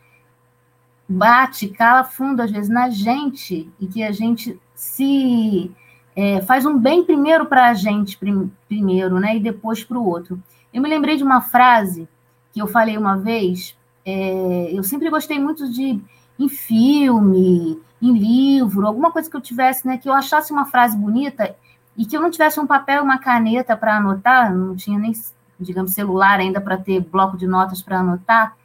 bate, 1.08 1.68
cala 1.68 2.04
fundo 2.04 2.40
às 2.40 2.50
vezes 2.50 2.70
na 2.70 2.88
gente 2.88 3.68
e 3.80 3.86
que 3.86 4.02
a 4.02 4.12
gente 4.12 4.58
se 4.74 5.70
é, 6.14 6.40
faz 6.42 6.64
um 6.64 6.78
bem 6.78 7.04
primeiro 7.04 7.46
para 7.46 7.68
a 7.68 7.74
gente 7.74 8.16
prim, 8.16 8.50
primeiro, 8.68 9.18
né, 9.18 9.36
e 9.36 9.40
depois 9.40 9.82
para 9.82 9.98
o 9.98 10.06
outro. 10.06 10.40
Eu 10.72 10.80
me 10.80 10.88
lembrei 10.88 11.16
de 11.16 11.24
uma 11.24 11.40
frase 11.40 12.08
que 12.52 12.62
eu 12.62 12.66
falei 12.66 12.96
uma 12.96 13.16
vez 13.16 13.76
é, 14.04 14.70
eu 14.72 14.82
sempre 14.82 15.10
gostei 15.10 15.38
muito 15.38 15.70
de 15.70 16.00
em 16.38 16.48
filme, 16.48 17.78
em 18.00 18.18
livro, 18.18 18.86
alguma 18.86 19.12
coisa 19.12 19.28
que 19.28 19.36
eu 19.36 19.40
tivesse, 19.42 19.86
né, 19.86 19.98
que 19.98 20.08
eu 20.08 20.12
achasse 20.12 20.52
uma 20.52 20.64
frase 20.64 20.96
bonita 20.96 21.54
e 21.96 22.06
que 22.06 22.16
eu 22.16 22.22
não 22.22 22.30
tivesse 22.30 22.58
um 22.58 22.66
papel, 22.66 23.02
uma 23.02 23.18
caneta 23.18 23.76
para 23.76 23.98
anotar, 23.98 24.54
não 24.54 24.74
tinha 24.74 24.98
nem, 24.98 25.12
digamos, 25.60 25.92
celular 25.92 26.40
ainda 26.40 26.60
para 26.60 26.76
ter 26.76 27.00
bloco 27.00 27.36
de 27.36 27.46
notas 27.46 27.82
para 27.82 28.00
anotar. 28.00 28.56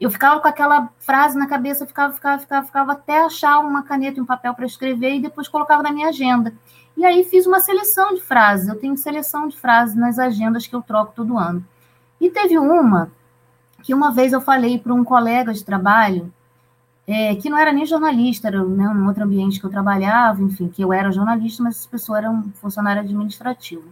Eu 0.00 0.10
ficava 0.10 0.40
com 0.40 0.48
aquela 0.48 0.90
frase 0.98 1.38
na 1.38 1.46
cabeça, 1.46 1.86
ficava, 1.86 2.12
ficava, 2.12 2.38
ficava, 2.38 2.66
ficava 2.66 2.92
até 2.92 3.24
achar 3.24 3.58
uma 3.60 3.82
caneta 3.82 4.18
e 4.18 4.22
um 4.22 4.26
papel 4.26 4.54
para 4.54 4.66
escrever 4.66 5.14
e 5.14 5.22
depois 5.22 5.48
colocava 5.48 5.82
na 5.82 5.92
minha 5.92 6.08
agenda. 6.08 6.52
E 6.96 7.04
aí 7.04 7.24
fiz 7.24 7.46
uma 7.46 7.60
seleção 7.60 8.14
de 8.14 8.20
frases. 8.20 8.68
Eu 8.68 8.78
tenho 8.78 8.96
seleção 8.96 9.48
de 9.48 9.56
frases 9.56 9.94
nas 9.94 10.18
agendas 10.18 10.66
que 10.66 10.74
eu 10.74 10.82
troco 10.82 11.12
todo 11.14 11.38
ano. 11.38 11.64
E 12.20 12.30
teve 12.30 12.58
uma 12.58 13.10
que 13.82 13.94
uma 13.94 14.10
vez 14.10 14.32
eu 14.32 14.40
falei 14.40 14.78
para 14.78 14.92
um 14.92 15.04
colega 15.04 15.52
de 15.52 15.64
trabalho, 15.64 16.32
é, 17.06 17.36
que 17.36 17.48
não 17.48 17.56
era 17.56 17.72
nem 17.72 17.86
jornalista, 17.86 18.48
era 18.48 18.64
né, 18.64 18.88
um 18.88 19.06
outro 19.06 19.22
ambiente 19.22 19.60
que 19.60 19.66
eu 19.66 19.70
trabalhava, 19.70 20.42
enfim, 20.42 20.68
que 20.68 20.82
eu 20.82 20.92
era 20.92 21.12
jornalista, 21.12 21.62
mas 21.62 21.78
essa 21.78 21.88
pessoa 21.88 22.18
era 22.18 22.30
um 22.30 22.50
funcionário 22.54 23.02
administrativo. 23.02 23.88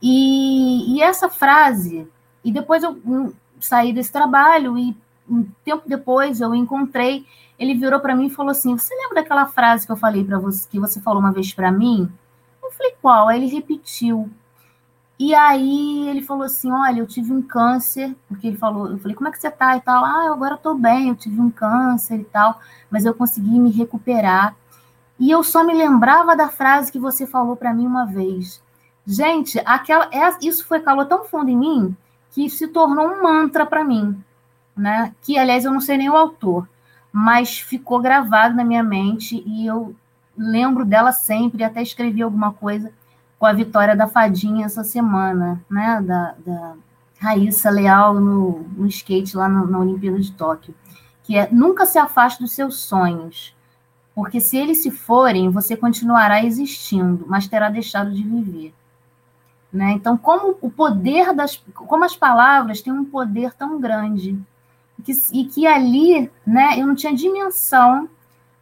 E, 0.00 0.96
e 0.96 1.02
essa 1.02 1.28
frase, 1.28 2.06
e 2.44 2.52
depois 2.52 2.82
eu 2.82 2.92
um, 3.04 3.32
saí 3.60 3.92
desse 3.92 4.12
trabalho 4.12 4.78
e 4.78 4.96
um 5.28 5.44
tempo 5.64 5.88
depois 5.88 6.40
eu 6.40 6.54
encontrei, 6.54 7.26
ele 7.58 7.74
virou 7.74 8.00
para 8.00 8.14
mim 8.14 8.26
e 8.26 8.30
falou 8.30 8.50
assim: 8.50 8.76
"Você 8.76 8.94
lembra 8.94 9.22
daquela 9.22 9.46
frase 9.46 9.86
que 9.86 9.92
eu 9.92 9.96
falei 9.96 10.22
para 10.24 10.38
você 10.38 10.68
que 10.68 10.78
você 10.78 11.00
falou 11.00 11.20
uma 11.20 11.32
vez 11.32 11.52
para 11.52 11.72
mim?" 11.72 12.10
Eu 12.62 12.70
falei: 12.72 12.94
"Qual?" 13.00 13.28
Aí 13.28 13.38
ele 13.38 13.52
repetiu. 13.54 14.30
E 15.18 15.34
aí 15.34 16.08
ele 16.08 16.22
falou 16.22 16.44
assim: 16.44 16.70
Olha, 16.70 17.00
eu 17.00 17.06
tive 17.06 17.32
um 17.32 17.40
câncer, 17.42 18.14
porque 18.28 18.46
ele 18.48 18.56
falou, 18.56 18.90
eu 18.90 18.98
falei, 18.98 19.14
como 19.16 19.28
é 19.28 19.32
que 19.32 19.38
você 19.38 19.50
tá? 19.50 19.76
E 19.76 19.80
tal, 19.80 20.04
ah, 20.04 20.30
agora 20.32 20.54
eu 20.54 20.58
tô 20.58 20.74
bem, 20.74 21.08
eu 21.08 21.16
tive 21.16 21.40
um 21.40 21.50
câncer 21.50 22.20
e 22.20 22.24
tal, 22.24 22.60
mas 22.90 23.04
eu 23.04 23.14
consegui 23.14 23.58
me 23.58 23.70
recuperar. 23.70 24.54
E 25.18 25.30
eu 25.30 25.42
só 25.42 25.64
me 25.64 25.74
lembrava 25.74 26.36
da 26.36 26.48
frase 26.48 26.92
que 26.92 26.98
você 26.98 27.26
falou 27.26 27.56
para 27.56 27.72
mim 27.72 27.86
uma 27.86 28.04
vez. 28.04 28.62
Gente, 29.06 29.60
aquela, 29.64 30.08
é, 30.12 30.36
isso 30.42 30.66
foi 30.66 30.80
calor 30.80 31.06
tão 31.06 31.24
fundo 31.24 31.48
em 31.48 31.56
mim 31.56 31.96
que 32.32 32.50
se 32.50 32.66
tornou 32.66 33.06
um 33.06 33.22
mantra 33.22 33.64
para 33.64 33.84
mim, 33.84 34.20
né? 34.76 35.14
Que 35.22 35.38
aliás 35.38 35.64
eu 35.64 35.72
não 35.72 35.80
sei 35.80 35.96
nem 35.96 36.10
o 36.10 36.16
autor, 36.16 36.68
mas 37.12 37.60
ficou 37.60 38.00
gravado 38.00 38.56
na 38.56 38.64
minha 38.64 38.82
mente 38.82 39.42
e 39.46 39.64
eu 39.64 39.94
lembro 40.36 40.84
dela 40.84 41.12
sempre, 41.12 41.62
até 41.62 41.80
escrevi 41.80 42.20
alguma 42.20 42.52
coisa 42.52 42.92
com 43.38 43.46
a 43.46 43.52
vitória 43.52 43.94
da 43.94 44.08
Fadinha 44.08 44.66
essa 44.66 44.82
semana, 44.82 45.64
né? 45.70 46.02
Da, 46.02 46.34
da 46.44 46.74
Raíssa 47.18 47.70
Leal 47.70 48.14
no, 48.14 48.66
no 48.76 48.86
skate 48.88 49.36
lá 49.36 49.48
no, 49.48 49.68
na 49.68 49.78
Olimpíada 49.78 50.18
de 50.18 50.32
Tóquio, 50.32 50.74
que 51.22 51.36
é 51.38 51.48
nunca 51.50 51.86
se 51.86 51.98
afaste 51.98 52.42
dos 52.42 52.52
seus 52.52 52.80
sonhos, 52.80 53.54
porque 54.14 54.40
se 54.40 54.56
eles 54.56 54.82
se 54.82 54.90
forem, 54.90 55.48
você 55.48 55.76
continuará 55.76 56.44
existindo, 56.44 57.24
mas 57.28 57.46
terá 57.46 57.68
deixado 57.68 58.10
de 58.10 58.22
viver. 58.22 58.74
Né? 59.76 59.92
Então, 59.92 60.16
como 60.16 60.56
o 60.62 60.70
poder 60.70 61.34
das, 61.34 61.62
como 61.74 62.02
as 62.02 62.16
palavras 62.16 62.80
têm 62.80 62.90
um 62.90 63.04
poder 63.04 63.52
tão 63.52 63.78
grande 63.78 64.38
que, 65.04 65.12
e 65.34 65.44
que 65.44 65.66
ali, 65.66 66.30
né, 66.46 66.80
eu 66.80 66.86
não 66.86 66.94
tinha 66.94 67.14
dimensão 67.14 68.08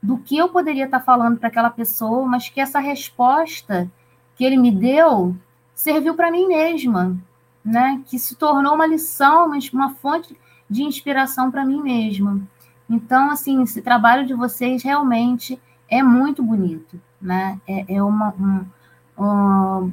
do 0.03 0.19
que 0.19 0.37
eu 0.37 0.49
poderia 0.49 0.87
estar 0.87 0.99
falando 0.99 1.39
para 1.39 1.47
aquela 1.47 1.71
pessoa, 1.71 2.27
mas 2.27 2.49
que 2.49 2.61
essa 2.61 2.81
resposta 2.81 3.89
que 4.35 4.45
ele 4.45 4.57
me 4.57 4.73
deu 4.73 5.37
serviu 5.73 6.17
para 6.17 6.33
mim 6.33 6.49
mesma, 6.49 7.17
né? 7.65 8.03
Que 8.07 8.19
se 8.19 8.35
tornou 8.35 8.75
uma 8.75 8.87
lição, 8.87 9.53
uma 9.73 9.95
fonte 9.95 10.37
de 10.69 10.83
inspiração 10.83 11.49
para 11.49 11.65
mim 11.65 11.81
mesma. 11.81 12.41
Então, 12.91 13.31
assim, 13.31 13.63
esse 13.63 13.81
trabalho 13.81 14.27
de 14.27 14.35
vocês 14.35 14.83
realmente 14.83 15.61
é 15.89 16.03
muito 16.03 16.43
bonito, 16.43 17.01
né? 17.23 17.61
É, 17.69 17.95
é 17.95 18.03
uma 18.03 18.35
um, 18.37 18.67
um, 19.25 19.93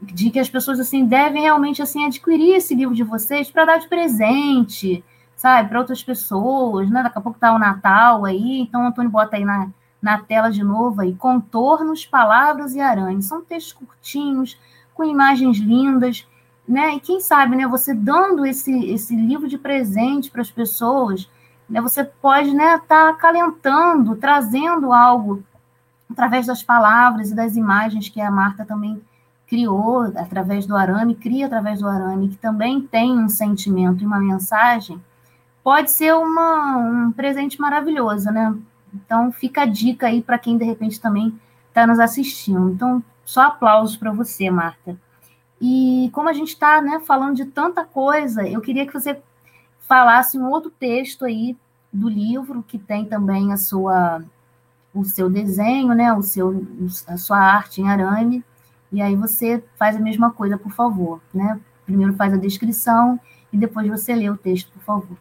de 0.00 0.30
que 0.30 0.38
as 0.38 0.48
pessoas 0.48 0.78
assim 0.78 1.06
devem 1.06 1.42
realmente 1.42 1.82
assim 1.82 2.04
adquirir 2.04 2.56
esse 2.56 2.74
livro 2.74 2.94
de 2.94 3.02
vocês 3.02 3.50
para 3.50 3.64
dar 3.64 3.78
de 3.78 3.88
presente, 3.88 5.04
sabe, 5.34 5.68
para 5.68 5.78
outras 5.78 6.02
pessoas, 6.02 6.90
né? 6.90 7.02
Daqui 7.02 7.18
a 7.18 7.20
pouco 7.20 7.38
tá 7.38 7.54
o 7.54 7.58
Natal 7.58 8.24
aí, 8.24 8.60
então 8.60 8.86
Antônio 8.86 9.10
bota 9.10 9.36
aí 9.36 9.44
na 9.44 9.68
na 10.00 10.18
tela 10.18 10.50
de 10.50 10.62
novo 10.62 11.00
aí, 11.00 11.14
contornos, 11.14 12.06
palavras 12.06 12.74
e 12.74 12.80
aranhas. 12.80 13.24
São 13.24 13.42
textos 13.42 13.72
curtinhos, 13.72 14.56
com 14.94 15.04
imagens 15.04 15.58
lindas, 15.58 16.26
né? 16.66 16.94
E 16.94 17.00
quem 17.00 17.20
sabe, 17.20 17.56
né, 17.56 17.66
você 17.66 17.92
dando 17.92 18.46
esse, 18.46 18.72
esse 18.90 19.14
livro 19.14 19.48
de 19.48 19.58
presente 19.58 20.30
para 20.30 20.40
as 20.42 20.50
pessoas, 20.50 21.28
né, 21.68 21.80
você 21.80 22.04
pode, 22.04 22.54
né, 22.54 22.76
estar 22.76 22.86
tá 22.86 23.08
acalentando, 23.10 24.16
trazendo 24.16 24.92
algo 24.92 25.42
através 26.10 26.46
das 26.46 26.62
palavras 26.62 27.30
e 27.30 27.34
das 27.34 27.56
imagens 27.56 28.08
que 28.08 28.20
a 28.20 28.30
Marta 28.30 28.64
também 28.64 29.02
criou 29.46 30.02
através 30.16 30.66
do 30.66 30.76
arame, 30.76 31.14
cria 31.14 31.46
através 31.46 31.80
do 31.80 31.88
arame, 31.88 32.28
que 32.28 32.36
também 32.36 32.80
tem 32.80 33.12
um 33.12 33.28
sentimento 33.28 34.02
e 34.02 34.06
uma 34.06 34.18
mensagem, 34.18 35.00
pode 35.62 35.90
ser 35.90 36.14
uma, 36.14 36.76
um 36.76 37.12
presente 37.12 37.60
maravilhoso, 37.60 38.30
né? 38.30 38.56
Então, 38.92 39.30
fica 39.30 39.62
a 39.62 39.66
dica 39.66 40.06
aí 40.06 40.22
para 40.22 40.38
quem 40.38 40.56
de 40.56 40.64
repente 40.64 41.00
também 41.00 41.38
está 41.68 41.86
nos 41.86 41.98
assistindo. 41.98 42.70
Então, 42.70 43.02
só 43.24 43.42
aplausos 43.42 43.96
para 43.96 44.12
você, 44.12 44.50
Marta. 44.50 44.96
E 45.60 46.10
como 46.12 46.28
a 46.28 46.32
gente 46.32 46.48
está 46.48 46.80
né, 46.80 47.00
falando 47.00 47.36
de 47.36 47.46
tanta 47.46 47.84
coisa, 47.84 48.46
eu 48.46 48.60
queria 48.60 48.86
que 48.86 48.92
você 48.92 49.20
falasse 49.80 50.38
um 50.38 50.50
outro 50.50 50.70
texto 50.70 51.24
aí 51.24 51.56
do 51.92 52.08
livro 52.08 52.62
que 52.62 52.78
tem 52.78 53.04
também 53.04 53.52
a 53.52 53.56
sua 53.56 54.22
o 54.94 55.04
seu 55.04 55.28
desenho, 55.28 55.94
né, 55.94 56.12
o 56.14 56.22
seu 56.22 56.64
a 57.06 57.16
sua 57.16 57.38
arte 57.38 57.80
em 57.82 57.88
arame. 57.88 58.44
E 58.92 59.02
aí 59.02 59.16
você 59.16 59.62
faz 59.76 59.96
a 59.96 60.00
mesma 60.00 60.30
coisa, 60.30 60.56
por 60.56 60.72
favor, 60.72 61.20
né? 61.32 61.60
Primeiro 61.84 62.14
faz 62.14 62.32
a 62.32 62.36
descrição 62.36 63.18
e 63.52 63.56
depois 63.56 63.88
você 63.88 64.14
lê 64.14 64.28
o 64.30 64.36
texto, 64.36 64.70
por 64.72 64.82
favor. 64.82 65.16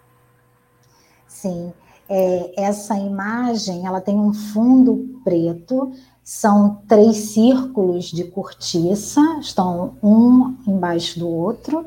Sim 1.28 1.74
é, 2.08 2.64
essa 2.64 2.98
imagem 2.98 3.86
ela 3.86 4.00
tem 4.00 4.20
um 4.20 4.34
fundo 4.34 5.20
preto, 5.24 5.92
são 6.24 6.82
três 6.88 7.18
círculos 7.18 8.06
de 8.06 8.24
cortiça, 8.26 9.22
estão 9.40 9.96
um 10.02 10.56
embaixo 10.68 11.20
do 11.20 11.28
outro, 11.28 11.86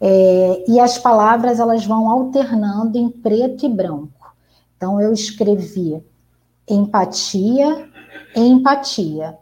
é, 0.00 0.64
e 0.66 0.80
as 0.80 0.98
palavras 0.98 1.60
elas 1.60 1.84
vão 1.84 2.08
alternando 2.08 2.98
em 2.98 3.08
preto 3.08 3.64
e 3.66 3.68
branco. 3.68 4.34
Então 4.76 5.00
eu 5.00 5.12
escrevi 5.12 6.02
empatia 6.68 7.88
empatia. 8.34 9.38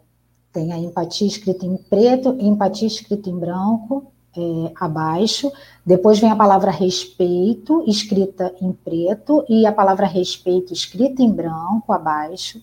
Tem 0.52 0.72
a 0.72 0.78
empatia 0.78 1.26
escrita 1.26 1.64
em 1.64 1.76
preto, 1.76 2.36
empatia 2.40 2.88
escrita 2.88 3.30
em 3.30 3.38
branco, 3.38 4.12
é, 4.36 4.72
abaixo. 4.76 5.50
Depois 5.84 6.18
vem 6.18 6.30
a 6.30 6.36
palavra 6.36 6.70
respeito, 6.70 7.84
escrita 7.86 8.54
em 8.60 8.72
preto, 8.72 9.44
e 9.48 9.66
a 9.66 9.72
palavra 9.72 10.06
respeito, 10.06 10.72
escrita 10.72 11.22
em 11.22 11.30
branco, 11.30 11.92
abaixo. 11.92 12.60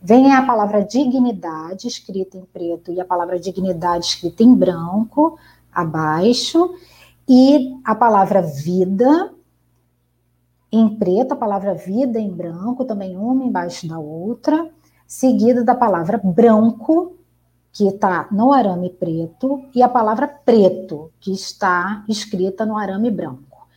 Vem 0.00 0.32
a 0.32 0.42
palavra 0.46 0.84
dignidade, 0.84 1.88
escrita 1.88 2.36
em 2.36 2.44
preto, 2.44 2.92
e 2.92 3.00
a 3.00 3.04
palavra 3.04 3.38
dignidade, 3.38 4.06
escrita 4.06 4.42
em 4.42 4.54
branco, 4.54 5.38
abaixo. 5.72 6.74
E 7.28 7.74
a 7.84 7.94
palavra 7.94 8.40
vida, 8.40 9.32
em 10.70 10.96
preto, 10.96 11.32
a 11.32 11.36
palavra 11.36 11.74
vida 11.74 12.20
em 12.20 12.30
branco, 12.30 12.84
também 12.84 13.16
uma 13.16 13.44
embaixo 13.44 13.88
da 13.88 13.98
outra, 13.98 14.70
seguida 15.06 15.64
da 15.64 15.74
palavra 15.74 16.20
branco, 16.22 17.15
que 17.76 17.86
está 17.88 18.26
no 18.32 18.54
arame 18.54 18.88
preto, 18.88 19.62
e 19.74 19.82
a 19.82 19.88
palavra 19.88 20.26
preto, 20.26 21.12
que 21.20 21.30
está 21.30 22.02
escrita 22.08 22.64
no 22.64 22.74
arame 22.74 23.10
branco. 23.10 23.68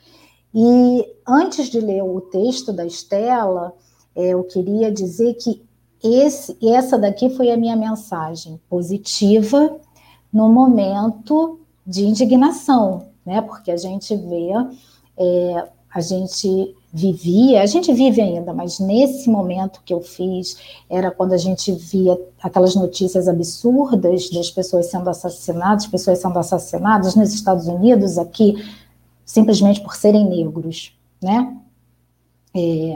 E 0.55 1.05
antes 1.27 1.67
de 1.67 1.81
ler 1.81 2.01
o 2.01 2.21
texto 2.21 2.71
da 2.71 2.85
Estela, 2.85 3.73
é, 4.15 4.29
eu 4.29 4.45
queria 4.45 4.89
dizer 4.89 5.33
que 5.33 5.61
esse, 6.01 6.57
essa 6.65 6.97
daqui 6.97 7.29
foi 7.29 7.51
a 7.51 7.57
minha 7.57 7.75
mensagem 7.75 8.57
positiva 8.69 9.77
no 10.31 10.47
momento 10.47 11.59
de 11.85 12.05
indignação, 12.05 13.07
né? 13.25 13.41
Porque 13.41 13.69
a 13.69 13.77
gente 13.77 14.15
vê, 14.15 14.51
é, 15.17 15.67
a 15.93 15.99
gente 15.99 16.73
vivia, 16.91 17.61
a 17.61 17.65
gente 17.67 17.93
vive 17.93 18.19
ainda, 18.19 18.51
mas 18.51 18.79
nesse 18.79 19.29
momento 19.29 19.81
que 19.85 19.93
eu 19.93 20.01
fiz, 20.01 20.57
era 20.89 21.11
quando 21.11 21.33
a 21.33 21.37
gente 21.37 21.71
via 21.71 22.19
aquelas 22.41 22.75
notícias 22.75 23.27
absurdas 23.27 24.29
das 24.29 24.49
pessoas 24.49 24.87
sendo 24.87 25.09
assassinadas, 25.09 25.85
pessoas 25.85 26.19
sendo 26.19 26.39
assassinadas 26.39 27.15
nos 27.15 27.33
Estados 27.33 27.67
Unidos, 27.67 28.17
aqui, 28.17 28.55
simplesmente 29.23 29.81
por 29.81 29.95
serem 29.95 30.27
negros, 30.27 30.97
né? 31.21 31.55
É, 32.55 32.95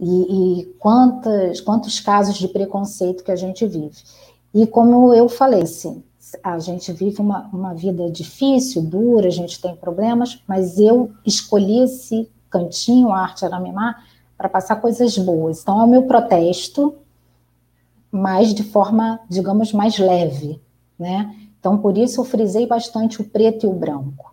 e, 0.00 0.60
e 0.60 0.64
quantos, 0.78 1.60
quantos 1.60 2.00
casos 2.00 2.36
de 2.36 2.48
preconceito 2.48 3.22
que 3.22 3.32
a 3.32 3.36
gente 3.36 3.66
vive. 3.66 3.96
E 4.54 4.66
como 4.66 5.12
eu 5.12 5.28
falei, 5.28 5.66
sim, 5.66 6.02
a 6.42 6.58
gente 6.58 6.92
vive 6.92 7.20
uma, 7.20 7.48
uma 7.52 7.74
vida 7.74 8.10
difícil, 8.10 8.82
dura, 8.82 9.26
a 9.26 9.30
gente 9.30 9.60
tem 9.60 9.76
problemas, 9.76 10.42
mas 10.46 10.78
eu 10.78 11.10
escolhi 11.26 11.82
esse 11.82 12.28
cantinho, 12.50 13.12
Arte 13.12 13.44
Aramimá, 13.44 13.96
para 14.36 14.48
passar 14.48 14.76
coisas 14.76 15.16
boas. 15.18 15.62
Então, 15.62 15.80
é 15.80 15.84
o 15.84 15.88
meu 15.88 16.02
protesto, 16.04 16.96
mas 18.10 18.54
de 18.54 18.62
forma, 18.62 19.20
digamos, 19.28 19.72
mais 19.72 19.98
leve, 19.98 20.60
né? 20.98 21.34
Então, 21.58 21.76
por 21.76 21.98
isso 21.98 22.20
eu 22.20 22.24
frisei 22.24 22.66
bastante 22.66 23.20
o 23.20 23.24
preto 23.24 23.66
e 23.66 23.68
o 23.68 23.72
branco. 23.72 24.32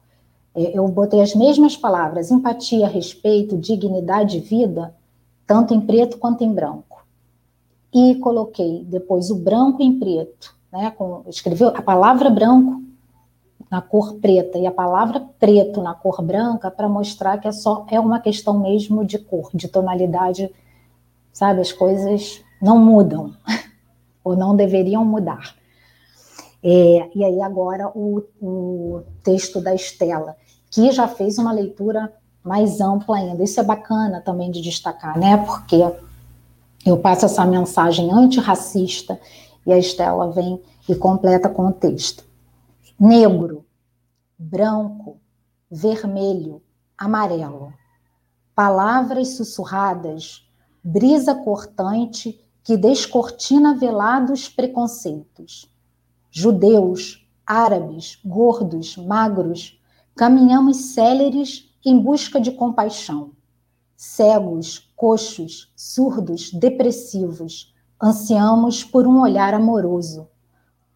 É, 0.54 0.78
eu 0.78 0.88
botei 0.88 1.22
as 1.22 1.36
mesmas 1.36 1.76
palavras, 1.76 2.32
empatia, 2.32 2.88
respeito, 2.88 3.58
dignidade 3.58 4.38
e 4.38 4.42
vida, 4.42 4.96
tanto 5.46 5.74
em 5.74 5.82
preto 5.82 6.18
quanto 6.18 6.44
em 6.44 6.54
branco. 6.54 7.06
E 7.94 8.16
coloquei 8.16 8.86
depois 8.88 9.30
o 9.32 9.36
branco 9.36 9.82
em 9.82 10.00
preto, 10.00 10.56
né? 10.72 10.92
Com, 10.92 11.24
escreveu 11.28 11.70
a 11.70 11.82
palavra 11.82 12.30
branco 12.30 12.85
na 13.70 13.82
cor 13.82 14.16
preta 14.16 14.58
e 14.58 14.66
a 14.66 14.72
palavra 14.72 15.26
preto 15.40 15.82
na 15.82 15.94
cor 15.94 16.22
branca 16.22 16.70
para 16.70 16.88
mostrar 16.88 17.40
que 17.40 17.48
é 17.48 17.52
só 17.52 17.86
é 17.90 18.00
uma 18.00 18.20
questão 18.20 18.60
mesmo 18.60 19.04
de 19.04 19.18
cor, 19.18 19.50
de 19.54 19.68
tonalidade, 19.68 20.52
sabe? 21.34 21.62
As 21.62 21.72
coisas 21.72 22.42
não 22.62 22.78
mudam 22.78 23.34
ou 24.24 24.36
não 24.36 24.56
deveriam 24.56 25.04
mudar. 25.04 25.56
É, 26.64 27.10
e 27.14 27.24
aí 27.24 27.42
agora 27.42 27.92
o, 27.94 28.24
o 28.42 29.04
texto 29.24 29.62
da 29.62 29.76
Estela, 29.76 30.36
que 30.72 30.92
já 30.92 31.08
fez 31.08 31.38
uma 31.38 31.52
leitura 31.52 32.12
mais 32.44 32.82
ampla 32.82 33.18
ainda. 33.18 33.44
Isso 33.44 33.60
é 33.60 33.64
bacana 33.64 34.22
também 34.22 34.50
de 34.52 34.62
destacar, 34.62 35.18
né? 35.18 35.38
Porque 35.38 35.76
eu 36.86 36.98
passo 36.98 37.26
essa 37.26 37.46
mensagem 37.46 38.12
antirracista 38.12 39.20
e 39.66 39.72
a 39.74 39.78
Estela 39.78 40.32
vem 40.32 40.62
e 40.88 40.96
completa 40.96 41.50
com 41.50 41.68
o 41.68 41.72
texto 41.72 42.25
negro, 43.00 43.66
branco, 44.38 45.20
vermelho, 45.70 46.62
amarelo. 46.98 47.74
Palavras 48.56 49.36
sussurradas, 49.36 50.50
brisa 50.82 51.36
cortante 51.36 52.42
que 52.64 52.78
descortina 52.78 53.76
velados 53.76 54.48
preconceitos. 54.48 55.70
Judeus, 56.32 57.28
árabes, 57.46 58.18
gordos, 58.24 58.96
magros, 58.96 59.78
caminhamos 60.16 60.94
céleres 60.94 61.70
em 61.86 62.00
busca 62.00 62.40
de 62.40 62.52
compaixão. 62.52 63.34
Cegos, 63.98 64.90
coxos, 64.96 65.72
surdos, 65.76 66.52
depressivos, 66.54 67.74
ansiamos 68.02 68.86
por 68.86 69.06
um 69.06 69.20
olhar 69.22 69.54
amoroso 69.54 70.30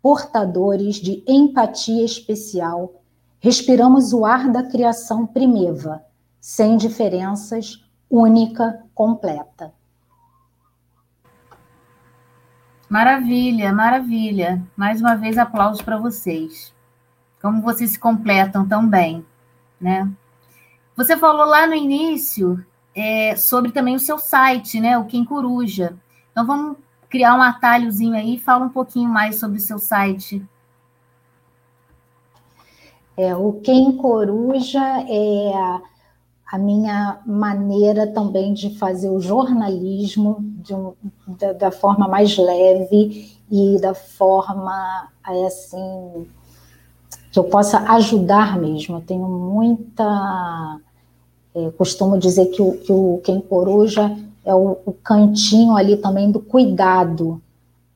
portadores 0.02 0.96
de 0.96 1.24
empatia 1.28 2.04
especial, 2.04 3.02
respiramos 3.40 4.14
o 4.14 4.26
ar 4.26 4.50
da 4.50 4.64
criação 4.64 5.26
primeva, 5.26 6.04
sem 6.40 6.78
diferenças, 6.78 7.84
única, 8.10 8.84
completa. 8.94 9.74
Maravilha, 12.90 13.72
maravilha. 13.72 14.64
Mais 14.76 15.00
uma 15.00 15.16
vez, 15.16 15.38
aplausos 15.38 15.82
para 15.82 15.98
vocês. 15.98 16.74
Como 17.40 17.62
vocês 17.62 17.92
se 17.92 18.00
completam 18.00 18.68
tão 18.68 18.88
bem, 18.88 19.24
né? 19.80 20.12
Você 20.96 21.16
falou 21.16 21.46
lá 21.46 21.68
no 21.68 21.76
início 21.76 22.66
é, 22.96 23.36
sobre 23.36 23.72
também 23.72 23.96
o 23.96 24.00
seu 24.00 24.18
site, 24.18 24.80
né? 24.80 24.98
O 24.98 25.06
Quem 25.06 25.24
Coruja. 25.24 25.98
Então, 26.32 26.46
vamos 26.46 26.78
criar 27.10 27.36
um 27.36 27.42
atalhozinho 27.42 28.16
aí, 28.16 28.38
fala 28.38 28.66
um 28.66 28.70
pouquinho 28.70 29.10
mais 29.10 29.40
sobre 29.40 29.58
o 29.58 29.62
seu 29.62 29.80
site. 29.80 30.42
É, 33.18 33.36
o 33.36 33.54
Quem 33.54 33.98
Coruja 33.98 34.82
é 35.08 35.52
a 36.52 36.58
minha 36.58 37.20
maneira 37.26 38.08
também 38.08 38.54
de 38.54 38.78
fazer 38.78 39.10
o 39.10 39.20
jornalismo 39.20 40.44
um, 40.72 40.94
da, 41.28 41.54
da, 41.54 41.72
forma 41.72 42.08
mais 42.08 42.38
leve 42.38 43.38
e 43.52 43.78
da 43.80 43.94
forma 43.94 45.10
assim 45.46 46.28
que 47.32 47.38
eu 47.38 47.44
possa 47.44 47.80
ajudar 47.92 48.58
mesmo. 48.58 48.98
Eu 48.98 49.02
tenho 49.02 49.28
muita 49.28 50.80
é, 51.54 51.70
costumo 51.72 52.18
dizer 52.18 52.48
que 52.48 52.62
o, 52.62 52.78
que 52.78 52.92
o 52.92 53.22
Quem 53.24 53.42
Coruja 53.42 54.16
é 54.50 54.56
o, 54.56 54.78
o 54.84 54.92
cantinho 54.92 55.76
ali 55.76 55.96
também 55.98 56.32
do 56.32 56.40
cuidado, 56.40 57.40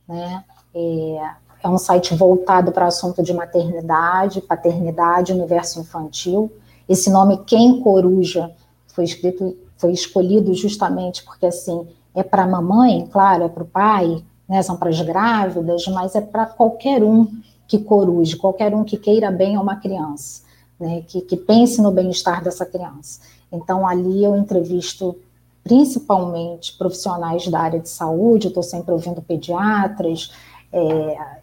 né? 0.08 0.43
É, 0.74 1.32
é 1.64 1.70
um 1.70 1.78
site 1.80 2.14
voltado 2.14 2.72
para 2.72 2.86
o 2.86 2.88
assunto 2.88 3.24
de 3.24 3.34
maternidade, 3.34 4.41
paternidade, 4.41 5.34
universo 5.34 5.80
infantil. 5.80 6.51
Esse 6.88 7.10
nome 7.10 7.38
Quem 7.45 7.82
Coruja 7.82 8.51
foi 8.88 9.06
escrito, 9.06 9.58
foi 9.78 9.91
escolhido 9.93 10.54
justamente 10.54 11.24
porque 11.24 11.47
assim 11.47 11.88
é 12.14 12.22
para 12.22 12.43
a 12.43 12.47
mamãe, 12.47 13.08
claro, 13.12 13.45
é 13.45 13.49
para 13.49 13.64
o 13.64 13.68
pai, 13.68 14.24
né? 14.47 14.62
São 14.62 14.78
para 14.78 14.89
as 14.89 15.01
grávidas, 15.01 15.88
mas 15.88 16.14
é 16.14 16.22
para 16.22 16.45
qualquer 16.45 17.04
um 17.04 17.28
que 17.68 17.80
coruje, 17.80 18.36
qualquer 18.36 18.76
um 18.76 18.84
que 18.84 18.97
queira 18.97 19.32
bem 19.32 19.56
a 19.56 19.62
uma 19.62 19.78
criança, 19.78 20.43
né? 20.80 21.01
Que, 21.08 21.22
que 21.22 21.36
pense 21.36 21.82
no 21.82 21.91
bem-estar 21.91 22.43
dessa 22.43 22.64
criança. 22.64 23.22
Então 23.51 23.88
ali 23.88 24.24
eu 24.24 24.36
entrevisto 24.36 25.16
principalmente 25.64 26.78
profissionais 26.78 27.47
da 27.47 27.59
área 27.59 27.80
de 27.80 27.89
saúde, 27.89 28.47
estou 28.47 28.64
sempre 28.64 28.91
ouvindo 28.91 29.22
pediatras 29.22 30.32
é, 30.72 31.38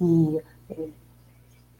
e 0.00 0.40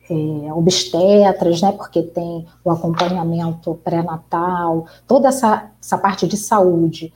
é, 0.08 0.52
obstetras, 0.52 1.60
né, 1.60 1.72
porque 1.72 2.02
tem 2.02 2.46
o 2.64 2.70
acompanhamento 2.70 3.74
pré-natal, 3.84 4.86
toda 5.06 5.28
essa, 5.28 5.70
essa 5.82 5.98
parte 5.98 6.26
de 6.26 6.36
saúde 6.36 7.12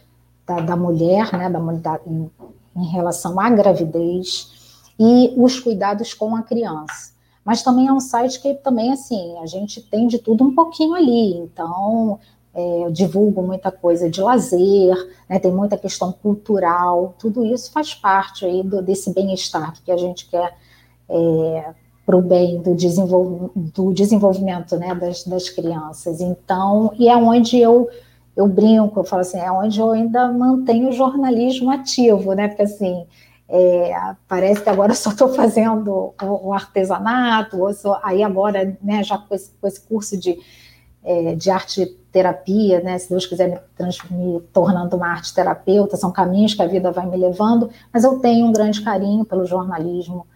da, 0.46 0.61
da 0.61 0.76
mulher, 0.76 1.32
né, 1.32 1.48
da, 1.48 1.58
da 1.58 2.00
em, 2.06 2.30
em 2.76 2.86
relação 2.86 3.38
à 3.40 3.48
gravidez 3.48 4.82
e 4.98 5.32
os 5.36 5.58
cuidados 5.58 6.12
com 6.12 6.36
a 6.36 6.42
criança. 6.42 7.12
Mas 7.44 7.62
também 7.62 7.86
é 7.86 7.92
um 7.92 8.00
site 8.00 8.40
que 8.40 8.54
também, 8.54 8.92
assim, 8.92 9.38
a 9.38 9.46
gente 9.46 9.80
tem 9.80 10.06
de 10.06 10.18
tudo 10.18 10.44
um 10.44 10.54
pouquinho 10.54 10.94
ali. 10.94 11.38
Então, 11.38 12.18
é, 12.55 12.84
eu 12.84 12.90
divulgo 12.90 13.42
muita 13.42 13.70
coisa 13.70 14.11
de 14.11 14.20
lazer, 14.20 14.96
né, 15.28 15.38
tem 15.38 15.53
muita 15.53 15.76
questão 15.76 16.12
cultural, 16.12 17.14
tudo 17.18 17.44
isso 17.44 17.70
faz 17.70 17.94
parte 17.94 18.44
aí 18.44 18.62
do, 18.62 18.82
desse 18.82 19.12
bem-estar 19.12 19.74
que 19.84 19.92
a 19.92 19.96
gente 19.96 20.28
quer 20.28 20.57
é, 21.09 21.74
para 22.05 22.16
o 22.16 22.22
bem 22.22 22.61
do, 22.61 22.74
desenvol 22.74 23.53
do 23.55 23.92
desenvolvimento 23.92 24.76
né, 24.76 24.94
das, 24.94 25.24
das 25.24 25.48
crianças. 25.48 26.20
Então, 26.20 26.92
e 26.98 27.09
é 27.09 27.16
onde 27.16 27.59
eu 27.59 27.88
eu 28.36 28.46
brinco, 28.46 29.01
eu 29.01 29.05
falo 29.05 29.22
assim, 29.22 29.38
é 29.38 29.51
onde 29.51 29.78
eu 29.78 29.90
ainda 29.90 30.32
mantenho 30.32 30.88
o 30.88 30.92
jornalismo 30.92 31.70
ativo, 31.70 32.32
né? 32.32 32.48
Porque 32.48 32.62
assim, 32.62 33.05
é, 33.48 34.14
parece 34.28 34.62
que 34.62 34.70
agora 34.70 34.92
eu 34.92 34.96
só 34.96 35.11
estou 35.11 35.34
fazendo 35.34 36.14
o, 36.22 36.48
o 36.48 36.53
artesanato, 36.53 37.72
sou, 37.74 37.98
aí 38.03 38.22
agora, 38.22 38.76
né, 38.82 39.03
já 39.03 39.18
com 39.18 39.34
esse, 39.34 39.51
com 39.61 39.66
esse 39.66 39.80
curso 39.80 40.16
de, 40.16 40.38
é, 41.05 41.34
de 41.34 41.51
arte 41.51 41.86
terapia, 42.12 42.80
né, 42.80 42.98
se 42.98 43.09
Deus 43.09 43.24
quiser 43.24 43.48
me, 43.48 43.88
me 44.11 44.40
tornando 44.53 44.96
uma 44.96 45.09
arte 45.09 45.32
terapeuta, 45.32 45.96
são 45.96 46.11
caminhos 46.11 46.55
que 46.55 46.62
a 46.62 46.66
vida 46.66 46.90
vai 46.90 47.07
me 47.07 47.16
levando, 47.16 47.70
mas 47.92 48.03
eu 48.05 48.18
tenho 48.18 48.46
um 48.46 48.53
grande 48.53 48.82
carinho 48.82 49.24
pelo 49.24 49.46
jornalismo, 49.46 50.26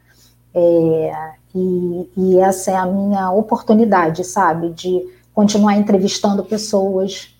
é, 0.55 1.33
e, 1.55 2.11
e 2.17 2.39
essa 2.39 2.71
é 2.71 2.77
a 2.77 2.87
minha 2.87 3.31
oportunidade, 3.33 4.25
sabe, 4.25 4.71
de 4.71 5.05
continuar 5.33 5.77
entrevistando 5.77 6.45
pessoas, 6.45 7.35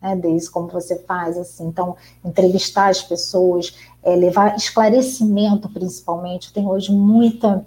né, 0.00 0.14
desde 0.14 0.50
como 0.50 0.68
você 0.68 0.98
faz, 0.98 1.36
assim, 1.38 1.66
então, 1.66 1.96
entrevistar 2.24 2.88
as 2.88 3.02
pessoas, 3.02 3.74
é, 4.02 4.14
levar 4.14 4.56
esclarecimento, 4.56 5.68
principalmente, 5.68 6.52
tem 6.52 6.66
hoje 6.66 6.92
muita, 6.92 7.64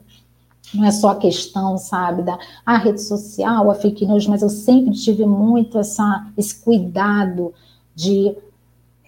não 0.73 0.85
é 0.85 0.91
só 0.91 1.09
a 1.09 1.15
questão, 1.15 1.77
sabe, 1.77 2.23
da 2.23 2.37
a 2.65 2.77
rede 2.77 3.01
social, 3.01 3.69
a 3.69 3.75
fake 3.75 4.05
news, 4.05 4.27
mas 4.27 4.41
eu 4.41 4.49
sempre 4.49 4.91
tive 4.91 5.25
muito 5.25 5.77
essa, 5.77 6.27
esse 6.37 6.55
cuidado 6.61 7.53
de, 7.95 8.35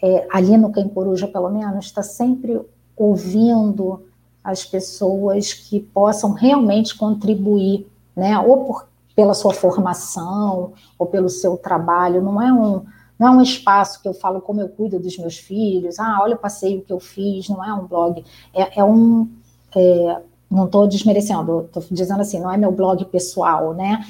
é, 0.01 0.27
ali 0.31 0.55
no 0.57 0.71
Quem 0.71 0.87
Coruja, 0.87 1.27
pelo 1.27 1.49
menos, 1.49 1.85
estar 1.85 2.01
tá 2.01 2.07
sempre 2.07 2.59
ouvindo 2.95 4.03
as 4.43 4.63
pessoas 4.63 5.53
que 5.53 5.79
possam 5.79 6.31
realmente 6.33 6.95
contribuir, 6.95 7.87
né, 8.15 8.37
ou 8.39 8.65
por, 8.65 8.87
pela 9.15 9.33
sua 9.33 9.53
formação, 9.53 10.73
ou 10.99 11.07
pelo 11.07 11.29
seu 11.29 11.57
trabalho, 11.57 12.21
não 12.21 12.41
é 12.41 12.53
um 12.53 12.85
não 13.17 13.27
é 13.27 13.31
um 13.31 13.41
espaço 13.41 14.01
que 14.01 14.07
eu 14.07 14.13
falo 14.13 14.41
como 14.41 14.61
eu 14.61 14.69
cuido 14.69 14.99
dos 14.99 15.17
meus 15.17 15.37
filhos, 15.37 15.99
ah, 15.99 16.19
olha 16.21 16.35
o 16.35 16.39
passeio 16.39 16.81
que 16.81 16.91
eu 16.91 16.99
fiz, 16.99 17.47
não 17.47 17.63
é 17.63 17.73
um 17.73 17.85
blog, 17.85 18.23
é, 18.53 18.79
é 18.79 18.83
um. 18.83 19.29
É, 19.75 20.21
não 20.55 20.65
estou 20.65 20.87
desmerecendo, 20.87 21.61
estou 21.65 21.83
dizendo 21.91 22.21
assim, 22.21 22.39
não 22.39 22.51
é 22.51 22.57
meu 22.57 22.71
blog 22.71 23.03
pessoal, 23.05 23.73
né? 23.73 24.05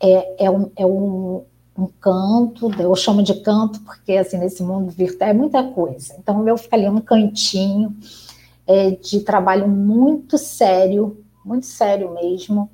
É, 0.00 0.46
é, 0.46 0.50
um, 0.50 0.70
é 0.76 0.86
um, 0.86 1.44
um 1.76 1.86
canto, 2.00 2.70
eu 2.80 2.94
chamo 2.94 3.22
de 3.22 3.34
canto 3.34 3.80
porque 3.80 4.12
assim 4.12 4.38
nesse 4.38 4.62
mundo 4.62 4.90
virtual 4.90 5.30
é 5.30 5.32
muita 5.32 5.62
coisa. 5.62 6.14
Então 6.18 6.40
o 6.40 6.42
meu 6.42 6.56
ali 6.70 6.88
um 6.88 7.00
cantinho 7.00 7.96
é, 8.66 8.90
de 8.90 9.20
trabalho 9.20 9.68
muito 9.68 10.36
sério, 10.36 11.24
muito 11.44 11.66
sério 11.66 12.12
mesmo, 12.12 12.68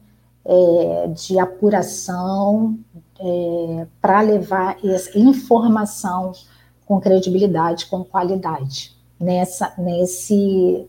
é, 0.45 1.09
de 1.09 1.39
apuração, 1.39 2.79
é, 3.21 3.87
para 4.01 4.21
levar 4.21 4.77
essa 4.85 5.17
informação 5.19 6.33
com 6.85 7.01
credibilidade, 7.01 7.87
com 7.87 8.05
qualidade, 8.05 8.95
nessa, 9.19 9.73
nesse, 9.79 10.87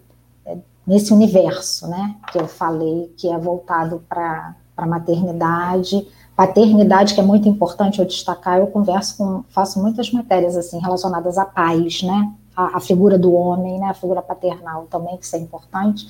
nesse 0.86 1.14
universo 1.14 1.88
né, 1.88 2.16
que 2.32 2.38
eu 2.38 2.48
falei, 2.48 3.14
que 3.18 3.28
é 3.30 3.38
voltado 3.38 4.04
para 4.08 4.56
a 4.78 4.86
maternidade, 4.86 6.08
paternidade, 6.36 7.14
que 7.14 7.20
é 7.20 7.24
muito 7.24 7.48
importante 7.48 8.00
eu 8.00 8.06
destacar, 8.06 8.60
eu 8.60 8.68
converso 8.68 9.18
com, 9.18 9.44
faço 9.50 9.82
muitas 9.82 10.12
matérias 10.12 10.56
assim 10.56 10.80
relacionadas 10.80 11.38
à 11.38 11.46
paz, 11.46 12.04
né, 12.04 12.32
a, 12.56 12.78
a 12.78 12.80
figura 12.80 13.18
do 13.18 13.34
homem, 13.34 13.80
né, 13.80 13.88
a 13.88 13.94
figura 13.94 14.22
paternal 14.22 14.88
também, 14.90 15.18
que 15.18 15.26
isso 15.26 15.36
é 15.36 15.40
importante, 15.40 16.08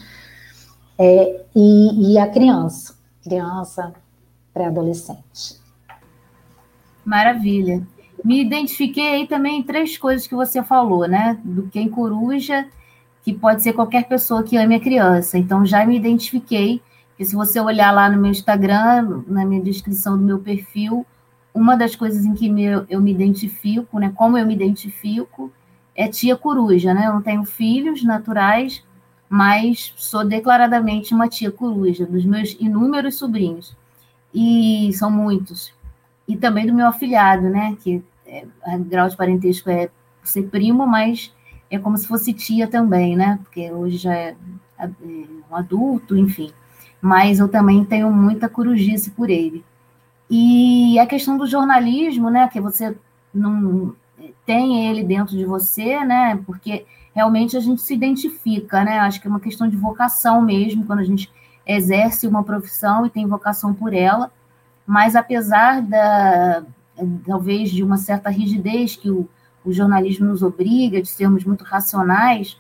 é, 0.98 1.42
e, 1.56 2.14
e 2.14 2.18
a 2.18 2.28
criança, 2.28 2.96
criança, 3.24 3.94
pré-adolescente. 4.54 5.60
Maravilha. 7.04 7.86
Me 8.24 8.42
identifiquei 8.42 9.08
aí 9.08 9.28
também 9.28 9.60
em 9.60 9.64
três 9.64 9.98
coisas 9.98 10.26
que 10.26 10.34
você 10.34 10.64
falou, 10.64 11.08
né? 11.08 11.40
Do 11.44 11.68
quem 11.70 11.88
coruja, 11.88 12.68
que 13.26 13.34
pode 13.34 13.64
ser 13.64 13.74
qualquer 13.74 14.08
pessoa 14.08 14.44
que 14.44 14.56
ame 14.56 14.76
a 14.76 14.80
criança. 14.80 15.36
Então, 15.36 15.66
já 15.66 15.84
me 15.84 15.98
identifiquei, 15.98 16.80
que 17.18 17.26
se 17.26 17.36
você 17.36 17.60
olhar 17.60 17.92
lá 17.92 18.08
no 18.08 18.22
meu 18.22 18.30
Instagram, 18.30 19.24
na 19.28 19.44
minha 19.44 19.64
descrição 19.64 20.16
do 20.16 20.24
meu 20.24 20.38
perfil, 20.38 21.04
uma 21.52 21.76
das 21.76 21.96
coisas 21.96 22.24
em 22.24 22.36
que 22.36 22.46
eu 22.88 23.02
me 23.02 23.12
identifico, 23.12 23.98
né? 23.98 24.14
Como 24.16 24.38
eu 24.38 24.46
me 24.46 24.54
identifico, 24.54 25.52
é 25.96 26.08
tia 26.08 26.36
coruja, 26.36 26.94
né? 26.94 27.08
Eu 27.08 27.14
não 27.14 27.22
tenho 27.24 27.44
filhos 27.44 28.04
naturais, 28.04 28.84
mas 29.28 29.92
sou 29.98 30.24
declaradamente 30.24 31.12
uma 31.12 31.28
tia 31.28 31.52
coruja, 31.52 32.06
dos 32.06 32.26
meus 32.26 32.56
inúmeros 32.60 33.16
sobrinhos. 33.16 33.76
E 34.32 34.92
são 34.94 35.10
muitos 35.10 35.74
e 36.28 36.38
também 36.38 36.68
do 36.68 36.74
meu 36.74 36.86
afilhado, 36.86 37.50
né? 37.50 37.76
Que 37.82 38.04
é, 38.28 38.46
grau 38.80 39.10
de 39.10 39.18
parentesco 39.18 39.68
é 39.70 39.90
ser 40.24 40.44
primo, 40.44 40.86
mas 40.86 41.34
é 41.70 41.80
como 41.80 41.98
se 41.98 42.08
fosse 42.08 42.34
tia 42.34 42.68
também, 42.68 43.16
né? 43.16 43.40
Porque 43.44 43.72
hoje 43.72 43.98
já 43.98 44.14
é, 44.14 44.36
é 44.80 44.90
um 45.50 45.56
adulto, 45.56 46.18
enfim. 46.18 46.52
Mas 47.02 47.40
eu 47.40 47.48
também 47.48 47.84
tenho 47.84 48.12
muita 48.12 48.50
corujice 48.50 49.12
por 49.12 49.30
ele. 49.30 49.64
E 50.30 50.98
a 51.00 51.06
questão 51.06 51.38
do 51.38 51.48
jornalismo, 51.48 52.30
né? 52.30 52.48
Que 52.48 52.62
você 52.62 52.96
não 53.34 53.96
tem 54.46 54.88
ele 54.88 55.04
dentro 55.04 55.36
de 55.38 55.46
você, 55.46 56.04
né? 56.04 56.40
Porque 56.46 56.86
realmente 57.14 57.56
a 57.58 57.60
gente 57.60 57.82
se 57.82 57.94
identifica, 57.94 58.84
né? 58.84 59.00
Acho 59.00 59.22
que 59.22 59.28
é 59.28 59.30
uma 59.30 59.40
questão 59.40 59.68
de 59.68 59.78
vocação 59.78 60.42
mesmo, 60.42 60.86
quando 60.86 61.00
a 61.00 61.06
gente 61.06 61.32
exerce 61.66 62.28
uma 62.28 62.44
profissão 62.44 63.06
e 63.06 63.10
tem 63.10 63.28
vocação 63.28 63.74
por 63.74 63.94
ela 63.94 64.32
mas 64.86 65.16
apesar 65.16 65.82
da 65.82 66.64
talvez 67.26 67.72
de 67.72 67.84
uma 67.84 67.98
certa 67.98 68.30
rigidez 68.30 68.96
que 68.96 69.10
o, 69.10 69.28
o 69.66 69.74
jornalismo 69.74 70.28
nos 70.28 70.44
obriga, 70.44 71.02
de 71.02 71.08
sermos 71.08 71.44
muito 71.44 71.64
racionais, 71.64 72.58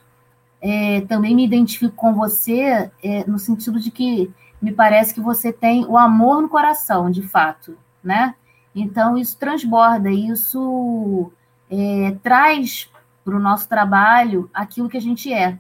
é, 0.62 1.02
também 1.02 1.36
me 1.36 1.46
identifico 1.46 1.96
com 1.96 2.14
você 2.14 2.92
é, 3.04 3.24
no 3.28 3.38
sentido 3.38 3.80
de 3.80 3.92
que 3.92 4.32
me 4.62 4.72
parece 4.72 5.14
que 5.14 5.22
você 5.22 5.54
tem 5.54 5.86
o 5.86 5.98
amor 5.98 6.42
no 6.42 6.50
coração, 6.50 7.12
de 7.12 7.22
fato, 7.22 7.78
né? 8.04 8.34
Então 8.74 9.18
isso 9.18 9.38
transborda, 9.38 10.10
isso 10.10 11.32
é, 11.70 12.18
traz 12.24 12.90
para 13.24 13.36
o 13.36 13.40
nosso 13.40 13.70
trabalho 13.70 14.50
aquilo 14.54 14.90
que 14.90 14.98
a 14.98 15.02
gente 15.02 15.32
é, 15.32 15.60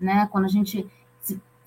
né? 0.00 0.28
Quando 0.30 0.46
a 0.46 0.48
gente 0.48 0.90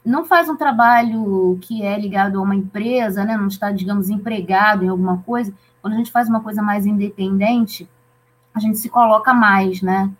não 0.05 0.25
faz 0.25 0.49
um 0.49 0.57
trabalho 0.57 1.57
que 1.61 1.83
é 1.83 1.97
ligado 1.97 2.37
a 2.37 2.41
uma 2.41 2.55
empresa, 2.55 3.23
né, 3.23 3.37
não 3.37 3.47
está, 3.47 3.71
digamos, 3.71 4.09
empregado 4.09 4.83
em 4.83 4.89
alguma 4.89 5.19
coisa, 5.19 5.53
quando 5.81 5.93
a 5.93 5.97
gente 5.97 6.11
faz 6.11 6.27
uma 6.27 6.41
coisa 6.41 6.61
mais 6.61 6.85
independente, 6.85 7.87
a 8.53 8.59
gente 8.59 8.77
se 8.77 8.89
coloca 8.89 9.33
mais, 9.33 9.81
né? 9.81 10.11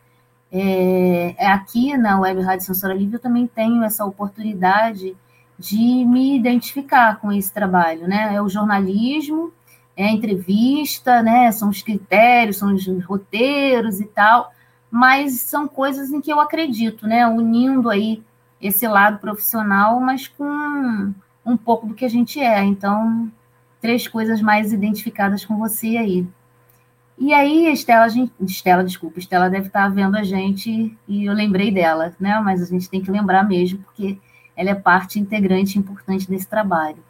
É, 0.51 1.35
é 1.37 1.47
aqui 1.47 1.97
na 1.97 2.19
Web 2.19 2.41
Rádio 2.41 2.65
Censura 2.65 2.93
Livre 2.93 3.15
eu 3.15 3.19
também 3.19 3.47
tenho 3.47 3.83
essa 3.83 4.05
oportunidade 4.05 5.17
de 5.57 5.77
me 6.05 6.35
identificar 6.35 7.19
com 7.19 7.31
esse 7.31 7.51
trabalho, 7.51 8.07
né? 8.07 8.35
É 8.35 8.41
o 8.41 8.49
jornalismo, 8.49 9.51
é 9.95 10.05
a 10.05 10.11
entrevista, 10.11 11.21
né? 11.21 11.51
São 11.51 11.69
os 11.69 11.81
critérios, 11.81 12.57
são 12.57 12.73
os 12.73 12.85
roteiros 13.05 13.99
e 13.99 14.05
tal, 14.05 14.51
mas 14.91 15.39
são 15.41 15.67
coisas 15.67 16.11
em 16.11 16.21
que 16.21 16.31
eu 16.31 16.39
acredito, 16.39 17.07
né? 17.07 17.27
Unindo 17.27 17.89
aí 17.89 18.23
esse 18.61 18.87
lado 18.87 19.19
profissional, 19.19 19.99
mas 19.99 20.27
com 20.27 21.13
um 21.45 21.57
pouco 21.57 21.87
do 21.87 21.93
que 21.93 22.05
a 22.05 22.09
gente 22.09 22.39
é. 22.39 22.63
Então, 22.63 23.31
três 23.81 24.07
coisas 24.07 24.41
mais 24.41 24.71
identificadas 24.71 25.43
com 25.43 25.57
você 25.57 25.97
aí. 25.97 26.27
E 27.17 27.33
aí, 27.33 27.71
Estela, 27.71 28.09
gente, 28.09 28.31
Estela, 28.41 28.83
desculpa, 28.83 29.19
Estela 29.19 29.49
deve 29.49 29.67
estar 29.67 29.87
vendo 29.89 30.17
a 30.17 30.23
gente 30.23 30.97
e 31.07 31.25
eu 31.25 31.33
lembrei 31.33 31.71
dela, 31.71 32.13
né? 32.19 32.39
Mas 32.39 32.61
a 32.61 32.65
gente 32.65 32.89
tem 32.89 33.01
que 33.01 33.11
lembrar 33.11 33.43
mesmo, 33.43 33.79
porque 33.79 34.17
ela 34.55 34.71
é 34.71 34.75
parte 34.75 35.19
integrante 35.19 35.77
importante 35.77 36.27
desse 36.27 36.47
trabalho. 36.47 37.03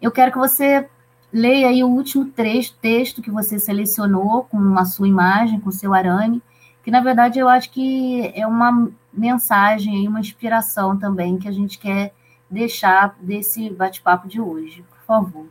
Eu 0.00 0.10
quero 0.10 0.32
que 0.32 0.38
você 0.38 0.88
leia 1.32 1.68
aí 1.68 1.82
o 1.82 1.88
último 1.88 2.26
trecho, 2.26 2.74
texto 2.80 3.22
que 3.22 3.30
você 3.30 3.58
selecionou 3.58 4.44
com 4.44 4.78
a 4.78 4.84
sua 4.84 5.08
imagem, 5.08 5.60
com 5.60 5.70
o 5.70 5.72
seu 5.72 5.94
arame, 5.94 6.42
que 6.82 6.90
na 6.90 7.00
verdade 7.00 7.38
eu 7.38 7.48
acho 7.48 7.70
que 7.70 8.30
é 8.34 8.46
uma 8.46 8.90
mensagem 9.12 10.04
e 10.04 10.08
uma 10.08 10.20
inspiração 10.20 10.98
também 10.98 11.38
que 11.38 11.48
a 11.48 11.52
gente 11.52 11.78
quer 11.78 12.12
deixar 12.50 13.16
desse 13.20 13.70
bate-papo 13.70 14.28
de 14.28 14.40
hoje. 14.40 14.84
Por 14.90 15.06
favor. 15.06 15.46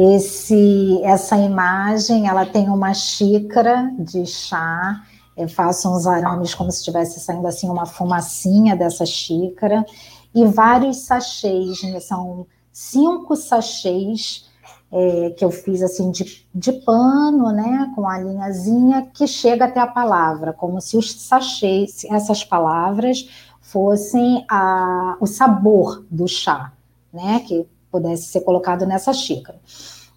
Esse, 0.00 1.00
essa 1.02 1.36
imagem, 1.36 2.28
ela 2.28 2.46
tem 2.46 2.68
uma 2.68 2.94
xícara 2.94 3.92
de 3.98 4.24
chá. 4.26 5.02
Eu 5.36 5.48
faço 5.48 5.92
uns 5.92 6.06
arames 6.06 6.54
como 6.54 6.70
se 6.70 6.78
estivesse 6.78 7.18
saindo 7.18 7.48
assim 7.48 7.68
uma 7.68 7.84
fumacinha 7.84 8.76
dessa 8.76 9.04
xícara 9.04 9.84
e 10.32 10.44
vários 10.44 10.98
sachês, 10.98 11.82
né? 11.82 11.98
são 11.98 12.46
cinco 12.72 13.34
sachês 13.34 14.48
é, 14.92 15.30
que 15.30 15.44
eu 15.44 15.50
fiz 15.50 15.82
assim 15.82 16.12
de, 16.12 16.46
de 16.54 16.72
pano, 16.72 17.50
né, 17.50 17.92
com 17.94 18.08
a 18.08 18.18
linhazinha 18.18 19.10
que 19.12 19.26
chega 19.26 19.64
até 19.64 19.80
a 19.80 19.86
palavra, 19.86 20.52
como 20.52 20.80
se 20.80 20.96
os 20.96 21.12
sachês, 21.12 22.04
essas 22.04 22.44
palavras 22.44 23.28
fossem 23.60 24.44
a, 24.48 25.16
o 25.20 25.26
sabor 25.26 26.04
do 26.10 26.26
chá, 26.26 26.72
né, 27.12 27.40
que 27.40 27.66
pudesse 27.90 28.24
ser 28.24 28.40
colocado 28.42 28.86
nessa 28.86 29.12
xícara. 29.12 29.58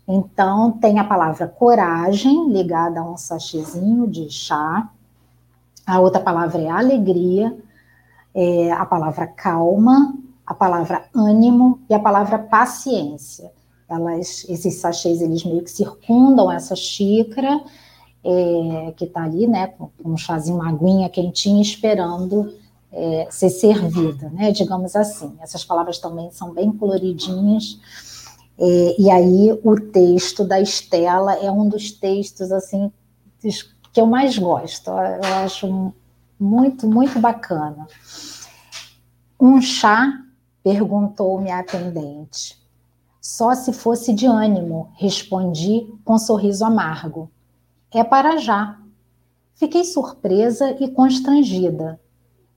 Então, 0.08 0.72
tem 0.72 1.00
a 1.00 1.04
palavra 1.04 1.48
coragem, 1.48 2.52
ligada 2.52 3.00
a 3.00 3.04
um 3.04 3.18
sachêzinho 3.18 4.08
de 4.08 4.30
chá. 4.30 4.90
A 5.86 6.00
outra 6.00 6.20
palavra 6.20 6.62
é 6.62 6.70
alegria, 6.70 7.56
é 8.34 8.72
a 8.72 8.86
palavra 8.86 9.28
calma, 9.28 10.14
a 10.46 10.54
palavra 10.54 11.06
ânimo 11.16 11.80
e 11.90 11.94
a 11.94 12.00
palavra 12.00 12.40
paciência. 12.40 13.52
Elas, 13.88 14.46
esses 14.50 14.76
sachês, 14.76 15.22
eles 15.22 15.44
meio 15.44 15.64
que 15.64 15.72
circundam 15.72 16.52
essa 16.52 16.76
xícara 16.76 17.62
é, 18.24 18.94
que 18.96 19.06
está 19.06 19.24
ali, 19.24 19.48
né, 19.48 19.68
com 19.68 19.90
um 20.06 20.18
chazinho, 20.18 20.58
uma 20.58 20.70
aguinha 20.70 21.10
quentinha, 21.10 21.62
esperando 21.62 22.54
é, 22.92 23.28
ser 23.30 23.50
servida, 23.50 24.30
né, 24.30 24.52
digamos 24.52 24.96
assim. 24.96 25.36
Essas 25.42 25.64
palavras 25.64 25.98
também 26.00 26.30
são 26.32 26.54
bem 26.54 26.72
coloridinhas. 26.72 27.80
É, 28.58 29.02
e 29.02 29.10
aí 29.10 29.60
o 29.64 29.80
texto 29.80 30.44
da 30.44 30.60
Estela 30.60 31.34
é 31.36 31.50
um 31.52 31.68
dos 31.68 31.92
textos 31.92 32.52
assim 32.52 32.92
que 33.94 34.00
eu 34.00 34.06
mais 34.06 34.38
gosto. 34.38 34.90
Eu 34.90 35.36
acho 35.44 35.94
muito, 36.40 36.88
muito 36.88 37.20
bacana. 37.20 37.88
Um 39.40 39.62
chá? 39.62 40.18
perguntou-me 40.64 41.50
a 41.50 41.60
atendente. 41.60 42.62
Só 43.20 43.56
se 43.56 43.74
fosse 43.74 44.14
de 44.14 44.28
ânimo, 44.28 44.92
respondi 44.96 45.92
com 46.06 46.20
sorriso 46.20 46.64
amargo. 46.64 47.32
É 47.92 48.04
para 48.04 48.38
já. 48.38 48.80
Fiquei 49.56 49.84
surpresa 49.84 50.76
e 50.80 50.88
constrangida. 50.90 52.00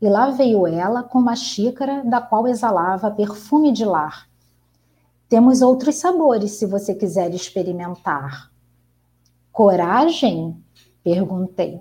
E 0.00 0.08
lá 0.08 0.30
veio 0.30 0.66
ela 0.66 1.02
com 1.02 1.18
uma 1.18 1.36
xícara 1.36 2.02
da 2.04 2.20
qual 2.20 2.46
exalava 2.46 3.10
perfume 3.10 3.72
de 3.72 3.84
lar. 3.84 4.28
Temos 5.28 5.62
outros 5.62 5.96
sabores 5.96 6.52
se 6.52 6.66
você 6.66 6.94
quiser 6.94 7.32
experimentar. 7.34 8.50
Coragem? 9.50 10.62
perguntei. 11.02 11.80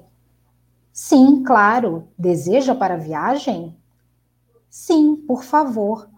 Sim, 0.91 1.43
claro. 1.43 2.07
Deseja 2.17 2.75
para 2.75 2.93
a 2.93 2.97
viagem? 2.97 3.75
Sim, 4.69 5.15
por 5.15 5.43
favor. 5.43 6.09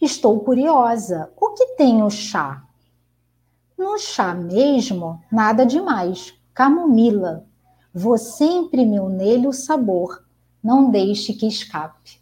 Estou 0.00 0.40
curiosa. 0.40 1.30
O 1.36 1.54
que 1.54 1.76
tem 1.76 2.02
o 2.02 2.10
chá? 2.10 2.62
No 3.76 3.98
chá 3.98 4.34
mesmo, 4.34 5.20
nada 5.30 5.64
demais. 5.64 6.34
Camomila. 6.52 7.46
Você 7.94 8.44
imprimiu 8.44 9.08
nele 9.08 9.46
o 9.46 9.52
sabor. 9.52 10.25
Não 10.66 10.90
deixe 10.90 11.32
que 11.32 11.46
escape. 11.46 12.20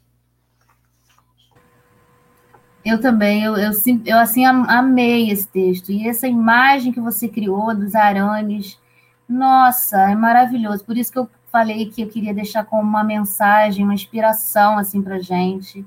Eu 2.84 3.01
também, 3.01 3.42
eu, 3.42 3.57
eu, 3.57 3.70
eu, 4.05 4.18
assim 4.18 4.45
amei 4.45 5.30
esse 5.30 5.49
texto. 5.49 5.90
E 5.90 6.07
essa 6.07 6.28
imagem 6.28 6.92
que 6.92 7.01
você 7.01 7.26
criou 7.26 7.74
dos 7.74 7.95
arames, 7.95 8.78
nossa, 9.26 10.11
é 10.11 10.14
maravilhoso. 10.14 10.84
Por 10.84 10.99
isso 10.99 11.11
que 11.11 11.18
eu 11.18 11.26
falei 11.51 11.86
que 11.86 12.03
eu 12.03 12.09
queria 12.11 12.34
deixar 12.34 12.66
como 12.66 12.82
uma 12.82 13.03
mensagem, 13.03 13.82
uma 13.82 13.95
inspiração 13.95 14.76
assim 14.76 15.01
para 15.01 15.18
gente, 15.20 15.82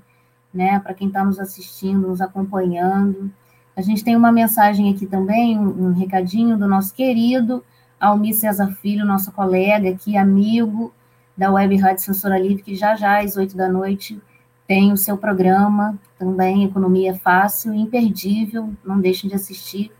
né? 0.51 0.79
Para 0.79 0.95
quem 0.95 1.09
está 1.09 1.23
nos 1.23 1.39
assistindo, 1.39 2.07
nos 2.07 2.21
acompanhando. 2.21 3.31
A 3.75 3.83
gente 3.83 4.03
tem 4.03 4.15
uma 4.15 4.31
mensagem 4.31 4.91
aqui 4.91 5.05
também, 5.05 5.59
um, 5.59 5.89
um 5.89 5.93
recadinho 5.93 6.57
do 6.57 6.67
nosso 6.67 6.91
querido 6.95 7.63
Almir 7.99 8.33
César 8.33 8.71
Filho, 8.81 9.05
nosso 9.05 9.31
colega 9.31 9.91
aqui, 9.91 10.17
amigo 10.17 10.91
da 11.37 11.51
Web 11.51 11.77
Rádio 11.77 12.03
Censura 12.03 12.39
Livre, 12.39 12.63
que 12.63 12.75
já 12.75 12.95
já 12.95 13.21
às 13.21 13.37
oito 13.37 13.55
da 13.55 13.69
noite 13.69 14.19
tem 14.67 14.91
o 14.91 14.97
seu 14.97 15.17
programa 15.17 15.97
também, 16.19 16.65
Economia 16.65 17.15
Fácil, 17.15 17.73
imperdível, 17.73 18.73
não 18.83 18.99
deixem 18.99 19.29
de 19.29 19.35
assistir. 19.35 19.91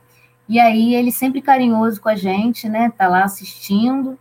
E 0.49 0.59
aí, 0.59 0.95
ele 0.95 1.11
sempre 1.11 1.41
carinhoso 1.41 2.01
com 2.01 2.09
a 2.09 2.15
gente, 2.15 2.67
né? 2.67 2.91
Tá 2.97 3.07
lá 3.07 3.23
assistindo, 3.23 4.17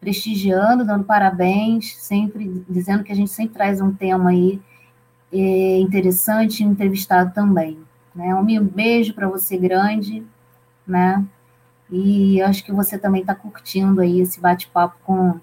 prestigiando, 0.00 0.84
dando 0.84 1.04
parabéns, 1.04 1.96
sempre 1.96 2.64
dizendo 2.68 3.04
que 3.04 3.12
a 3.12 3.14
gente 3.14 3.30
sempre 3.30 3.54
traz 3.54 3.80
um 3.80 3.92
tema 3.92 4.30
aí 4.30 4.60
é, 5.32 5.78
interessante, 5.78 6.64
entrevistado 6.64 7.32
também. 7.34 7.78
Né? 8.14 8.34
Um 8.34 8.64
beijo 8.64 9.14
para 9.14 9.28
você 9.28 9.56
grande, 9.56 10.22
né? 10.86 11.24
E 11.90 12.40
acho 12.42 12.64
que 12.64 12.72
você 12.72 12.98
também 12.98 13.20
está 13.20 13.34
curtindo 13.34 14.00
aí 14.00 14.20
esse 14.20 14.40
bate-papo 14.40 14.96
com, 15.04 15.38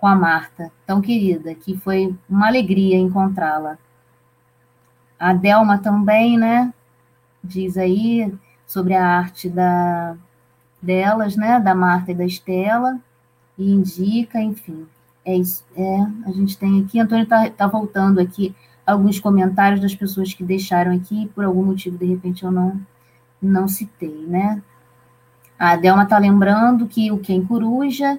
com 0.00 0.06
a 0.06 0.14
Marta, 0.14 0.70
tão 0.86 1.00
querida, 1.00 1.54
que 1.54 1.76
foi 1.76 2.14
uma 2.28 2.46
alegria 2.46 2.96
encontrá-la. 2.96 3.78
A 5.18 5.32
Delma 5.32 5.78
também, 5.78 6.38
né? 6.38 6.72
Diz 7.42 7.76
aí 7.76 8.32
sobre 8.66 8.94
a 8.94 9.04
arte 9.04 9.48
da, 9.48 10.16
delas, 10.80 11.36
né? 11.36 11.58
Da 11.58 11.74
Marta 11.74 12.12
e 12.12 12.14
da 12.14 12.24
Estela, 12.24 13.00
e 13.56 13.70
indica, 13.70 14.40
enfim. 14.40 14.86
É 15.24 15.36
isso. 15.36 15.64
É, 15.76 16.06
a 16.26 16.32
gente 16.32 16.56
tem 16.56 16.80
aqui, 16.82 17.00
Antônio 17.00 17.24
está 17.24 17.50
tá 17.50 17.66
voltando 17.66 18.20
aqui 18.20 18.54
alguns 18.86 19.20
comentários 19.20 19.80
das 19.80 19.94
pessoas 19.94 20.32
que 20.32 20.42
deixaram 20.42 20.94
aqui, 20.94 21.30
por 21.34 21.44
algum 21.44 21.64
motivo, 21.64 21.98
de 21.98 22.06
repente, 22.06 22.44
eu 22.44 22.50
não, 22.50 22.80
não 23.42 23.68
citei, 23.68 24.24
né? 24.26 24.62
A 25.58 25.76
Delma 25.76 26.04
está 26.04 26.16
lembrando 26.18 26.86
que 26.86 27.10
o 27.10 27.18
Quem 27.18 27.44
Coruja 27.44 28.18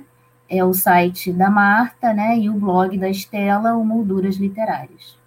é 0.49 0.63
o 0.63 0.73
site 0.73 1.31
da 1.31 1.49
Marta, 1.49 2.13
né? 2.13 2.37
E 2.37 2.49
o 2.49 2.53
blog 2.53 2.97
da 2.97 3.09
Estela, 3.09 3.75
o 3.75 3.85
Molduras 3.85 4.35
Literárias. 4.35 5.17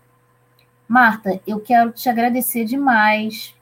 Marta, 0.89 1.41
eu 1.47 1.61
quero 1.61 1.93
te 1.93 2.09
agradecer 2.09 2.65
demais 2.65 3.55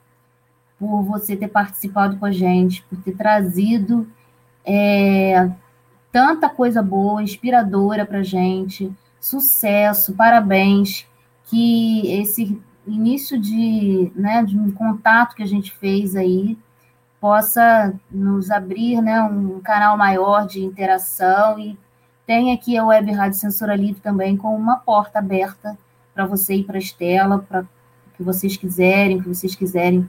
por 0.79 1.03
você 1.03 1.37
ter 1.37 1.49
participado 1.49 2.17
com 2.17 2.25
a 2.25 2.33
gente, 2.33 2.83
por 2.85 2.99
ter 3.03 3.15
trazido 3.15 4.09
é, 4.65 5.51
tanta 6.11 6.49
coisa 6.49 6.83
boa, 6.83 7.23
inspiradora 7.23 8.07
para 8.07 8.21
a 8.21 8.25
gente, 8.25 8.91
sucesso, 9.21 10.15
parabéns, 10.15 11.07
que 11.45 12.11
esse 12.11 12.59
início 12.87 13.39
de, 13.39 14.11
né, 14.15 14.43
de 14.43 14.59
um 14.59 14.73
contato 14.73 15.35
que 15.35 15.43
a 15.43 15.47
gente 15.47 15.71
fez 15.73 16.17
aí 16.17 16.57
possa 17.21 17.93
nos 18.11 18.51
abrir 18.51 19.03
né, 19.03 19.23
um 19.23 19.61
canal 19.61 19.97
maior 19.97 20.47
de 20.47 20.65
interação 20.65 21.59
e 21.59 21.79
tem 22.27 22.53
aqui 22.53 22.77
a 22.79 22.85
Web 22.85 23.11
Rádio 23.13 23.39
Censura 23.39 23.75
Livre 23.75 24.01
também 24.01 24.37
com 24.37 24.57
uma 24.57 24.77
porta 24.77 25.19
aberta 25.19 25.77
para 26.15 26.25
você 26.25 26.55
ir 26.55 26.65
para 26.65 26.77
a 26.77 26.79
Estela, 26.79 27.41
para 27.41 27.65
que 28.17 28.23
vocês 28.23 28.57
quiserem, 28.57 29.21
que 29.21 29.29
vocês 29.29 29.55
quiserem 29.55 30.09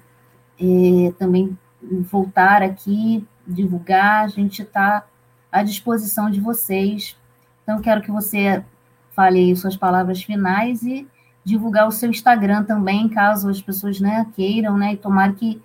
é, 0.60 1.12
também 1.18 1.58
voltar 1.82 2.62
aqui, 2.62 3.28
divulgar, 3.46 4.26
a 4.26 4.28
gente 4.28 4.62
está 4.62 5.04
à 5.52 5.64
disposição 5.64 6.30
de 6.30 6.40
vocês. 6.40 7.18
Então, 7.64 7.82
quero 7.82 8.02
que 8.02 8.12
você 8.12 8.64
fale 9.16 9.40
aí 9.40 9.56
suas 9.56 9.76
palavras 9.76 10.22
finais 10.22 10.84
e 10.84 11.08
divulgar 11.44 11.88
o 11.88 11.92
seu 11.92 12.10
Instagram 12.10 12.64
também, 12.64 13.10
caso 13.10 13.50
as 13.50 13.62
pessoas 13.62 14.00
né, 14.00 14.28
queiram, 14.36 14.78
né, 14.78 14.94
e 14.94 14.98
tomara 14.98 15.34
que 15.34 15.62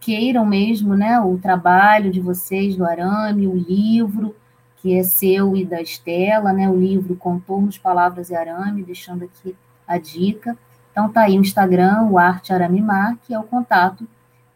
queiram 0.00 0.44
mesmo 0.44 0.94
né, 0.94 1.20
o 1.20 1.38
trabalho 1.38 2.10
de 2.10 2.20
vocês, 2.20 2.76
do 2.76 2.84
Arame, 2.84 3.46
o 3.46 3.54
livro, 3.54 4.34
que 4.76 4.96
é 4.96 5.02
seu 5.02 5.56
e 5.56 5.64
da 5.64 5.80
Estela, 5.80 6.52
né, 6.52 6.68
o 6.68 6.76
livro 6.76 7.16
Contornos, 7.16 7.78
Palavras 7.78 8.30
e 8.30 8.36
Arame, 8.36 8.82
deixando 8.82 9.24
aqui 9.24 9.56
a 9.86 9.98
dica. 9.98 10.56
Então 10.90 11.08
tá 11.10 11.22
aí 11.22 11.38
o 11.38 11.42
Instagram, 11.42 12.08
o 12.10 12.18
Arte 12.18 12.52
Aramimar, 12.52 13.16
que 13.22 13.34
é 13.34 13.38
o 13.38 13.44
contato 13.44 14.06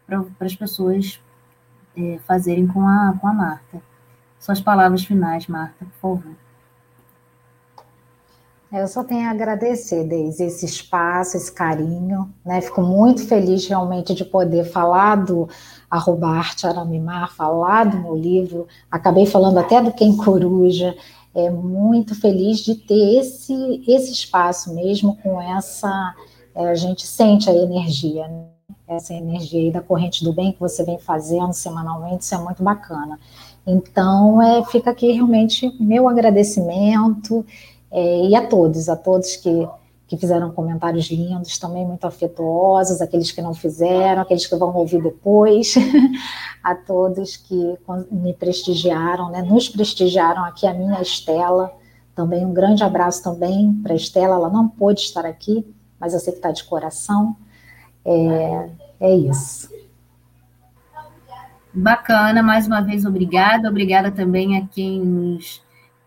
para 0.05 0.23
as 0.41 0.55
pessoas 0.55 1.19
é, 1.95 2.19
fazerem 2.25 2.67
com 2.67 2.87
a, 2.87 3.13
com 3.19 3.27
a 3.27 3.33
Marta. 3.33 3.81
Suas 4.39 4.59
palavras 4.59 5.05
finais, 5.05 5.47
Marta, 5.47 5.85
por 5.85 6.19
favor. 6.19 6.42
Eu 8.75 8.87
só 8.87 9.03
tenho 9.03 9.27
a 9.27 9.29
agradecer, 9.29 10.03
Deise, 10.03 10.45
esse 10.45 10.65
espaço, 10.65 11.37
esse 11.37 11.51
carinho, 11.51 12.33
né? 12.43 12.59
Fico 12.59 12.81
muito 12.81 13.23
feliz 13.27 13.67
realmente 13.67 14.15
de 14.15 14.25
poder 14.25 14.65
falar 14.65 15.15
do 15.17 15.47
arroba 15.87 16.29
arte 16.29 16.65
Aramimar, 16.65 17.31
falar 17.35 17.83
do 17.83 17.99
meu 17.99 18.15
livro, 18.15 18.67
acabei 18.89 19.27
falando 19.27 19.59
até 19.59 19.79
do 19.79 19.91
Quem 19.91 20.17
Coruja, 20.17 20.95
é 21.35 21.51
muito 21.51 22.19
feliz 22.19 22.61
de 22.61 22.73
ter 22.73 23.19
esse, 23.19 23.83
esse 23.87 24.11
espaço 24.11 24.73
mesmo 24.73 25.17
com 25.17 25.39
essa, 25.39 26.15
é, 26.55 26.67
a 26.67 26.75
gente 26.75 27.05
sente 27.05 27.47
a 27.47 27.53
energia, 27.53 28.27
né? 28.27 28.45
essa 28.87 29.13
energia 29.13 29.59
aí 29.61 29.71
da 29.71 29.81
corrente 29.81 30.23
do 30.23 30.33
bem 30.33 30.51
que 30.51 30.59
você 30.59 30.83
vem 30.83 30.97
fazendo 30.97 31.53
semanalmente, 31.53 32.23
isso 32.23 32.33
é 32.33 32.39
muito 32.39 32.63
bacana. 32.63 33.19
Então, 33.67 34.41
é, 34.41 34.65
fica 34.65 34.89
aqui 34.89 35.11
realmente 35.11 35.71
meu 35.79 36.09
agradecimento 36.09 37.45
é, 37.93 38.25
e 38.25 38.35
a 38.35 38.47
todos, 38.47 38.89
a 38.89 38.95
todos 38.95 39.35
que, 39.35 39.69
que 40.07 40.17
fizeram 40.17 40.51
comentários 40.51 41.11
lindos, 41.11 41.59
também 41.59 41.85
muito 41.85 42.05
afetuosos, 42.05 42.99
aqueles 42.99 43.31
que 43.31 43.39
não 43.39 43.53
fizeram, 43.53 44.23
aqueles 44.23 44.47
que 44.47 44.55
vão 44.55 44.75
ouvir 44.75 45.01
depois, 45.01 45.75
a 46.63 46.73
todos 46.73 47.37
que 47.37 47.77
me 48.11 48.33
prestigiaram, 48.33 49.29
né, 49.29 49.43
nos 49.43 49.69
prestigiaram 49.69 50.43
aqui, 50.43 50.65
a 50.65 50.73
minha 50.73 50.99
Estela, 51.03 51.71
também 52.15 52.43
um 52.43 52.53
grande 52.53 52.83
abraço 52.83 53.23
também 53.23 53.71
para 53.83 53.93
a 53.93 53.95
Estela, 53.95 54.35
ela 54.35 54.49
não 54.49 54.67
pôde 54.67 55.01
estar 55.01 55.25
aqui, 55.25 55.63
mas 55.99 56.15
eu 56.15 56.19
sei 56.19 56.33
que 56.33 56.39
está 56.39 56.51
de 56.51 56.63
coração, 56.63 57.35
é, 58.03 58.69
é 58.99 59.15
isso. 59.15 59.71
Bacana, 61.75 62.43
mais 62.43 62.67
uma 62.67 62.81
vez, 62.81 63.03
obrigada. 63.03 63.67
Obrigada 63.67 64.11
também 64.11 64.57
a 64.57 64.67
quem 64.67 64.99
nos, 64.99 65.62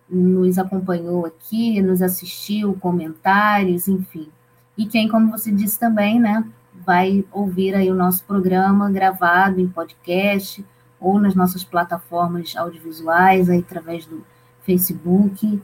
nos 0.09 0.59
acompanhou 0.59 1.27
aqui, 1.27 1.81
nos 1.83 2.01
assistiu, 2.01 2.77
comentários, 2.81 3.89
enfim. 3.89 4.29
E 4.77 4.87
quem, 4.87 5.09
como 5.09 5.31
você 5.31 5.51
disse 5.51 5.79
também, 5.79 6.21
né, 6.21 6.45
vai 6.85 7.25
ouvir 7.33 7.75
aí 7.75 7.91
o 7.91 7.95
nosso 7.95 8.25
programa 8.25 8.91
gravado 8.91 9.61
em 9.61 9.69
podcast 9.69 10.65
ou 11.01 11.19
nas 11.19 11.35
nossas 11.35 11.65
plataformas 11.65 12.55
audiovisuais, 12.57 13.51
aí, 13.51 13.61
através 13.61 14.07
do 14.07 14.25
Facebook. 14.63 15.61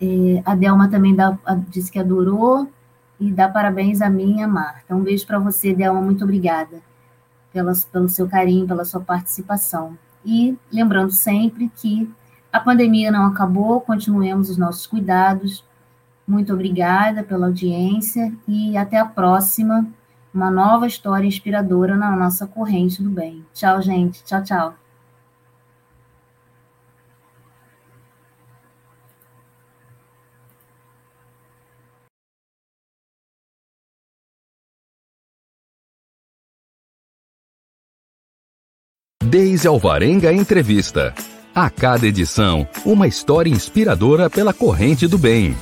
É, 0.00 0.42
a 0.44 0.54
Delma 0.54 0.88
também 0.88 1.14
dá, 1.14 1.38
disse 1.68 1.90
que 1.90 1.98
adorou 1.98 2.68
e 3.18 3.30
dá 3.30 3.48
parabéns 3.48 4.00
a 4.00 4.08
mim 4.08 4.38
e 4.38 4.42
a 4.42 4.48
Marta. 4.48 4.94
Um 4.94 5.02
beijo 5.02 5.26
para 5.26 5.38
você, 5.38 5.74
Delma, 5.74 6.00
muito 6.00 6.24
obrigada 6.24 6.80
pela, 7.52 7.72
pelo 7.92 8.08
seu 8.08 8.28
carinho, 8.28 8.66
pela 8.66 8.84
sua 8.84 9.00
participação. 9.00 9.96
E 10.24 10.56
lembrando 10.72 11.12
sempre 11.12 11.70
que 11.76 12.10
a 12.52 12.58
pandemia 12.58 13.12
não 13.12 13.26
acabou, 13.26 13.80
continuemos 13.80 14.50
os 14.50 14.56
nossos 14.56 14.86
cuidados. 14.86 15.64
Muito 16.26 16.52
obrigada 16.52 17.22
pela 17.22 17.46
audiência 17.46 18.32
e 18.46 18.76
até 18.76 18.98
a 18.98 19.04
próxima. 19.04 19.86
Uma 20.32 20.50
nova 20.50 20.86
história 20.86 21.26
inspiradora 21.26 21.96
na 21.96 22.14
nossa 22.14 22.46
corrente 22.46 23.02
do 23.02 23.10
bem. 23.10 23.44
Tchau, 23.52 23.80
gente. 23.82 24.22
Tchau, 24.24 24.42
tchau. 24.42 24.74
Deise 39.22 39.68
Alvarenga 39.68 40.32
Entrevista. 40.32 41.14
A 41.54 41.68
cada 41.68 42.06
edição, 42.06 42.66
uma 42.84 43.08
história 43.08 43.50
inspiradora 43.50 44.30
pela 44.30 44.54
corrente 44.54 45.08
do 45.08 45.18
bem. 45.18 45.56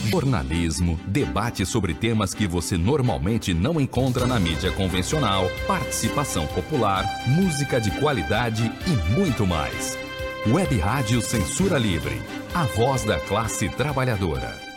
Jornalismo, 0.00 0.98
debate 1.08 1.66
sobre 1.66 1.92
temas 1.92 2.32
que 2.32 2.46
você 2.46 2.76
normalmente 2.76 3.52
não 3.52 3.80
encontra 3.80 4.24
na 4.24 4.38
mídia 4.38 4.70
convencional, 4.70 5.50
participação 5.66 6.46
popular, 6.46 7.04
música 7.26 7.80
de 7.80 7.90
qualidade 7.98 8.70
e 8.86 9.12
muito 9.12 9.44
mais. 9.44 9.98
Web 10.46 10.78
Rádio 10.78 11.20
Censura 11.20 11.76
Livre, 11.76 12.22
a 12.54 12.62
voz 12.62 13.02
da 13.04 13.18
classe 13.18 13.68
trabalhadora. 13.70 14.71